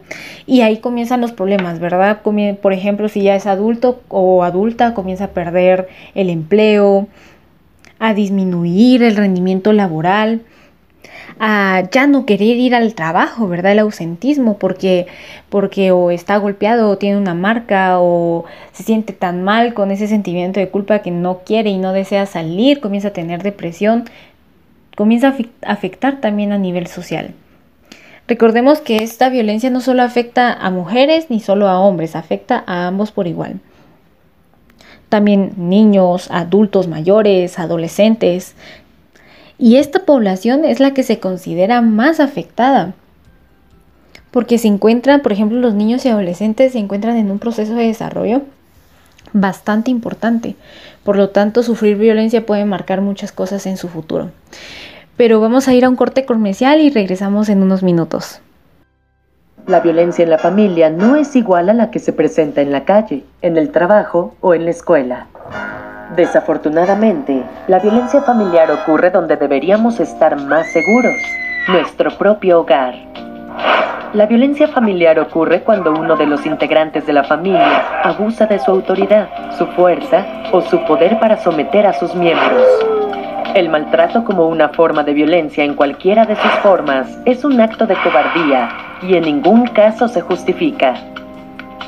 y 0.47 0.61
ahí 0.61 0.77
comienzan 0.77 1.23
los 1.23 1.33
problemas, 1.33 1.81
¿verdad? 1.81 2.21
Por 2.21 2.73
ejemplo, 2.75 3.09
si 3.09 3.23
ya 3.23 3.35
es 3.35 3.47
adulto 3.47 4.03
o 4.09 4.45
adulta, 4.45 4.93
comienza 4.93 5.25
a 5.25 5.29
perder 5.29 5.89
el 6.15 6.29
empleo, 6.29 7.09
a 7.99 8.13
disminuir 8.13 9.03
el 9.03 9.17
rendimiento 9.17 9.73
laboral, 9.73 10.43
a 11.41 11.85
ya 11.91 12.07
no 12.07 12.27
querer 12.27 12.59
ir 12.59 12.75
al 12.75 12.95
trabajo, 12.95 13.49
¿verdad? 13.49 13.73
El 13.73 13.79
ausentismo, 13.79 14.59
porque, 14.59 15.07
porque 15.49 15.93
o 15.93 16.11
está 16.11 16.37
golpeado 16.37 16.91
o 16.91 16.99
tiene 16.99 17.17
una 17.17 17.33
marca 17.33 18.01
o 18.01 18.45
se 18.73 18.83
siente 18.83 19.15
tan 19.15 19.43
mal 19.43 19.73
con 19.73 19.91
ese 19.91 20.09
sentimiento 20.09 20.61
de 20.61 20.69
culpa 20.69 20.99
que 20.99 21.11
no 21.11 21.39
quiere 21.39 21.71
y 21.71 21.79
no 21.79 21.95
desea 21.95 22.27
salir, 22.27 22.81
comienza 22.81 23.09
a 23.09 23.13
tener 23.13 23.43
depresión, 23.43 24.05
comienza 24.97 25.29
a 25.63 25.73
afectar 25.73 26.21
también 26.21 26.53
a 26.53 26.59
nivel 26.59 26.87
social. 26.87 27.35
Recordemos 28.29 28.81
que 28.81 28.99
esta 28.99 29.29
violencia 29.29 29.71
no 29.71 29.81
solo 29.81 30.03
afecta 30.03 30.53
a 30.53 30.71
mujeres 30.71 31.27
ni 31.29 31.41
solo 31.41 31.69
a 31.69 31.81
hombres, 31.81 32.17
afecta 32.17 32.63
a 32.67 32.87
ambos 32.87 33.11
por 33.11 33.27
igual. 33.27 33.61
También 35.09 35.53
niños, 35.57 36.31
adultos 36.31 36.89
mayores, 36.89 37.59
adolescentes. 37.59 38.55
Y 39.59 39.77
esta 39.77 40.07
población 40.07 40.65
es 40.65 40.81
la 40.81 40.95
que 40.95 41.03
se 41.03 41.19
considera 41.19 41.83
más 41.83 42.21
afectada. 42.21 42.95
Porque 44.31 44.57
se 44.57 44.69
encuentran, 44.69 45.21
por 45.21 45.33
ejemplo, 45.33 45.59
los 45.59 45.75
niños 45.75 46.07
y 46.07 46.09
adolescentes 46.09 46.73
se 46.73 46.79
encuentran 46.79 47.19
en 47.19 47.31
un 47.31 47.39
proceso 47.39 47.75
de 47.75 47.87
desarrollo 47.87 48.43
bastante 49.33 49.91
importante. 49.91 50.57
Por 51.05 51.17
lo 51.17 51.31
tanto, 51.31 51.63
sufrir 51.63 51.97
violencia 51.97 52.47
puede 52.47 52.65
marcar 52.65 53.01
muchas 53.01 53.33
cosas 53.33 53.67
en 53.67 53.77
su 53.77 53.89
futuro. 53.89 54.31
Pero 55.17 55.41
vamos 55.41 55.69
a 55.69 55.75
ir 55.75 55.85
a 55.85 55.89
un 55.89 55.97
corte 55.97 56.25
comercial 56.25 56.81
y 56.81 56.91
regresamos 56.91 57.49
en 57.49 57.63
unos 57.63 57.83
minutos. 57.83 58.41
La 59.67 59.81
violencia 59.81 60.25
en 60.25 60.31
la 60.31 60.39
familia 60.39 60.91
no 60.91 61.15
es 61.15 61.37
igual 61.37 61.69
a 61.69 61.75
la 61.75 61.91
que 61.91 62.01
se 62.01 62.13
presenta 62.13 62.63
en 62.63 62.73
la 62.73 62.85
calle, 62.85 63.23
en 63.43 63.57
el 63.57 63.71
trabajo 63.71 64.35
o 64.41 64.55
en 64.55 64.65
la 64.65 64.73
escuela. 64.73 65.27
Desafortunadamente, 66.17 67.43
la 67.69 67.79
violencia 67.79 68.23
familiar 68.23 68.71
ocurre 68.71 69.11
donde 69.11 69.37
deberíamos 69.37 70.01
estar 70.01 70.37
más 70.37 70.67
seguros, 70.73 71.15
nuestro 71.69 72.19
propio 72.19 72.61
hogar. 72.61 72.95
La 74.15 74.27
violencia 74.27 74.69
familiar 74.69 75.19
ocurre 75.19 75.63
cuando 75.63 75.93
uno 75.93 76.17
de 76.17 76.27
los 76.27 76.45
integrantes 76.45 77.07
de 77.07 77.15
la 77.15 77.25
familia 77.25 78.03
abusa 78.03 78.45
de 78.45 78.59
su 78.59 78.71
autoridad, 78.71 79.29
su 79.57 79.67
fuerza 79.69 80.27
o 80.53 80.61
su 80.61 80.85
poder 80.85 81.19
para 81.19 81.39
someter 81.39 81.87
a 81.87 81.95
sus 81.95 82.15
miembros. 82.15 82.67
El 83.55 83.71
maltrato 83.71 84.25
como 84.25 84.49
una 84.49 84.69
forma 84.69 85.03
de 85.03 85.15
violencia 85.15 85.65
en 85.65 85.75
cualquiera 85.75 86.27
de 86.27 86.37
sus 86.37 86.51
formas 86.63 87.19
es 87.25 87.43
un 87.45 87.61
acto 87.61 87.87
de 87.87 87.97
cobardía 87.97 88.69
y 89.03 89.15
en 89.15 89.25
ningún 89.25 89.67
caso 89.69 90.09
se 90.09 90.21
justifica. 90.21 90.95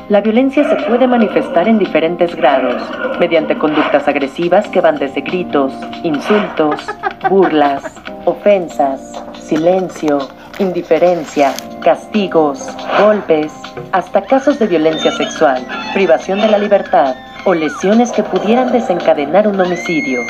La 0.08 0.20
violencia 0.20 0.64
se 0.64 0.76
puede 0.86 1.06
manifestar 1.06 1.66
en 1.66 1.78
diferentes 1.78 2.36
grados, 2.36 2.82
mediante 3.18 3.56
conductas 3.56 4.06
agresivas 4.06 4.68
que 4.68 4.82
van 4.82 4.98
desde 4.98 5.22
gritos, 5.22 5.72
insultos, 6.02 6.86
burlas, 7.30 7.82
ofensas, 8.26 9.24
silencio, 9.32 10.18
indiferencia, 10.59 11.55
castigos, 11.82 12.66
golpes, 12.98 13.52
hasta 13.92 14.22
casos 14.22 14.59
de 14.59 14.66
violencia 14.66 15.12
sexual, 15.12 15.66
privación 15.92 16.40
de 16.40 16.48
la 16.48 16.59
libertad 16.59 17.14
o 17.44 17.55
lesiones 17.55 18.12
que 18.12 18.22
pudieran 18.22 18.72
desencadenar 18.72 19.46
un 19.46 19.61
homicidio. 19.61 20.20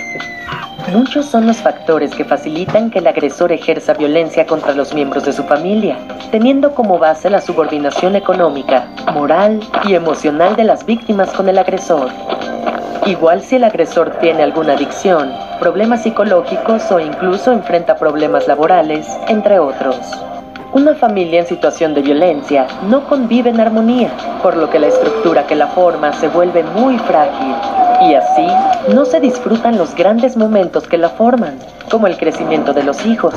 Muchos 0.93 1.27
son 1.27 1.47
los 1.47 1.57
factores 1.59 2.14
que 2.14 2.25
facilitan 2.25 2.91
que 2.91 2.99
el 2.99 3.07
agresor 3.07 3.53
ejerza 3.53 3.95
violencia 3.95 4.47
contra 4.47 4.75
los 4.75 4.93
miembros 4.93 5.25
de 5.25 5.33
su 5.33 5.43
familia, 5.45 5.97
teniendo 6.31 6.75
como 6.75 6.99
base 6.99 7.31
la 7.31 7.41
subordinación 7.41 8.16
económica, 8.16 8.87
moral 9.12 9.61
y 9.87 9.95
emocional 9.95 10.57
de 10.57 10.64
las 10.64 10.85
víctimas 10.85 11.31
con 11.31 11.49
el 11.49 11.59
agresor. 11.59 12.11
Igual 13.07 13.43
si 13.43 13.57
el 13.57 13.65
agresor 13.65 14.19
tiene 14.19 14.43
alguna 14.43 14.73
adicción, 14.73 15.31
problemas 15.61 16.03
psicológicos 16.03 16.91
o 16.91 16.99
incluso 16.99 17.53
enfrenta 17.53 17.97
problemas 17.97 18.49
laborales, 18.49 19.07
entre 19.29 19.59
otros. 19.59 20.34
Una 20.75 20.97
familia 20.97 21.39
en 21.39 21.47
situación 21.47 21.95
de 21.95 22.03
violencia 22.03 22.66
no 22.89 23.07
convive 23.07 23.51
en 23.51 23.61
armonía, 23.61 24.11
por 24.43 24.57
lo 24.57 24.68
que 24.70 24.81
la 24.81 24.89
estructura 24.89 25.47
que 25.47 25.55
la 25.55 25.68
forma 25.68 26.12
se 26.14 26.27
vuelve 26.27 26.64
muy 26.64 26.99
frágil 26.99 27.55
y 28.03 28.14
así 28.14 28.93
no 28.93 29.05
se 29.05 29.20
disfrutan 29.20 29.79
los 29.79 29.95
grandes 29.95 30.37
momentos 30.37 30.89
que 30.89 30.99
la 30.99 31.11
forman, 31.11 31.61
como 31.93 32.09
el 32.09 32.16
crecimiento 32.16 32.72
de 32.72 32.83
los 32.83 33.07
hijos. 33.07 33.35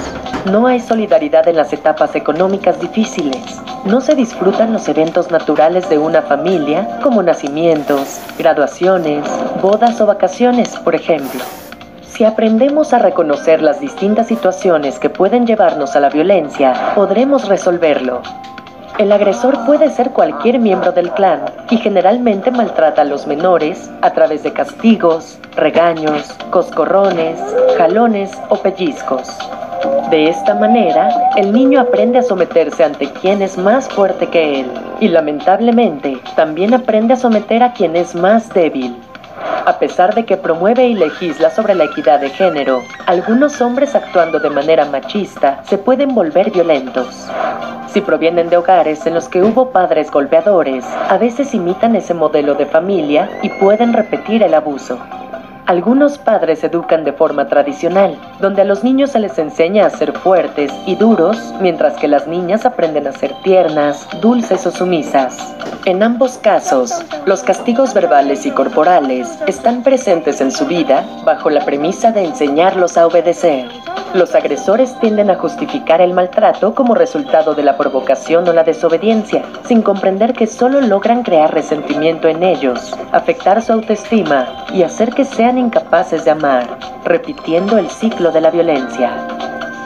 No 0.51 0.65
hay 0.65 0.79
solidaridad 0.79 1.47
en 1.47 1.57
las 1.57 1.71
etapas 1.73 2.15
económicas 2.15 2.81
difíciles. 2.81 3.61
No 3.85 4.01
se 4.01 4.15
disfrutan 4.15 4.73
los 4.73 4.89
eventos 4.89 5.29
naturales 5.29 5.87
de 5.91 5.99
una 5.99 6.23
familia, 6.23 6.99
como 7.03 7.21
nacimientos, 7.21 8.19
graduaciones, 8.39 9.23
bodas 9.61 10.01
o 10.01 10.07
vacaciones, 10.07 10.69
por 10.79 10.95
ejemplo. 10.95 11.41
Si 12.17 12.25
aprendemos 12.25 12.93
a 12.93 12.97
reconocer 12.97 13.61
las 13.61 13.79
distintas 13.79 14.25
situaciones 14.25 14.97
que 14.97 15.07
pueden 15.07 15.45
llevarnos 15.45 15.95
a 15.95 15.99
la 15.99 16.09
violencia, 16.09 16.73
podremos 16.95 17.47
resolverlo. 17.47 18.23
El 18.97 19.11
agresor 19.11 19.63
puede 19.67 19.91
ser 19.91 20.09
cualquier 20.09 20.57
miembro 20.57 20.91
del 20.91 21.11
clan 21.11 21.41
y 21.69 21.77
generalmente 21.77 22.49
maltrata 22.49 23.03
a 23.03 23.05
los 23.05 23.27
menores 23.27 23.91
a 24.01 24.13
través 24.13 24.41
de 24.41 24.51
castigos, 24.51 25.37
regaños, 25.55 26.35
coscorrones, 26.49 27.39
jalones 27.77 28.31
o 28.49 28.55
pellizcos. 28.63 29.27
De 30.09 30.27
esta 30.27 30.55
manera, 30.55 31.09
el 31.35 31.53
niño 31.53 31.79
aprende 31.79 32.17
a 32.17 32.23
someterse 32.23 32.83
ante 32.83 33.11
quien 33.11 33.43
es 33.43 33.59
más 33.59 33.87
fuerte 33.89 34.25
que 34.25 34.61
él 34.61 34.71
y 34.99 35.07
lamentablemente 35.09 36.17
también 36.35 36.73
aprende 36.73 37.13
a 37.13 37.17
someter 37.17 37.61
a 37.61 37.73
quien 37.73 37.95
es 37.95 38.15
más 38.15 38.49
débil. 38.55 38.95
A 39.65 39.79
pesar 39.79 40.15
de 40.15 40.25
que 40.25 40.37
promueve 40.37 40.87
y 40.87 40.93
legisla 40.93 41.49
sobre 41.49 41.75
la 41.75 41.85
equidad 41.85 42.19
de 42.19 42.29
género, 42.29 42.83
algunos 43.05 43.59
hombres 43.61 43.95
actuando 43.95 44.39
de 44.39 44.49
manera 44.49 44.85
machista 44.85 45.61
se 45.63 45.77
pueden 45.77 46.15
volver 46.15 46.51
violentos. 46.51 47.29
Si 47.87 48.01
provienen 48.01 48.49
de 48.49 48.57
hogares 48.57 49.05
en 49.05 49.13
los 49.13 49.27
que 49.27 49.41
hubo 49.41 49.71
padres 49.71 50.11
golpeadores, 50.11 50.85
a 50.85 51.17
veces 51.17 51.53
imitan 51.53 51.95
ese 51.95 52.13
modelo 52.13 52.55
de 52.55 52.65
familia 52.65 53.29
y 53.41 53.49
pueden 53.49 53.93
repetir 53.93 54.43
el 54.43 54.53
abuso. 54.53 54.99
Algunos 55.67 56.17
padres 56.17 56.63
educan 56.63 57.03
de 57.03 57.11
forma 57.11 57.49
tradicional, 57.49 58.17
donde 58.39 58.61
a 58.61 58.65
los 58.65 58.85
niños 58.85 59.11
se 59.11 59.19
les 59.19 59.37
enseña 59.37 59.85
a 59.85 59.89
ser 59.89 60.13
fuertes 60.13 60.71
y 60.85 60.95
duros, 60.95 61.37
mientras 61.59 61.97
que 61.97 62.07
las 62.07 62.25
niñas 62.25 62.65
aprenden 62.65 63.05
a 63.05 63.11
ser 63.11 63.33
tiernas, 63.43 64.07
dulces 64.21 64.65
o 64.65 64.71
sumisas. 64.71 65.37
En 65.83 66.03
ambos 66.03 66.37
casos, 66.37 67.03
los 67.25 67.43
castigos 67.43 67.93
verbales 67.93 68.45
y 68.45 68.51
corporales 68.51 69.27
están 69.45 69.83
presentes 69.83 70.39
en 70.39 70.51
su 70.51 70.65
vida 70.67 71.05
bajo 71.25 71.49
la 71.49 71.65
premisa 71.65 72.13
de 72.13 72.23
enseñarlos 72.23 72.97
a 72.97 73.05
obedecer. 73.05 73.67
Los 74.13 74.35
agresores 74.35 74.97
tienden 75.01 75.29
a 75.29 75.35
justificar 75.35 75.99
el 75.99 76.13
maltrato 76.13 76.73
como 76.73 76.95
resultado 76.95 77.55
de 77.55 77.63
la 77.63 77.77
provocación 77.77 78.47
o 78.47 78.53
la 78.53 78.63
desobediencia, 78.63 79.43
sin 79.65 79.81
comprender 79.81 80.31
que 80.31 80.47
solo 80.47 80.79
logran 80.79 81.23
crear 81.23 81.53
resentimiento 81.53 82.29
en 82.29 82.41
ellos, 82.41 82.95
afectar 83.11 83.61
su 83.61 83.73
autoestima 83.73 84.65
y 84.73 84.83
hacer 84.83 85.13
que 85.13 85.25
sean 85.25 85.56
incapaces 85.57 86.25
de 86.25 86.31
amar, 86.31 86.77
repitiendo 87.03 87.77
el 87.77 87.89
ciclo 87.89 88.31
de 88.31 88.41
la 88.41 88.51
violencia. 88.51 89.11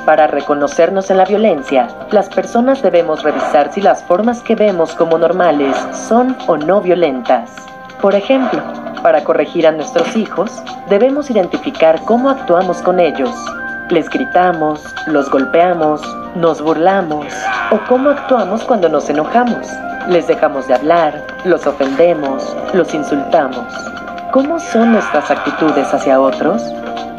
Para 0.06 0.28
reconocernos 0.28 1.10
en 1.12 1.18
la 1.18 1.26
violencia, 1.26 1.88
las 2.12 2.30
personas 2.30 2.82
debemos 2.82 3.24
revisar 3.24 3.72
si 3.74 3.82
las 3.82 4.04
formas 4.04 4.42
que 4.42 4.56
vemos 4.56 4.94
como 4.96 5.18
normales 5.18 5.76
son 6.08 6.36
o 6.48 6.58
no 6.58 6.82
violentas. 6.82 7.52
Por 8.02 8.16
ejemplo, 8.16 8.62
para 9.04 9.24
corregir 9.24 9.68
a 9.68 9.72
nuestros 9.72 10.16
hijos, 10.16 10.52
debemos 10.90 11.30
identificar 11.30 12.02
cómo 12.06 12.30
actuamos 12.30 12.82
con 12.82 13.00
ellos 13.00 13.30
les 13.92 14.10
gritamos, 14.10 14.82
los 15.08 15.30
golpeamos, 15.30 16.02
nos 16.36 16.62
burlamos 16.62 17.28
o 17.72 17.80
cómo 17.90 18.10
actuamos 18.10 18.64
cuando 18.64 18.88
nos 18.88 19.10
enojamos. 19.10 19.68
Les 20.08 20.28
dejamos 20.28 20.68
de 20.68 20.76
hablar, 20.76 21.22
los 21.44 21.68
ofendemos, 21.68 22.56
los 22.74 22.94
insultamos. 22.94 23.66
¿Cómo 24.32 24.62
son 24.62 24.94
nuestras 24.94 25.30
actitudes 25.30 25.94
hacia 25.94 26.22
otros? 26.22 26.62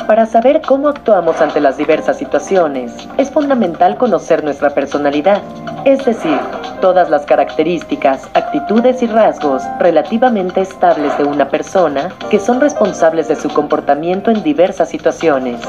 Para 0.07 0.25
saber 0.25 0.63
cómo 0.63 0.89
actuamos 0.89 1.43
ante 1.43 1.61
las 1.61 1.77
diversas 1.77 2.17
situaciones, 2.17 2.91
es 3.19 3.31
fundamental 3.31 3.99
conocer 3.99 4.43
nuestra 4.43 4.71
personalidad, 4.71 5.43
es 5.85 6.03
decir, 6.07 6.39
todas 6.81 7.11
las 7.11 7.27
características, 7.27 8.31
actitudes 8.33 9.03
y 9.03 9.09
rasgos 9.09 9.63
relativamente 9.79 10.63
estables 10.63 11.17
de 11.19 11.25
una 11.25 11.51
persona 11.51 12.09
que 12.31 12.39
son 12.39 12.63
responsables 12.63 13.29
de 13.29 13.37
su 13.37 13.51
comportamiento 13.51 14.31
en 14.31 14.43
diversas 14.43 14.89
situaciones. 14.89 15.61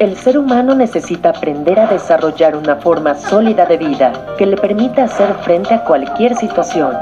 El 0.00 0.16
ser 0.16 0.38
humano 0.38 0.74
necesita 0.74 1.28
aprender 1.28 1.78
a 1.78 1.86
desarrollar 1.86 2.56
una 2.56 2.76
forma 2.76 3.14
sólida 3.14 3.66
de 3.66 3.76
vida 3.76 4.34
que 4.38 4.46
le 4.46 4.56
permita 4.56 5.04
hacer 5.04 5.34
frente 5.42 5.74
a 5.74 5.84
cualquier 5.84 6.34
situación. 6.36 6.96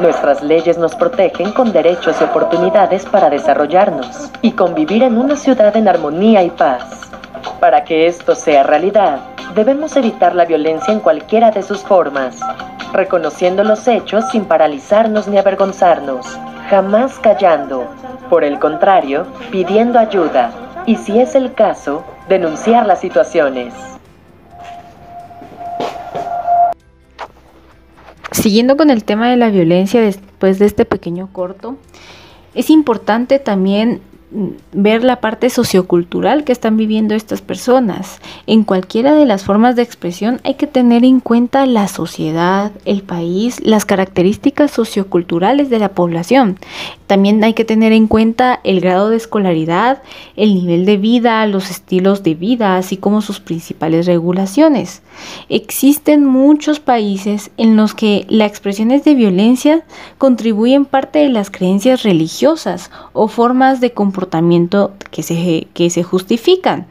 Nuestras 0.00 0.40
leyes 0.44 0.78
nos 0.78 0.94
protegen 0.94 1.50
con 1.50 1.72
derechos 1.72 2.14
y 2.20 2.24
oportunidades 2.24 3.04
para 3.06 3.28
desarrollarnos 3.28 4.30
y 4.40 4.52
convivir 4.52 5.02
en 5.02 5.18
una 5.18 5.34
ciudad 5.34 5.76
en 5.76 5.88
armonía 5.88 6.44
y 6.44 6.50
paz. 6.50 7.10
Para 7.58 7.82
que 7.82 8.06
esto 8.06 8.36
sea 8.36 8.62
realidad, 8.62 9.18
debemos 9.56 9.96
evitar 9.96 10.36
la 10.36 10.44
violencia 10.44 10.94
en 10.94 11.00
cualquiera 11.00 11.50
de 11.50 11.64
sus 11.64 11.80
formas, 11.80 12.38
reconociendo 12.92 13.64
los 13.64 13.88
hechos 13.88 14.24
sin 14.30 14.44
paralizarnos 14.44 15.26
ni 15.26 15.38
avergonzarnos, 15.38 16.24
jamás 16.70 17.18
callando, 17.18 17.88
por 18.30 18.44
el 18.44 18.60
contrario, 18.60 19.26
pidiendo 19.50 19.98
ayuda 19.98 20.52
y 20.86 20.94
si 20.94 21.18
es 21.18 21.34
el 21.34 21.52
caso, 21.52 22.04
denunciar 22.28 22.86
las 22.86 23.00
situaciones. 23.00 23.74
Siguiendo 28.32 28.76
con 28.76 28.90
el 28.90 29.04
tema 29.04 29.30
de 29.30 29.36
la 29.36 29.50
violencia 29.50 30.00
después 30.00 30.58
de 30.58 30.66
este 30.66 30.84
pequeño 30.84 31.28
corto, 31.32 31.76
es 32.54 32.70
importante 32.70 33.38
también 33.38 34.00
ver 34.72 35.04
la 35.04 35.20
parte 35.20 35.48
sociocultural 35.48 36.44
que 36.44 36.52
están 36.52 36.76
viviendo 36.76 37.14
estas 37.14 37.40
personas. 37.40 38.20
En 38.46 38.62
cualquiera 38.62 39.14
de 39.14 39.24
las 39.24 39.44
formas 39.44 39.74
de 39.74 39.82
expresión 39.82 40.40
hay 40.44 40.54
que 40.54 40.66
tener 40.66 41.04
en 41.04 41.20
cuenta 41.20 41.64
la 41.64 41.88
sociedad, 41.88 42.72
el 42.84 43.02
país, 43.02 43.58
las 43.64 43.86
características 43.86 44.70
socioculturales 44.70 45.70
de 45.70 45.78
la 45.78 45.90
población. 45.90 46.58
También 47.06 47.42
hay 47.42 47.54
que 47.54 47.64
tener 47.64 47.92
en 47.92 48.06
cuenta 48.06 48.60
el 48.64 48.80
grado 48.80 49.08
de 49.08 49.16
escolaridad, 49.16 50.02
el 50.36 50.54
nivel 50.54 50.84
de 50.84 50.98
vida, 50.98 51.46
los 51.46 51.70
estilos 51.70 52.22
de 52.22 52.34
vida, 52.34 52.76
así 52.76 52.98
como 52.98 53.22
sus 53.22 53.40
principales 53.40 54.04
regulaciones. 54.04 55.00
Existen 55.48 56.26
muchos 56.26 56.80
países 56.80 57.50
en 57.56 57.76
los 57.76 57.94
que 57.94 58.26
las 58.28 58.48
expresiones 58.48 59.04
de 59.04 59.14
violencia 59.14 59.84
contribuyen 60.18 60.84
parte 60.84 61.20
de 61.20 61.30
las 61.30 61.50
creencias 61.50 62.02
religiosas 62.02 62.90
o 63.14 63.28
formas 63.28 63.80
de 63.80 63.92
comportamiento 63.92 64.17
que 65.10 65.22
se, 65.22 65.68
que 65.74 65.90
se 65.90 66.02
justifican. 66.02 66.86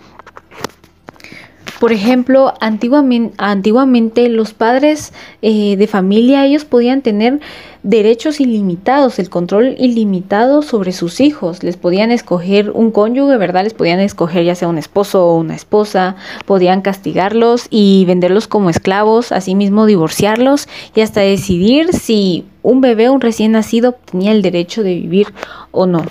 Por 1.79 1.91
ejemplo, 1.91 2.55
antiguamente, 2.59 4.29
los 4.29 4.53
padres 4.53 5.13
eh, 5.43 5.75
de 5.77 5.85
familia, 5.85 6.43
ellos 6.43 6.65
podían 6.65 7.03
tener 7.03 7.39
derechos 7.83 8.39
ilimitados, 8.39 9.19
el 9.19 9.29
control 9.29 9.75
ilimitado 9.77 10.63
sobre 10.63 10.91
sus 10.91 11.21
hijos. 11.21 11.61
Les 11.61 11.77
podían 11.77 12.09
escoger 12.09 12.71
un 12.71 12.89
cónyuge, 12.89 13.37
¿verdad? 13.37 13.63
Les 13.63 13.75
podían 13.75 13.99
escoger 13.99 14.43
ya 14.43 14.55
sea 14.55 14.67
un 14.69 14.79
esposo 14.79 15.27
o 15.27 15.37
una 15.37 15.55
esposa, 15.55 16.15
podían 16.47 16.81
castigarlos 16.81 17.67
y 17.69 18.05
venderlos 18.05 18.47
como 18.47 18.71
esclavos, 18.71 19.31
asimismo 19.31 19.85
divorciarlos 19.85 20.67
y 20.95 21.01
hasta 21.01 21.21
decidir 21.21 21.93
si 21.93 22.45
un 22.63 22.81
bebé, 22.81 23.11
un 23.11 23.21
recién 23.21 23.51
nacido, 23.51 23.91
tenía 23.91 24.31
el 24.31 24.41
derecho 24.41 24.81
de 24.81 24.95
vivir 24.95 25.27
o 25.71 25.85
no. 25.85 26.01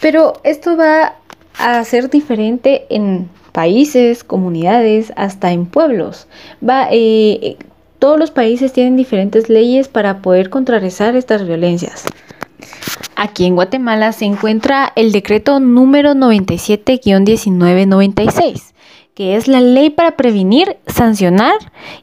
Pero 0.00 0.34
esto 0.44 0.76
va 0.76 1.14
a 1.58 1.82
ser 1.84 2.10
diferente 2.10 2.86
en 2.90 3.28
países, 3.52 4.22
comunidades, 4.22 5.12
hasta 5.16 5.52
en 5.52 5.66
pueblos. 5.66 6.28
Va, 6.66 6.88
eh, 6.90 7.56
todos 7.98 8.18
los 8.18 8.30
países 8.30 8.72
tienen 8.72 8.96
diferentes 8.96 9.48
leyes 9.48 9.88
para 9.88 10.20
poder 10.20 10.50
contrarrestar 10.50 11.16
estas 11.16 11.46
violencias. 11.46 12.04
Aquí 13.16 13.46
en 13.46 13.54
Guatemala 13.54 14.12
se 14.12 14.26
encuentra 14.26 14.92
el 14.94 15.10
decreto 15.10 15.58
número 15.58 16.12
97-1996, 16.12 18.74
que 19.14 19.36
es 19.36 19.48
la 19.48 19.62
ley 19.62 19.88
para 19.88 20.16
prevenir, 20.16 20.76
sancionar 20.86 21.54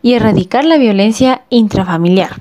y 0.02 0.14
erradicar 0.14 0.66
la 0.66 0.78
violencia 0.78 1.44
intrafamiliar. 1.50 2.32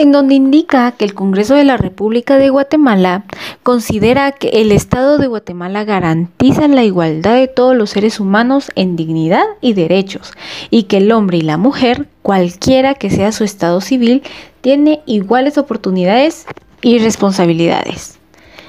En 0.00 0.12
donde 0.12 0.34
indica 0.34 0.92
que 0.92 1.04
el 1.04 1.14
Congreso 1.14 1.54
de 1.54 1.64
la 1.64 1.76
República 1.76 2.38
de 2.38 2.48
Guatemala 2.48 3.24
considera 3.62 4.32
que 4.32 4.48
el 4.48 4.72
Estado 4.72 5.18
de 5.18 5.26
Guatemala 5.26 5.84
garantiza 5.84 6.66
la 6.68 6.84
igualdad 6.84 7.34
de 7.34 7.48
todos 7.48 7.76
los 7.76 7.90
seres 7.90 8.18
humanos 8.18 8.72
en 8.76 8.96
dignidad 8.96 9.44
y 9.60 9.74
derechos, 9.74 10.32
y 10.70 10.84
que 10.84 10.98
el 10.98 11.12
hombre 11.12 11.38
y 11.38 11.42
la 11.42 11.58
mujer, 11.58 12.08
cualquiera 12.22 12.94
que 12.94 13.10
sea 13.10 13.32
su 13.32 13.44
estado 13.44 13.80
civil, 13.80 14.22
tiene 14.62 15.00
iguales 15.04 15.58
oportunidades 15.58 16.46
y 16.80 16.98
responsabilidades, 16.98 18.18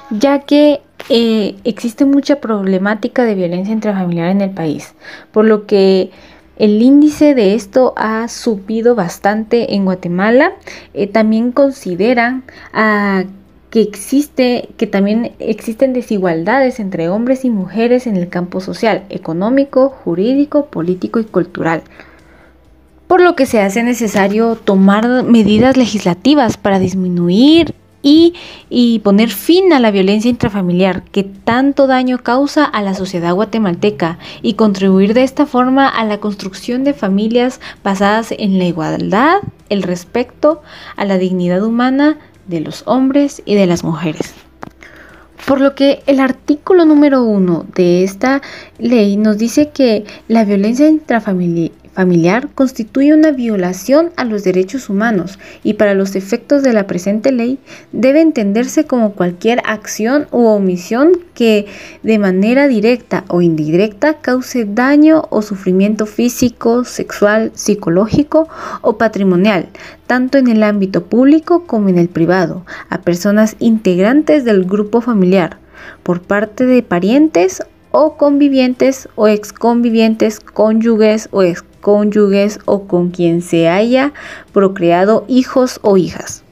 ya 0.10 0.40
que 0.40 0.82
eh, 1.10 1.56
existe 1.64 2.04
mucha 2.04 2.42
problemática 2.42 3.24
de 3.24 3.36
violencia 3.36 3.74
intrafamiliar 3.74 4.30
en 4.30 4.42
el 4.42 4.52
país, 4.52 4.94
por 5.32 5.46
lo 5.46 5.66
que 5.66 6.12
el 6.62 6.80
índice 6.80 7.34
de 7.34 7.56
esto 7.56 7.94
ha 7.98 8.28
subido 8.28 8.94
bastante 8.94 9.74
en 9.74 9.84
Guatemala. 9.84 10.54
Eh, 10.94 11.08
también 11.08 11.52
consideran 11.52 12.44
ah, 12.72 13.24
que 13.72 13.82
existe, 13.82 14.70
que 14.78 14.86
también 14.86 15.32
existen 15.40 15.92
desigualdades 15.92 16.80
entre 16.80 17.10
hombres 17.10 17.46
y 17.46 17.50
mujeres 17.50 18.06
en 18.06 18.16
el 18.16 18.30
campo 18.30 18.62
social, 18.62 19.06
económico, 19.10 19.90
jurídico, 19.90 20.68
político 20.68 21.20
y 21.20 21.26
cultural 21.26 21.82
por 23.08 23.20
lo 23.20 23.36
que 23.36 23.46
se 23.46 23.60
hace 23.60 23.84
necesario 23.84 24.56
tomar 24.56 25.24
medidas 25.24 25.76
legislativas 25.76 26.56
para 26.56 26.80
disminuir 26.80 27.76
y, 28.02 29.00
poner 29.04 29.30
fin 29.30 29.74
a 29.74 29.80
la 29.80 29.92
violencia 29.92 30.30
intrafamiliar 30.30 31.04
que 31.04 31.24
tanto 31.24 31.88
daño 31.88 32.20
causa 32.20 32.66
a 32.66 32.82
la 32.82 32.94
sociedad 32.94 33.34
guatemalteca 33.34 34.18
y 34.42 34.54
contribuir 34.54 35.14
de 35.14 35.24
esta 35.24 35.46
forma 35.46 35.88
a 35.88 36.06
la 36.06 36.20
construcción 36.20 36.84
de 36.84 36.94
familias 36.94 37.60
basadas 37.84 38.32
en 38.32 38.58
la 38.58 38.66
igualdad, 38.66 39.38
el 39.70 39.84
respeto 39.84 40.62
a 40.96 41.06
la 41.06 41.18
dignidad 41.18 41.64
humana 41.64 42.18
de 42.48 42.62
los 42.62 42.84
hombres 42.86 43.42
y 43.46 43.56
de 43.56 43.68
las 43.68 43.84
mujeres. 43.84 44.34
Por 45.46 45.60
lo 45.60 45.74
que 45.74 46.04
el 46.06 46.20
artículo 46.20 46.86
número 46.86 47.24
uno 47.24 47.66
de 47.76 48.04
esta 48.04 48.42
ley 48.78 49.18
nos 49.18 49.38
dice 49.38 49.70
que 49.70 50.06
la 50.28 50.46
violencia 50.46 50.88
intrafamiliar 50.88 51.72
familiar 51.94 52.50
constituye 52.56 53.14
una 53.14 53.32
violación 53.32 54.12
a 54.16 54.24
los 54.24 54.44
derechos 54.44 54.90
humanos 54.90 55.40
y 55.64 55.74
para 55.74 55.94
los 55.94 56.16
efectos 56.16 56.64
de 56.64 56.74
la 56.74 56.88
presente 56.88 57.32
ley 57.32 57.60
debe 57.92 58.22
entenderse 58.22 58.86
como 58.86 59.14
cualquier 59.14 59.62
acción 59.66 60.28
u 60.32 60.46
omisión 60.46 61.12
que 61.34 61.66
de 62.04 62.18
manera 62.18 62.68
directa 62.68 63.26
o 63.28 63.42
indirecta 63.42 64.16
cause 64.16 64.66
daño 64.66 65.24
o 65.30 65.42
sufrimiento 65.42 66.06
físico, 66.06 66.84
sexual, 66.86 67.52
psicológico 67.56 68.48
o 68.82 68.98
patrimonial, 68.98 69.68
tanto 70.08 70.38
en 70.38 70.48
el 70.48 70.64
ámbito 70.64 71.06
público 71.06 71.66
como 71.66 71.90
en 71.90 71.98
el 71.98 72.10
privado, 72.10 72.66
a 72.90 73.02
personas 73.02 73.56
integrantes 73.60 74.46
del 74.46 74.66
grupo 74.66 75.02
familiar 75.02 75.58
por 76.04 76.22
parte 76.22 76.66
de 76.66 76.84
parientes 76.84 77.64
o 77.92 78.16
convivientes 78.16 79.10
o 79.16 79.28
exconvivientes, 79.28 80.40
cónyuges 80.40 81.28
o 81.32 81.44
ex 81.44 81.64
cónyuges 81.82 82.60
o 82.66 82.88
con 82.88 83.10
quien 83.10 83.42
se 83.42 83.68
haya 83.68 84.14
procreado 84.54 85.26
hijos 85.28 85.80
o 85.82 85.98
hijas. 85.98 86.44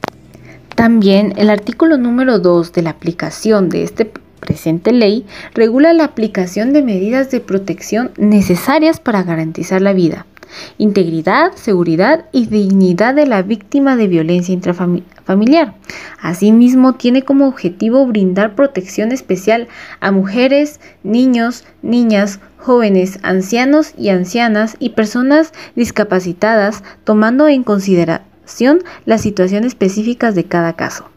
También 0.76 1.34
el 1.38 1.50
artículo 1.50 1.98
número 1.98 2.40
2 2.40 2.74
de 2.74 2.82
la 2.82 2.90
aplicación 2.92 3.70
de 3.70 3.84
este 3.84 4.12
presente 4.40 4.92
ley 4.92 5.26
regula 5.54 5.94
la 5.94 6.06
aplicación 6.06 6.74
de 6.74 6.82
medidas 6.82 7.32
de 7.32 7.40
protección 7.40 8.12
necesarias 8.18 9.00
para 9.00 9.24
garantizar 9.24 9.82
la 9.82 9.94
vida, 9.94 10.26
integridad, 10.78 11.52
seguridad 11.56 12.26
y 12.32 12.48
dignidad 12.48 13.14
de 13.14 13.28
la 13.28 13.42
víctima 13.42 13.96
de 13.96 14.08
violencia 14.08 14.54
intrafamiliar. 14.54 15.19
Asimismo, 16.22 16.96
tiene 16.96 17.22
como 17.22 17.48
objetivo 17.48 18.06
brindar 18.08 18.56
protección 18.56 19.12
especial 19.12 19.68
a 20.00 20.12
mujeres, 20.12 20.80
niños, 21.04 21.66
niñas, 21.82 22.40
jóvenes, 22.58 23.20
ancianos 23.22 23.94
y 23.98 24.10
ancianas 24.10 24.76
y 24.80 24.90
personas 24.90 25.54
discapacitadas, 25.76 26.84
tomando 27.04 27.48
en 27.48 27.64
consideración 27.64 28.80
las 29.06 29.22
situaciones 29.22 29.68
específicas 29.68 30.34
de 30.34 30.46
cada 30.46 30.74
caso. 30.74 31.10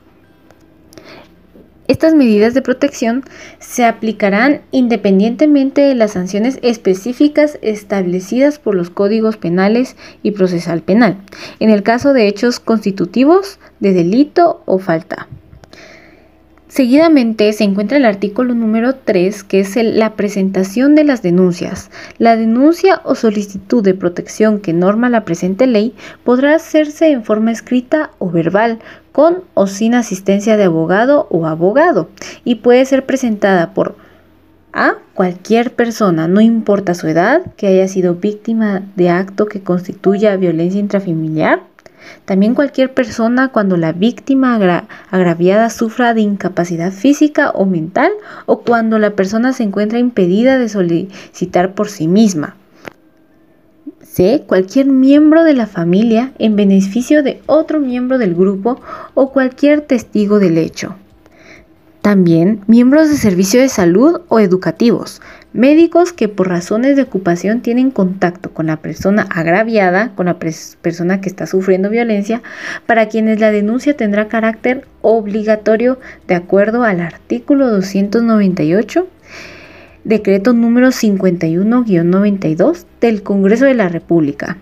Estas 1.88 2.14
medidas 2.14 2.54
de 2.54 2.62
protección 2.62 3.24
se 3.58 3.84
aplicarán 3.84 4.62
independientemente 4.70 5.80
de 5.80 5.94
las 5.94 6.12
sanciones 6.12 6.58
específicas 6.62 7.58
establecidas 7.60 8.58
por 8.58 8.74
los 8.74 8.88
códigos 8.90 9.36
penales 9.36 9.96
y 10.22 10.30
procesal 10.30 10.82
penal, 10.82 11.18
en 11.58 11.70
el 11.70 11.82
caso 11.82 12.12
de 12.12 12.28
hechos 12.28 12.60
constitutivos 12.60 13.58
de 13.80 13.92
delito 13.92 14.62
o 14.64 14.78
falta. 14.78 15.28
Seguidamente 16.72 17.52
se 17.52 17.64
encuentra 17.64 17.98
el 17.98 18.06
artículo 18.06 18.54
número 18.54 18.94
3, 18.94 19.44
que 19.44 19.60
es 19.60 19.76
la 19.76 20.16
presentación 20.16 20.94
de 20.94 21.04
las 21.04 21.20
denuncias. 21.20 21.90
La 22.16 22.34
denuncia 22.34 23.02
o 23.04 23.14
solicitud 23.14 23.84
de 23.84 23.92
protección 23.92 24.58
que 24.58 24.72
norma 24.72 25.10
la 25.10 25.26
presente 25.26 25.66
ley 25.66 25.94
podrá 26.24 26.54
hacerse 26.54 27.10
en 27.10 27.24
forma 27.24 27.52
escrita 27.52 28.12
o 28.18 28.30
verbal, 28.30 28.78
con 29.12 29.42
o 29.54 29.66
sin 29.66 29.94
asistencia 29.94 30.56
de 30.56 30.64
abogado 30.64 31.26
o 31.30 31.46
abogado, 31.46 32.08
y 32.44 32.56
puede 32.56 32.84
ser 32.84 33.06
presentada 33.06 33.74
por 33.74 33.94
a 34.72 34.94
cualquier 35.14 35.74
persona, 35.74 36.28
no 36.28 36.40
importa 36.40 36.94
su 36.94 37.06
edad, 37.06 37.42
que 37.56 37.66
haya 37.66 37.86
sido 37.88 38.14
víctima 38.14 38.82
de 38.96 39.10
acto 39.10 39.46
que 39.46 39.62
constituya 39.62 40.36
violencia 40.36 40.80
intrafamiliar 40.80 41.60
también 42.24 42.54
cualquier 42.54 42.92
persona 42.94 43.48
cuando 43.48 43.76
la 43.76 43.92
víctima 43.92 44.58
agraviada 45.10 45.70
sufra 45.70 46.14
de 46.14 46.22
incapacidad 46.22 46.92
física 46.92 47.50
o 47.50 47.66
mental 47.66 48.12
o 48.46 48.60
cuando 48.60 48.98
la 48.98 49.10
persona 49.10 49.52
se 49.52 49.64
encuentra 49.64 49.98
impedida 49.98 50.58
de 50.58 50.68
solicitar 50.68 51.74
por 51.74 51.88
sí 51.88 52.08
misma. 52.08 52.56
C. 54.02 54.44
Cualquier 54.46 54.86
miembro 54.86 55.44
de 55.44 55.54
la 55.54 55.66
familia 55.66 56.32
en 56.38 56.56
beneficio 56.56 57.22
de 57.22 57.40
otro 57.46 57.80
miembro 57.80 58.18
del 58.18 58.34
grupo 58.34 58.80
o 59.14 59.32
cualquier 59.32 59.80
testigo 59.80 60.38
del 60.38 60.58
hecho. 60.58 60.96
También 62.00 62.60
miembros 62.66 63.08
de 63.08 63.16
servicio 63.16 63.60
de 63.60 63.68
salud 63.68 64.22
o 64.28 64.40
educativos, 64.40 65.20
Médicos 65.54 66.14
que 66.14 66.28
por 66.28 66.48
razones 66.48 66.96
de 66.96 67.02
ocupación 67.02 67.60
tienen 67.60 67.90
contacto 67.90 68.54
con 68.54 68.68
la 68.68 68.78
persona 68.78 69.26
agraviada, 69.28 70.12
con 70.14 70.24
la 70.24 70.38
persona 70.38 71.20
que 71.20 71.28
está 71.28 71.46
sufriendo 71.46 71.90
violencia, 71.90 72.40
para 72.86 73.10
quienes 73.10 73.38
la 73.38 73.50
denuncia 73.50 73.94
tendrá 73.94 74.28
carácter 74.28 74.86
obligatorio 75.02 75.98
de 76.26 76.36
acuerdo 76.36 76.84
al 76.84 77.00
artículo 77.00 77.68
298, 77.68 79.06
decreto 80.04 80.52
número 80.52 80.88
51-92 80.88 82.84
del 83.00 83.22
Congreso 83.22 83.64
de 83.64 83.74
la 83.74 83.88
República. 83.88 84.58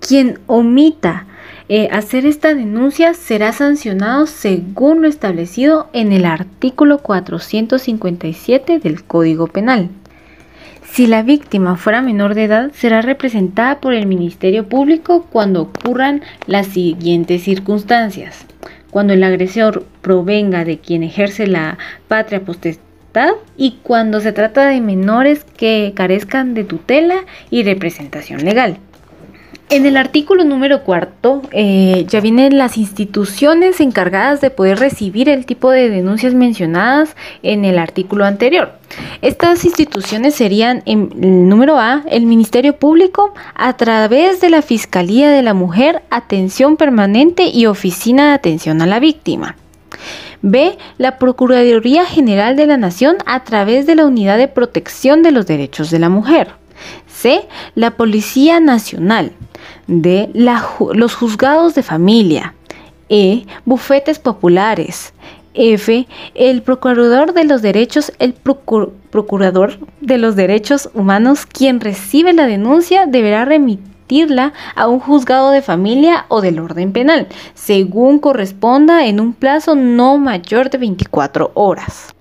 Quien 0.00 0.38
omita 0.46 1.26
eh, 1.68 1.88
hacer 1.90 2.26
esta 2.26 2.54
denuncia 2.54 3.14
será 3.14 3.52
sancionado 3.52 4.26
según 4.26 5.00
lo 5.00 5.08
establecido 5.08 5.88
en 5.94 6.12
el 6.12 6.26
artículo 6.26 6.98
457 6.98 8.80
del 8.80 9.02
Código 9.02 9.46
Penal. 9.46 9.88
Si 10.94 11.06
la 11.06 11.22
víctima 11.22 11.76
fuera 11.76 12.02
menor 12.02 12.34
de 12.34 12.44
edad, 12.44 12.70
será 12.74 13.00
representada 13.00 13.80
por 13.80 13.94
el 13.94 14.06
Ministerio 14.06 14.68
Público 14.68 15.26
cuando 15.32 15.62
ocurran 15.62 16.22
las 16.46 16.66
siguientes 16.68 17.42
circunstancias. 17.42 18.44
Cuando 18.90 19.14
el 19.14 19.24
agresor 19.24 19.86
provenga 20.02 20.64
de 20.64 20.78
quien 20.78 21.02
ejerce 21.02 21.46
la 21.46 21.78
patria 22.06 22.44
y 23.56 23.78
cuando 23.82 24.20
se 24.20 24.32
trata 24.32 24.66
de 24.68 24.80
menores 24.80 25.44
que 25.56 25.92
carezcan 25.94 26.54
de 26.54 26.64
tutela 26.64 27.24
y 27.50 27.62
representación 27.62 28.44
legal. 28.44 28.78
En 29.70 29.86
el 29.86 29.96
artículo 29.96 30.44
número 30.44 30.82
cuarto 30.84 31.40
eh, 31.50 32.04
ya 32.06 32.20
vienen 32.20 32.58
las 32.58 32.76
instituciones 32.76 33.80
encargadas 33.80 34.42
de 34.42 34.50
poder 34.50 34.78
recibir 34.78 35.28
el 35.28 35.46
tipo 35.46 35.70
de 35.70 35.88
denuncias 35.88 36.34
mencionadas 36.34 37.16
en 37.42 37.64
el 37.64 37.78
artículo 37.78 38.26
anterior. 38.26 38.72
Estas 39.22 39.64
instituciones 39.64 40.34
serían, 40.34 40.82
en 40.84 41.10
el 41.20 41.48
número 41.48 41.78
A, 41.78 42.04
el 42.10 42.26
Ministerio 42.26 42.76
Público 42.76 43.32
a 43.54 43.72
través 43.76 44.40
de 44.42 44.50
la 44.50 44.60
Fiscalía 44.60 45.30
de 45.30 45.42
la 45.42 45.54
Mujer, 45.54 46.02
Atención 46.10 46.76
Permanente 46.76 47.46
y 47.46 47.64
Oficina 47.66 48.28
de 48.28 48.34
Atención 48.34 48.82
a 48.82 48.86
la 48.86 49.00
Víctima. 49.00 49.56
B. 50.46 50.76
La 50.98 51.18
Procuraduría 51.18 52.04
General 52.04 52.54
de 52.54 52.66
la 52.66 52.76
Nación 52.76 53.16
a 53.24 53.44
través 53.44 53.86
de 53.86 53.94
la 53.94 54.04
Unidad 54.04 54.36
de 54.36 54.46
Protección 54.46 55.22
de 55.22 55.30
los 55.30 55.46
Derechos 55.46 55.90
de 55.90 55.98
la 55.98 56.10
Mujer. 56.10 56.48
C. 57.06 57.48
La 57.74 57.92
Policía 57.92 58.60
Nacional. 58.60 59.32
D. 59.86 60.28
los 60.34 61.14
juzgados 61.14 61.74
de 61.74 61.82
familia. 61.82 62.54
E. 63.08 63.46
Bufetes 63.64 64.18
populares. 64.18 65.14
F. 65.54 66.06
El 66.34 66.60
procurador 66.60 67.32
de 67.32 67.44
los 67.44 67.62
derechos, 67.62 68.12
el 68.18 68.34
procurador 68.34 69.78
de 70.02 70.18
los 70.18 70.36
derechos 70.36 70.90
humanos, 70.92 71.46
quien 71.46 71.80
recibe 71.80 72.34
la 72.34 72.46
denuncia, 72.46 73.06
deberá 73.06 73.46
remitir 73.46 73.93
a 74.76 74.86
un 74.86 75.00
juzgado 75.00 75.50
de 75.50 75.62
familia 75.62 76.26
o 76.28 76.40
del 76.40 76.58
orden 76.58 76.92
penal, 76.92 77.26
según 77.54 78.18
corresponda 78.18 79.06
en 79.06 79.18
un 79.18 79.32
plazo 79.32 79.74
no 79.74 80.18
mayor 80.18 80.70
de 80.70 80.78
24 80.78 81.50
horas. 81.54 82.14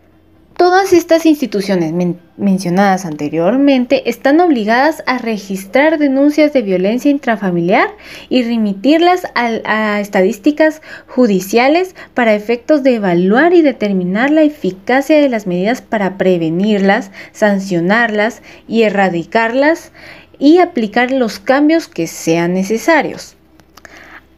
Todas 0.55 0.93
estas 0.93 1.25
instituciones 1.25 1.93
mencionadas 2.37 3.05
anteriormente 3.05 4.07
están 4.09 4.39
obligadas 4.39 5.03
a 5.07 5.17
registrar 5.17 5.97
denuncias 5.97 6.53
de 6.53 6.61
violencia 6.61 7.09
intrafamiliar 7.09 7.89
y 8.29 8.43
remitirlas 8.43 9.27
a, 9.35 9.99
estadísticas 9.99 10.81
judiciales 11.07 11.95
para 12.13 12.35
efectos 12.35 12.83
de 12.83 12.95
evaluar 12.95 13.53
y 13.53 13.61
determinar 13.61 14.29
la 14.29 14.43
eficacia 14.43 15.19
de 15.19 15.27
las 15.27 15.47
medidas 15.47 15.81
para 15.81 16.17
prevenirlas, 16.17 17.11
sancionarlas 17.31 18.41
y 18.67 18.83
erradicarlas 18.83 19.91
y 20.39 20.59
aplicar 20.59 21.11
los 21.11 21.39
cambios 21.39 21.87
que 21.87 22.07
sean 22.07 22.53
necesarios. 22.53 23.35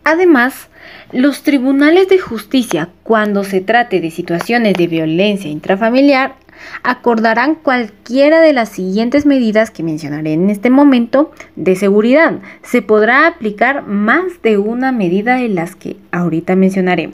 Además, 0.03 0.67
los 1.11 1.43
tribunales 1.43 2.09
de 2.09 2.19
justicia, 2.19 2.89
cuando 3.03 3.43
se 3.43 3.61
trate 3.61 4.01
de 4.01 4.11
situaciones 4.11 4.73
de 4.75 4.87
violencia 4.87 5.49
intrafamiliar, 5.49 6.35
acordarán 6.83 7.55
cualquiera 7.55 8.41
de 8.41 8.53
las 8.53 8.69
siguientes 8.69 9.25
medidas 9.25 9.71
que 9.71 9.83
mencionaré 9.83 10.33
en 10.33 10.49
este 10.49 10.69
momento 10.69 11.31
de 11.55 11.75
seguridad. 11.75 12.39
Se 12.63 12.81
podrá 12.81 13.27
aplicar 13.27 13.85
más 13.87 14.41
de 14.41 14.57
una 14.57 14.91
medida 14.91 15.37
de 15.37 15.49
las 15.49 15.75
que 15.75 15.97
ahorita 16.11 16.55
mencionaré. 16.55 17.11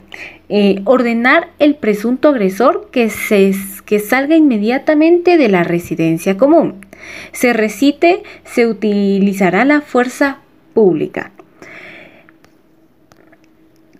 Eh, 0.48 0.82
ordenar 0.84 1.48
el 1.58 1.76
presunto 1.76 2.28
agresor 2.28 2.88
que, 2.90 3.08
se, 3.08 3.54
que 3.86 3.98
salga 3.98 4.36
inmediatamente 4.36 5.38
de 5.38 5.48
la 5.48 5.64
residencia 5.64 6.36
común. 6.36 6.84
Se 7.32 7.52
recite, 7.52 8.22
se 8.44 8.66
utilizará 8.66 9.64
la 9.64 9.80
fuerza 9.80 10.38
pública 10.74 11.32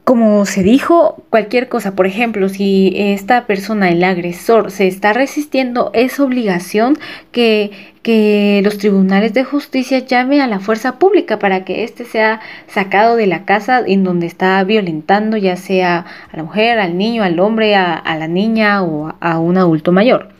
como 0.04 0.46
se 0.46 0.64
dijo, 0.64 1.22
cualquier 1.30 1.68
cosa, 1.68 1.94
por 1.94 2.06
ejemplo, 2.06 2.48
si 2.48 2.92
esta 2.96 3.46
persona, 3.46 3.88
el 3.88 4.02
agresor, 4.02 4.72
se 4.72 4.88
está 4.88 5.12
resistiendo, 5.12 5.90
es 5.94 6.18
obligación 6.18 6.98
que, 7.30 7.70
que 8.02 8.60
los 8.64 8.78
tribunales 8.78 9.32
de 9.32 9.44
justicia 9.44 10.00
llame 10.00 10.42
a 10.42 10.48
la 10.48 10.58
fuerza 10.58 10.98
pública 10.98 11.38
para 11.38 11.64
que 11.64 11.84
éste 11.84 12.04
sea 12.04 12.40
sacado 12.66 13.14
de 13.14 13.28
la 13.28 13.44
casa 13.44 13.80
en 13.86 14.02
donde 14.02 14.26
está 14.26 14.62
violentando, 14.64 15.36
ya 15.36 15.56
sea 15.56 16.06
a 16.32 16.36
la 16.36 16.42
mujer, 16.42 16.80
al 16.80 16.98
niño, 16.98 17.22
al 17.22 17.38
hombre, 17.38 17.76
a, 17.76 17.94
a 17.94 18.16
la 18.18 18.26
niña 18.26 18.82
o 18.82 19.14
a 19.20 19.38
un 19.38 19.56
adulto 19.56 19.92
mayor. 19.92 20.30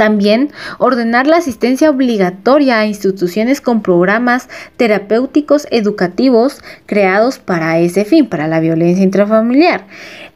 También 0.00 0.48
ordenar 0.78 1.26
la 1.26 1.36
asistencia 1.36 1.90
obligatoria 1.90 2.78
a 2.78 2.86
instituciones 2.86 3.60
con 3.60 3.82
programas 3.82 4.48
terapéuticos 4.78 5.66
educativos 5.70 6.62
creados 6.86 7.38
para 7.38 7.78
ese 7.78 8.06
fin, 8.06 8.26
para 8.26 8.48
la 8.48 8.60
violencia 8.60 9.04
intrafamiliar. 9.04 9.84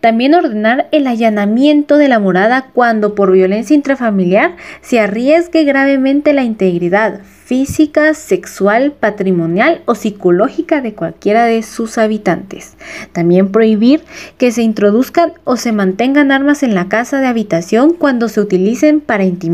También 0.03 0.35
ordenar 0.35 0.89
el 0.93 1.07
allanamiento 1.07 1.97
de 1.97 2.09
la 2.09 2.19
morada 2.19 2.67
cuando 2.75 3.15
por 3.15 3.33
violencia 3.33 3.75
intrafamiliar 3.75 4.55
se 4.83 5.01
arriesgue 5.01 5.65
gravemente 5.65 6.35
la 6.35 6.45
integridad 6.45 7.23
física, 7.45 8.15
sexual, 8.15 8.93
patrimonial 8.93 9.83
o 9.85 9.95
psicológica 9.95 10.81
de 10.81 10.95
cualquiera 10.95 11.45
de 11.45 11.63
sus 11.63 11.99
habitantes. 11.99 12.75
También 13.13 13.53
prohibir 13.53 14.03
que 14.39 14.51
se 14.51 14.63
introduzcan 14.63 15.33
o 15.45 15.57
se 15.57 15.73
mantengan 15.73 16.33
armas 16.33 16.63
en 16.63 16.75
la 16.75 16.89
casa 16.89 17.21
de 17.21 17.27
habitación 17.27 17.93
cuando 17.93 18.29
se 18.29 18.41
utilicen 18.41 19.01
para 19.01 19.25
intimidar, 19.25 19.54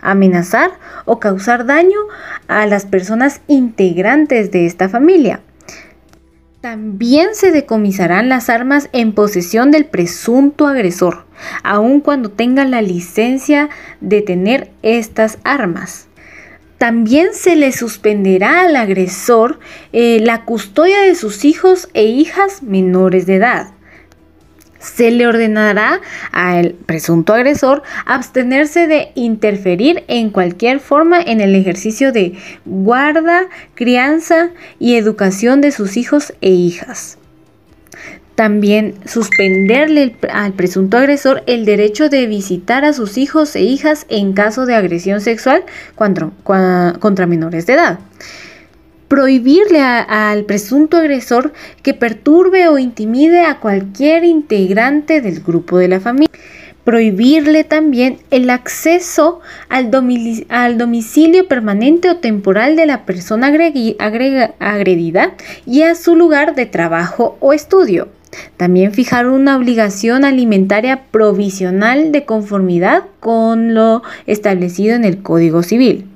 amenazar 0.00 0.72
o 1.04 1.18
causar 1.18 1.66
daño 1.66 1.98
a 2.46 2.66
las 2.66 2.86
personas 2.86 3.40
integrantes 3.46 4.50
de 4.50 4.66
esta 4.66 4.88
familia. 4.88 5.40
También 6.60 7.34
se 7.34 7.52
decomisarán 7.52 8.28
las 8.28 8.50
armas 8.50 8.88
en 8.92 9.12
posesión 9.12 9.70
del 9.70 9.86
presunto 9.86 10.66
agresor, 10.66 11.24
aun 11.62 12.00
cuando 12.00 12.30
tenga 12.30 12.64
la 12.64 12.82
licencia 12.82 13.68
de 14.00 14.22
tener 14.22 14.70
estas 14.82 15.38
armas. 15.44 16.08
También 16.78 17.28
se 17.32 17.54
le 17.54 17.72
suspenderá 17.72 18.62
al 18.62 18.74
agresor 18.74 19.60
eh, 19.92 20.18
la 20.20 20.44
custodia 20.44 21.00
de 21.00 21.14
sus 21.14 21.44
hijos 21.44 21.88
e 21.94 22.04
hijas 22.04 22.62
menores 22.62 23.26
de 23.26 23.36
edad. 23.36 23.72
Se 24.78 25.10
le 25.10 25.26
ordenará 25.26 26.00
al 26.32 26.72
presunto 26.72 27.34
agresor 27.34 27.82
abstenerse 28.06 28.86
de 28.86 29.10
interferir 29.14 30.04
en 30.08 30.30
cualquier 30.30 30.80
forma 30.80 31.20
en 31.20 31.40
el 31.40 31.54
ejercicio 31.54 32.12
de 32.12 32.34
guarda, 32.64 33.46
crianza 33.74 34.50
y 34.78 34.94
educación 34.94 35.60
de 35.60 35.72
sus 35.72 35.96
hijos 35.96 36.32
e 36.40 36.50
hijas. 36.50 37.18
También 38.38 38.94
suspenderle 39.04 40.14
al 40.32 40.52
presunto 40.52 40.96
agresor 40.96 41.42
el 41.48 41.64
derecho 41.64 42.08
de 42.08 42.28
visitar 42.28 42.84
a 42.84 42.92
sus 42.92 43.18
hijos 43.18 43.56
e 43.56 43.62
hijas 43.62 44.06
en 44.08 44.32
caso 44.32 44.64
de 44.64 44.76
agresión 44.76 45.20
sexual 45.20 45.64
contra, 45.96 47.26
menores 47.26 47.66
de 47.66 47.72
edad. 47.72 47.98
Prohibirle 49.08 49.80
al 49.80 50.44
presunto 50.44 50.98
agresor 50.98 51.52
que 51.82 51.94
perturbe 51.94 52.68
o 52.68 52.78
intimide 52.78 53.44
a 53.44 53.58
cualquier 53.58 54.24
integrante 54.24 55.20
del 55.20 55.40
grupo 55.40 55.78
de 55.78 55.88
la 55.88 56.00
familia 56.00 56.28
prohibirle 56.88 57.64
también 57.64 58.16
el 58.30 58.48
acceso 58.48 59.40
al, 59.68 59.90
domicilio 59.90 61.46
permanente 61.46 62.08
o 62.08 62.16
temporal 62.16 62.76
de 62.76 62.86
la 62.86 63.04
persona 63.04 63.48
agredida 63.48 65.34
y 65.66 65.82
a 65.82 65.94
su 65.94 66.16
lugar 66.16 66.54
de 66.54 66.64
trabajo 66.64 67.36
o 67.40 67.52
estudio. 67.52 68.08
También 68.56 68.94
fijar 68.94 69.26
una 69.26 69.58
obligación 69.58 70.24
alimentaria 70.24 71.02
provisional 71.10 72.10
de 72.10 72.24
conformidad 72.24 73.04
con 73.20 73.74
lo 73.74 74.02
establecido 74.26 74.96
en 74.96 75.04
el 75.04 75.20
Código 75.20 75.62
Civil. 75.62 76.07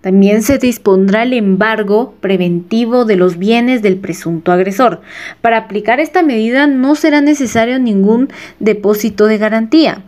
También 0.00 0.42
se 0.42 0.58
dispondrá 0.58 1.24
el 1.24 1.32
embargo 1.32 2.14
preventivo 2.20 3.04
de 3.04 3.16
los 3.16 3.36
bienes 3.36 3.82
del 3.82 3.96
presunto 3.96 4.52
agresor. 4.52 5.00
Para 5.40 5.58
aplicar 5.58 5.98
esta 5.98 6.22
medida 6.22 6.66
no 6.66 6.94
será 6.94 7.20
necesario 7.20 7.78
ningún 7.78 8.28
depósito 8.60 9.26
de 9.26 9.38
garantía. 9.38 10.04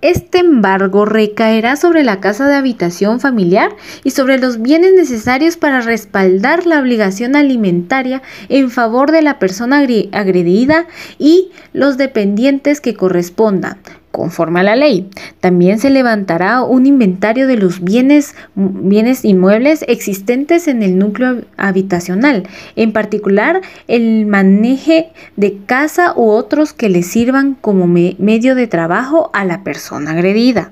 Este 0.00 0.38
embargo 0.38 1.06
recaerá 1.06 1.74
sobre 1.74 2.04
la 2.04 2.20
casa 2.20 2.46
de 2.46 2.54
habitación 2.54 3.18
familiar 3.18 3.74
y 4.04 4.10
sobre 4.10 4.38
los 4.38 4.62
bienes 4.62 4.92
necesarios 4.94 5.56
para 5.56 5.80
respaldar 5.80 6.66
la 6.66 6.78
obligación 6.78 7.34
alimentaria 7.34 8.22
en 8.48 8.70
favor 8.70 9.10
de 9.10 9.22
la 9.22 9.40
persona 9.40 9.78
agredida 10.12 10.86
y 11.18 11.50
los 11.72 11.96
dependientes 11.96 12.80
que 12.80 12.94
correspondan, 12.94 13.78
conforme 14.10 14.60
a 14.60 14.62
la 14.64 14.76
ley. 14.76 15.08
También 15.40 15.78
se 15.78 15.90
levantará 15.90 16.62
un 16.62 16.86
inventario 16.86 17.46
de 17.46 17.56
los 17.56 17.82
bienes, 17.82 18.34
bienes 18.54 19.24
inmuebles 19.24 19.84
existentes 19.88 20.68
en 20.68 20.82
el 20.82 20.98
núcleo 20.98 21.42
habitacional, 21.56 22.48
en 22.76 22.92
particular 22.92 23.60
el 23.86 24.26
maneje 24.26 25.10
de 25.36 25.58
casa 25.66 26.14
u 26.16 26.30
otros 26.30 26.72
que 26.72 26.88
le 26.88 27.02
sirvan 27.02 27.54
como 27.54 27.86
medio 27.86 28.54
de 28.54 28.66
trabajo 28.66 29.30
a 29.32 29.44
la 29.44 29.62
persona 29.62 30.12
agredida. 30.12 30.70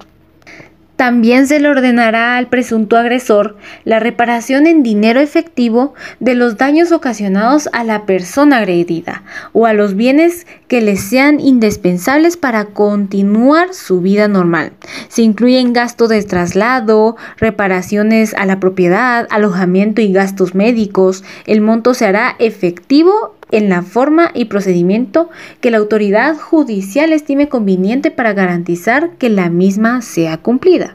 También 0.96 1.46
se 1.46 1.60
le 1.60 1.68
ordenará 1.68 2.36
al 2.36 2.48
presunto 2.48 2.96
agresor 2.96 3.56
la 3.84 4.00
reparación 4.00 4.66
en 4.66 4.82
dinero 4.82 5.20
efectivo 5.20 5.94
de 6.20 6.34
los 6.34 6.56
daños 6.56 6.90
ocasionados 6.90 7.68
a 7.72 7.84
la 7.84 8.06
persona 8.06 8.58
agredida 8.58 9.22
o 9.52 9.66
a 9.66 9.74
los 9.74 9.94
bienes 9.94 10.46
que 10.68 10.80
le 10.80 10.96
sean 10.96 11.38
indispensables 11.38 12.38
para 12.38 12.64
continuar 12.64 13.74
su 13.74 14.00
vida 14.00 14.26
normal. 14.26 14.72
Se 15.08 15.22
incluyen 15.22 15.74
gastos 15.74 16.08
de 16.08 16.22
traslado, 16.22 17.16
reparaciones 17.36 18.34
a 18.34 18.46
la 18.46 18.58
propiedad, 18.58 19.26
alojamiento 19.30 20.00
y 20.00 20.12
gastos 20.12 20.54
médicos. 20.54 21.24
El 21.46 21.60
monto 21.60 21.92
se 21.92 22.06
hará 22.06 22.36
efectivo 22.38 23.35
en 23.50 23.68
la 23.68 23.82
forma 23.82 24.30
y 24.34 24.46
procedimiento 24.46 25.30
que 25.60 25.70
la 25.70 25.78
autoridad 25.78 26.36
judicial 26.36 27.12
estime 27.12 27.48
conveniente 27.48 28.10
para 28.10 28.32
garantizar 28.32 29.10
que 29.18 29.28
la 29.28 29.50
misma 29.50 30.02
sea 30.02 30.38
cumplida. 30.38 30.92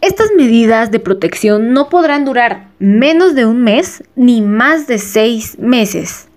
Estas 0.00 0.28
medidas 0.36 0.90
de 0.90 1.00
protección 1.00 1.72
no 1.72 1.88
podrán 1.88 2.24
durar 2.24 2.68
menos 2.78 3.34
de 3.34 3.46
un 3.46 3.62
mes 3.62 4.02
ni 4.16 4.42
más 4.42 4.86
de 4.86 4.98
seis 4.98 5.58
meses. 5.58 6.28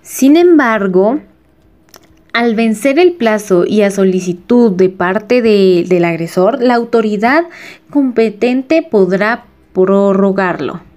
Sin 0.00 0.36
embargo, 0.36 1.20
al 2.32 2.54
vencer 2.54 2.98
el 2.98 3.12
plazo 3.12 3.64
y 3.66 3.82
a 3.82 3.90
solicitud 3.90 4.72
de 4.72 4.88
parte 4.88 5.42
del 5.42 6.04
agresor, 6.04 6.62
la 6.62 6.76
autoridad 6.76 7.44
competente 7.90 8.86
podrá 8.88 9.44
prorrogarlo. 9.72 10.89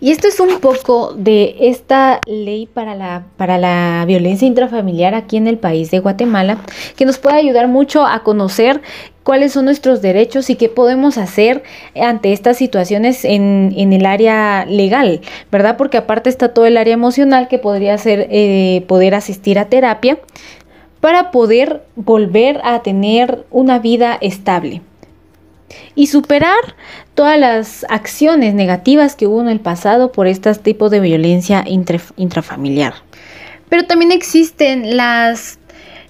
Y 0.00 0.10
esto 0.10 0.28
es 0.28 0.40
un 0.40 0.60
poco 0.60 1.14
de 1.14 1.56
esta 1.60 2.20
ley 2.26 2.66
para 2.66 2.94
la, 2.94 3.24
para 3.36 3.58
la 3.58 4.04
violencia 4.06 4.46
intrafamiliar 4.46 5.14
aquí 5.14 5.36
en 5.36 5.46
el 5.46 5.58
país 5.58 5.90
de 5.90 5.98
Guatemala, 5.98 6.58
que 6.96 7.04
nos 7.04 7.18
puede 7.18 7.36
ayudar 7.36 7.68
mucho 7.68 8.06
a 8.06 8.22
conocer 8.22 8.80
cuáles 9.22 9.52
son 9.52 9.66
nuestros 9.66 10.02
derechos 10.02 10.50
y 10.50 10.56
qué 10.56 10.68
podemos 10.68 11.18
hacer 11.18 11.62
ante 11.94 12.32
estas 12.32 12.56
situaciones 12.56 13.24
en, 13.24 13.72
el 13.76 14.06
área 14.06 14.64
legal, 14.66 15.20
¿verdad? 15.52 15.76
Porque 15.76 15.98
aparte 15.98 16.30
está 16.30 16.54
todo 16.54 16.66
el 16.66 16.76
área 16.76 16.94
emocional 16.94 17.48
que 17.48 17.58
podría 17.58 17.96
ser 17.98 18.26
eh, 18.30 18.84
poder 18.88 19.14
asistir 19.14 19.58
a 19.58 19.66
terapia 19.66 20.18
para 21.00 21.30
poder 21.30 21.82
volver 21.96 22.60
a 22.64 22.82
tener 22.82 23.44
una 23.50 23.78
vida 23.78 24.18
estable 24.20 24.82
y 25.94 26.06
superar 26.08 26.74
todas 27.14 27.38
las 27.38 27.84
acciones 27.88 28.54
negativas 28.54 29.16
que 29.16 29.26
hubo 29.26 29.40
en 29.40 29.48
el 29.48 29.60
pasado 29.60 30.12
por 30.12 30.26
estos 30.26 30.60
tipos 30.60 30.90
de 30.90 31.00
violencia 31.00 31.64
intrafamiliar. 31.66 32.94
Pero 33.68 33.84
también 33.84 34.10
existen 34.10 34.96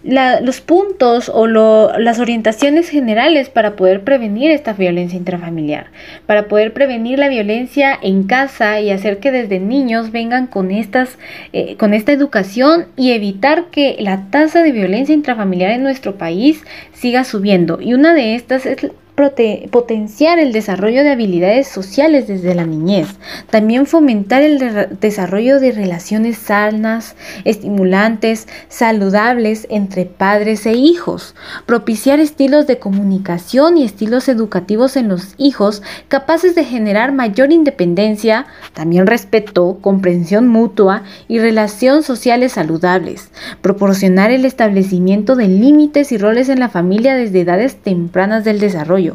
los 0.03 0.61
puntos 0.63 1.31
o 1.33 1.47
las 1.47 2.19
orientaciones 2.19 2.89
generales 2.89 3.51
para 3.51 3.77
poder 3.77 4.03
prevenir 4.03 4.51
esta 4.51 4.73
violencia 4.73 5.19
intrafamiliar, 5.19 5.89
para 6.27 6.49
poder 6.49 6.73
prevenir 6.73 7.19
la 7.19 7.29
violencia 7.29 7.99
en 8.01 8.23
casa 8.23 8.81
y 8.81 8.91
hacer 8.91 9.19
que 9.19 9.31
desde 9.31 9.61
niños 9.61 10.11
vengan 10.11 10.47
con, 10.47 10.71
eh, 10.71 11.77
con 11.77 11.93
esta 11.93 12.13
educación 12.13 12.87
y 12.97 13.13
evitar 13.13 13.67
que 13.67 13.97
la 14.01 14.31
tasa 14.31 14.63
de 14.63 14.73
violencia 14.73 15.15
intrafamiliar 15.15 15.73
en 15.73 15.83
nuestro 15.83 16.17
país 16.17 16.65
siga 16.95 17.25
subiendo. 17.25 17.79
Y 17.81 17.93
una 17.93 18.15
de 18.15 18.37
estas 18.37 18.65
es 18.65 18.91
potenciar 19.71 20.39
el 20.39 20.53
desarrollo 20.53 21.03
de 21.03 21.11
habilidades 21.11 21.69
sociales 21.69 22.27
desde 22.27 22.55
la 22.55 22.65
niñez, 22.65 23.09
también 23.51 23.87
fomentar 23.87 24.43
el 24.43 24.99
desarrollo 25.01 25.61
de 25.61 25.73
relaciones 25.73 26.39
sanas, 26.39 27.17
estimulantes, 27.45 28.49
saludables 28.69 29.67
entre 29.71 30.07
padres 30.07 30.67
e 30.67 30.73
hijos, 30.73 31.35
propiciar 31.67 32.21
estilos 32.21 32.67
de 32.67 32.79
comunicación 32.79 33.77
y 33.77 33.85
estilos 33.85 34.29
educativos 34.29 34.97
en 34.97 35.09
los 35.09 35.35
hijos 35.39 35.83
capaces 36.09 36.55
de 36.55 36.65
generar 36.65 37.13
mayor 37.13 37.53
independencia, 37.53 38.47
también 38.75 39.07
respeto, 39.07 39.79
comprensión 39.81 40.49
mutua 40.49 41.03
y 41.29 41.39
relaciones 41.39 42.07
sociales 42.07 42.53
saludables, 42.53 43.31
proporcionar 43.61 44.31
el 44.31 44.45
establecimiento 44.45 45.37
de 45.37 45.49
límites 45.49 46.13
y 46.13 46.19
roles 46.19 46.49
en 46.49 46.61
la 46.61 46.69
familia 46.69 47.15
desde 47.15 47.41
edades 47.41 47.77
tempranas 47.77 48.45
del 48.45 48.61
desarrollo, 48.61 49.10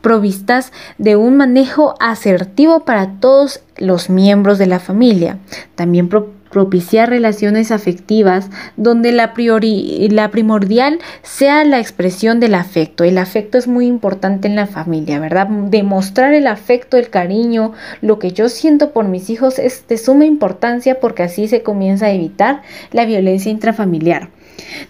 provistas 0.00 0.72
de 0.98 1.16
un 1.16 1.36
manejo 1.36 1.94
asertivo 2.00 2.84
para 2.84 3.20
todos 3.20 3.60
los 3.76 4.10
miembros 4.10 4.58
de 4.58 4.66
la 4.66 4.78
familia. 4.78 5.38
También 5.74 6.08
propiciar 6.56 7.10
relaciones 7.10 7.70
afectivas 7.70 8.48
donde 8.78 9.12
la, 9.12 9.34
la 9.36 10.30
primordial 10.30 11.00
sea 11.22 11.64
la 11.64 11.80
expresión 11.80 12.40
del 12.40 12.54
afecto. 12.54 13.04
El 13.04 13.18
afecto 13.18 13.58
es 13.58 13.68
muy 13.68 13.86
importante 13.86 14.48
en 14.48 14.56
la 14.56 14.66
familia, 14.66 15.20
¿verdad? 15.20 15.48
Demostrar 15.48 16.32
el 16.32 16.46
afecto, 16.46 16.96
el 16.96 17.10
cariño, 17.10 17.72
lo 18.00 18.18
que 18.18 18.32
yo 18.32 18.48
siento 18.48 18.92
por 18.92 19.06
mis 19.06 19.28
hijos 19.28 19.58
es 19.58 19.86
de 19.88 19.98
suma 19.98 20.24
importancia 20.24 20.98
porque 21.00 21.24
así 21.24 21.46
se 21.48 21.62
comienza 21.62 22.06
a 22.06 22.12
evitar 22.12 22.62
la 22.92 23.04
violencia 23.04 23.50
intrafamiliar. 23.50 24.30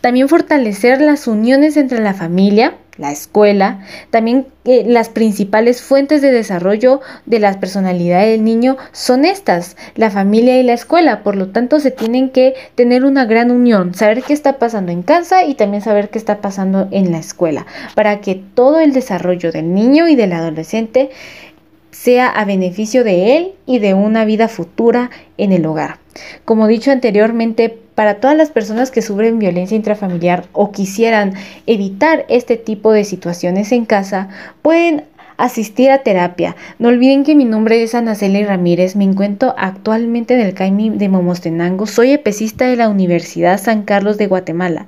También 0.00 0.28
fortalecer 0.28 1.00
las 1.00 1.26
uniones 1.26 1.76
entre 1.76 2.00
la 2.00 2.14
familia, 2.14 2.74
la 2.98 3.10
escuela, 3.12 3.80
también 4.10 4.46
las 4.64 5.08
principales 5.08 5.82
fuentes 5.82 6.22
de 6.22 6.32
desarrollo 6.32 7.00
de 7.24 7.38
la 7.38 7.58
personalidad 7.60 8.22
del 8.22 8.42
niño 8.42 8.76
son 8.92 9.24
estas, 9.24 9.76
la 9.94 10.10
familia 10.10 10.58
y 10.58 10.62
la 10.62 10.72
escuela, 10.72 11.22
por 11.22 11.36
lo 11.36 11.48
tanto 11.48 11.78
se 11.78 11.90
tienen 11.90 12.30
que 12.30 12.54
tener 12.74 13.04
una 13.04 13.24
gran 13.26 13.50
unión, 13.50 13.94
saber 13.94 14.22
qué 14.22 14.32
está 14.32 14.58
pasando 14.58 14.92
en 14.92 15.02
casa 15.02 15.44
y 15.44 15.54
también 15.54 15.82
saber 15.82 16.10
qué 16.10 16.18
está 16.18 16.40
pasando 16.40 16.88
en 16.90 17.12
la 17.12 17.18
escuela, 17.18 17.66
para 17.94 18.20
que 18.20 18.34
todo 18.34 18.80
el 18.80 18.92
desarrollo 18.92 19.52
del 19.52 19.72
niño 19.72 20.08
y 20.08 20.16
del 20.16 20.32
adolescente 20.32 21.10
sea 22.02 22.28
a 22.28 22.44
beneficio 22.44 23.04
de 23.04 23.36
él 23.36 23.52
y 23.64 23.78
de 23.78 23.94
una 23.94 24.24
vida 24.24 24.48
futura 24.48 25.10
en 25.38 25.52
el 25.52 25.64
hogar. 25.66 25.98
Como 26.44 26.66
dicho 26.66 26.90
anteriormente, 26.90 27.76
para 27.94 28.16
todas 28.20 28.36
las 28.36 28.50
personas 28.50 28.90
que 28.90 29.02
sufren 29.02 29.38
violencia 29.38 29.76
intrafamiliar 29.76 30.44
o 30.52 30.72
quisieran 30.72 31.32
evitar 31.66 32.26
este 32.28 32.56
tipo 32.56 32.92
de 32.92 33.04
situaciones 33.04 33.72
en 33.72 33.86
casa, 33.86 34.28
pueden 34.62 35.04
asistir 35.36 35.90
a 35.90 36.02
terapia. 36.02 36.56
No 36.78 36.88
olviden 36.88 37.24
que 37.24 37.34
mi 37.34 37.44
nombre 37.44 37.82
es 37.82 37.94
Anaceli 37.94 38.44
Ramírez, 38.44 38.96
me 38.96 39.04
encuentro 39.04 39.54
actualmente 39.56 40.34
en 40.34 40.40
el 40.40 40.54
CAIMI 40.54 40.90
de 40.90 41.08
Momostenango, 41.08 41.86
soy 41.86 42.12
epecista 42.12 42.66
de 42.66 42.76
la 42.76 42.88
Universidad 42.88 43.60
San 43.60 43.82
Carlos 43.82 44.18
de 44.18 44.26
Guatemala 44.26 44.86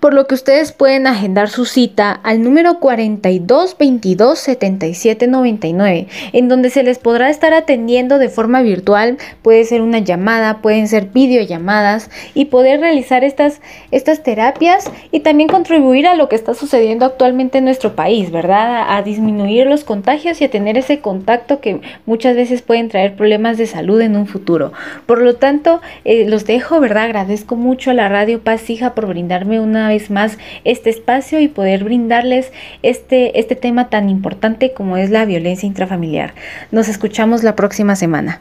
por 0.00 0.14
lo 0.14 0.26
que 0.26 0.34
ustedes 0.34 0.72
pueden 0.72 1.06
agendar 1.06 1.48
su 1.48 1.64
cita 1.64 2.12
al 2.12 2.42
número 2.42 2.78
42 2.78 3.76
22 3.78 4.38
77 4.38 5.26
99, 5.26 6.06
en 6.32 6.48
donde 6.48 6.70
se 6.70 6.82
les 6.82 6.98
podrá 6.98 7.30
estar 7.30 7.52
atendiendo 7.54 8.18
de 8.18 8.28
forma 8.28 8.62
virtual, 8.62 9.18
puede 9.42 9.64
ser 9.64 9.82
una 9.82 9.98
llamada, 9.98 10.62
pueden 10.62 10.88
ser 10.88 11.06
videollamadas 11.06 12.10
y 12.34 12.46
poder 12.46 12.80
realizar 12.80 13.24
estas, 13.24 13.60
estas 13.90 14.22
terapias 14.22 14.90
y 15.10 15.20
también 15.20 15.48
contribuir 15.48 16.06
a 16.06 16.14
lo 16.14 16.28
que 16.28 16.36
está 16.36 16.54
sucediendo 16.54 17.04
actualmente 17.04 17.58
en 17.58 17.64
nuestro 17.64 17.94
país, 17.94 18.30
¿verdad? 18.30 18.86
A, 18.88 19.02
disminuir 19.08 19.66
los 19.66 19.84
contagios 19.84 20.40
y 20.40 20.44
a 20.44 20.50
tener 20.50 20.76
ese 20.76 21.00
contacto 21.00 21.60
que 21.60 21.80
muchas 22.04 22.36
veces 22.36 22.62
pueden 22.62 22.88
traer 22.88 23.14
problemas 23.14 23.56
de 23.56 23.66
salud 23.66 24.00
en 24.00 24.16
un 24.16 24.26
futuro. 24.26 24.72
Por 25.06 25.22
lo 25.22 25.36
tanto, 25.36 25.80
eh, 26.04 26.26
los 26.28 26.44
dejo, 26.44 26.80
¿verdad? 26.80 27.04
Agradezco 27.04 27.56
mucho 27.56 27.90
a 27.92 27.94
la 27.94 28.08
Radio 28.08 28.40
Paz 28.40 28.68
Hija 28.68 28.94
por 28.94 29.06
brindarme 29.06 29.60
vez 29.88 30.10
más 30.10 30.38
este 30.64 30.90
espacio 30.90 31.40
y 31.40 31.48
poder 31.48 31.84
brindarles 31.84 32.52
este, 32.82 33.38
este 33.40 33.56
tema 33.56 33.90
tan 33.90 34.08
importante 34.08 34.72
como 34.72 34.96
es 34.96 35.10
la 35.10 35.24
violencia 35.24 35.66
intrafamiliar. 35.66 36.34
Nos 36.70 36.88
escuchamos 36.88 37.42
la 37.42 37.56
próxima 37.56 37.96
semana. 37.96 38.40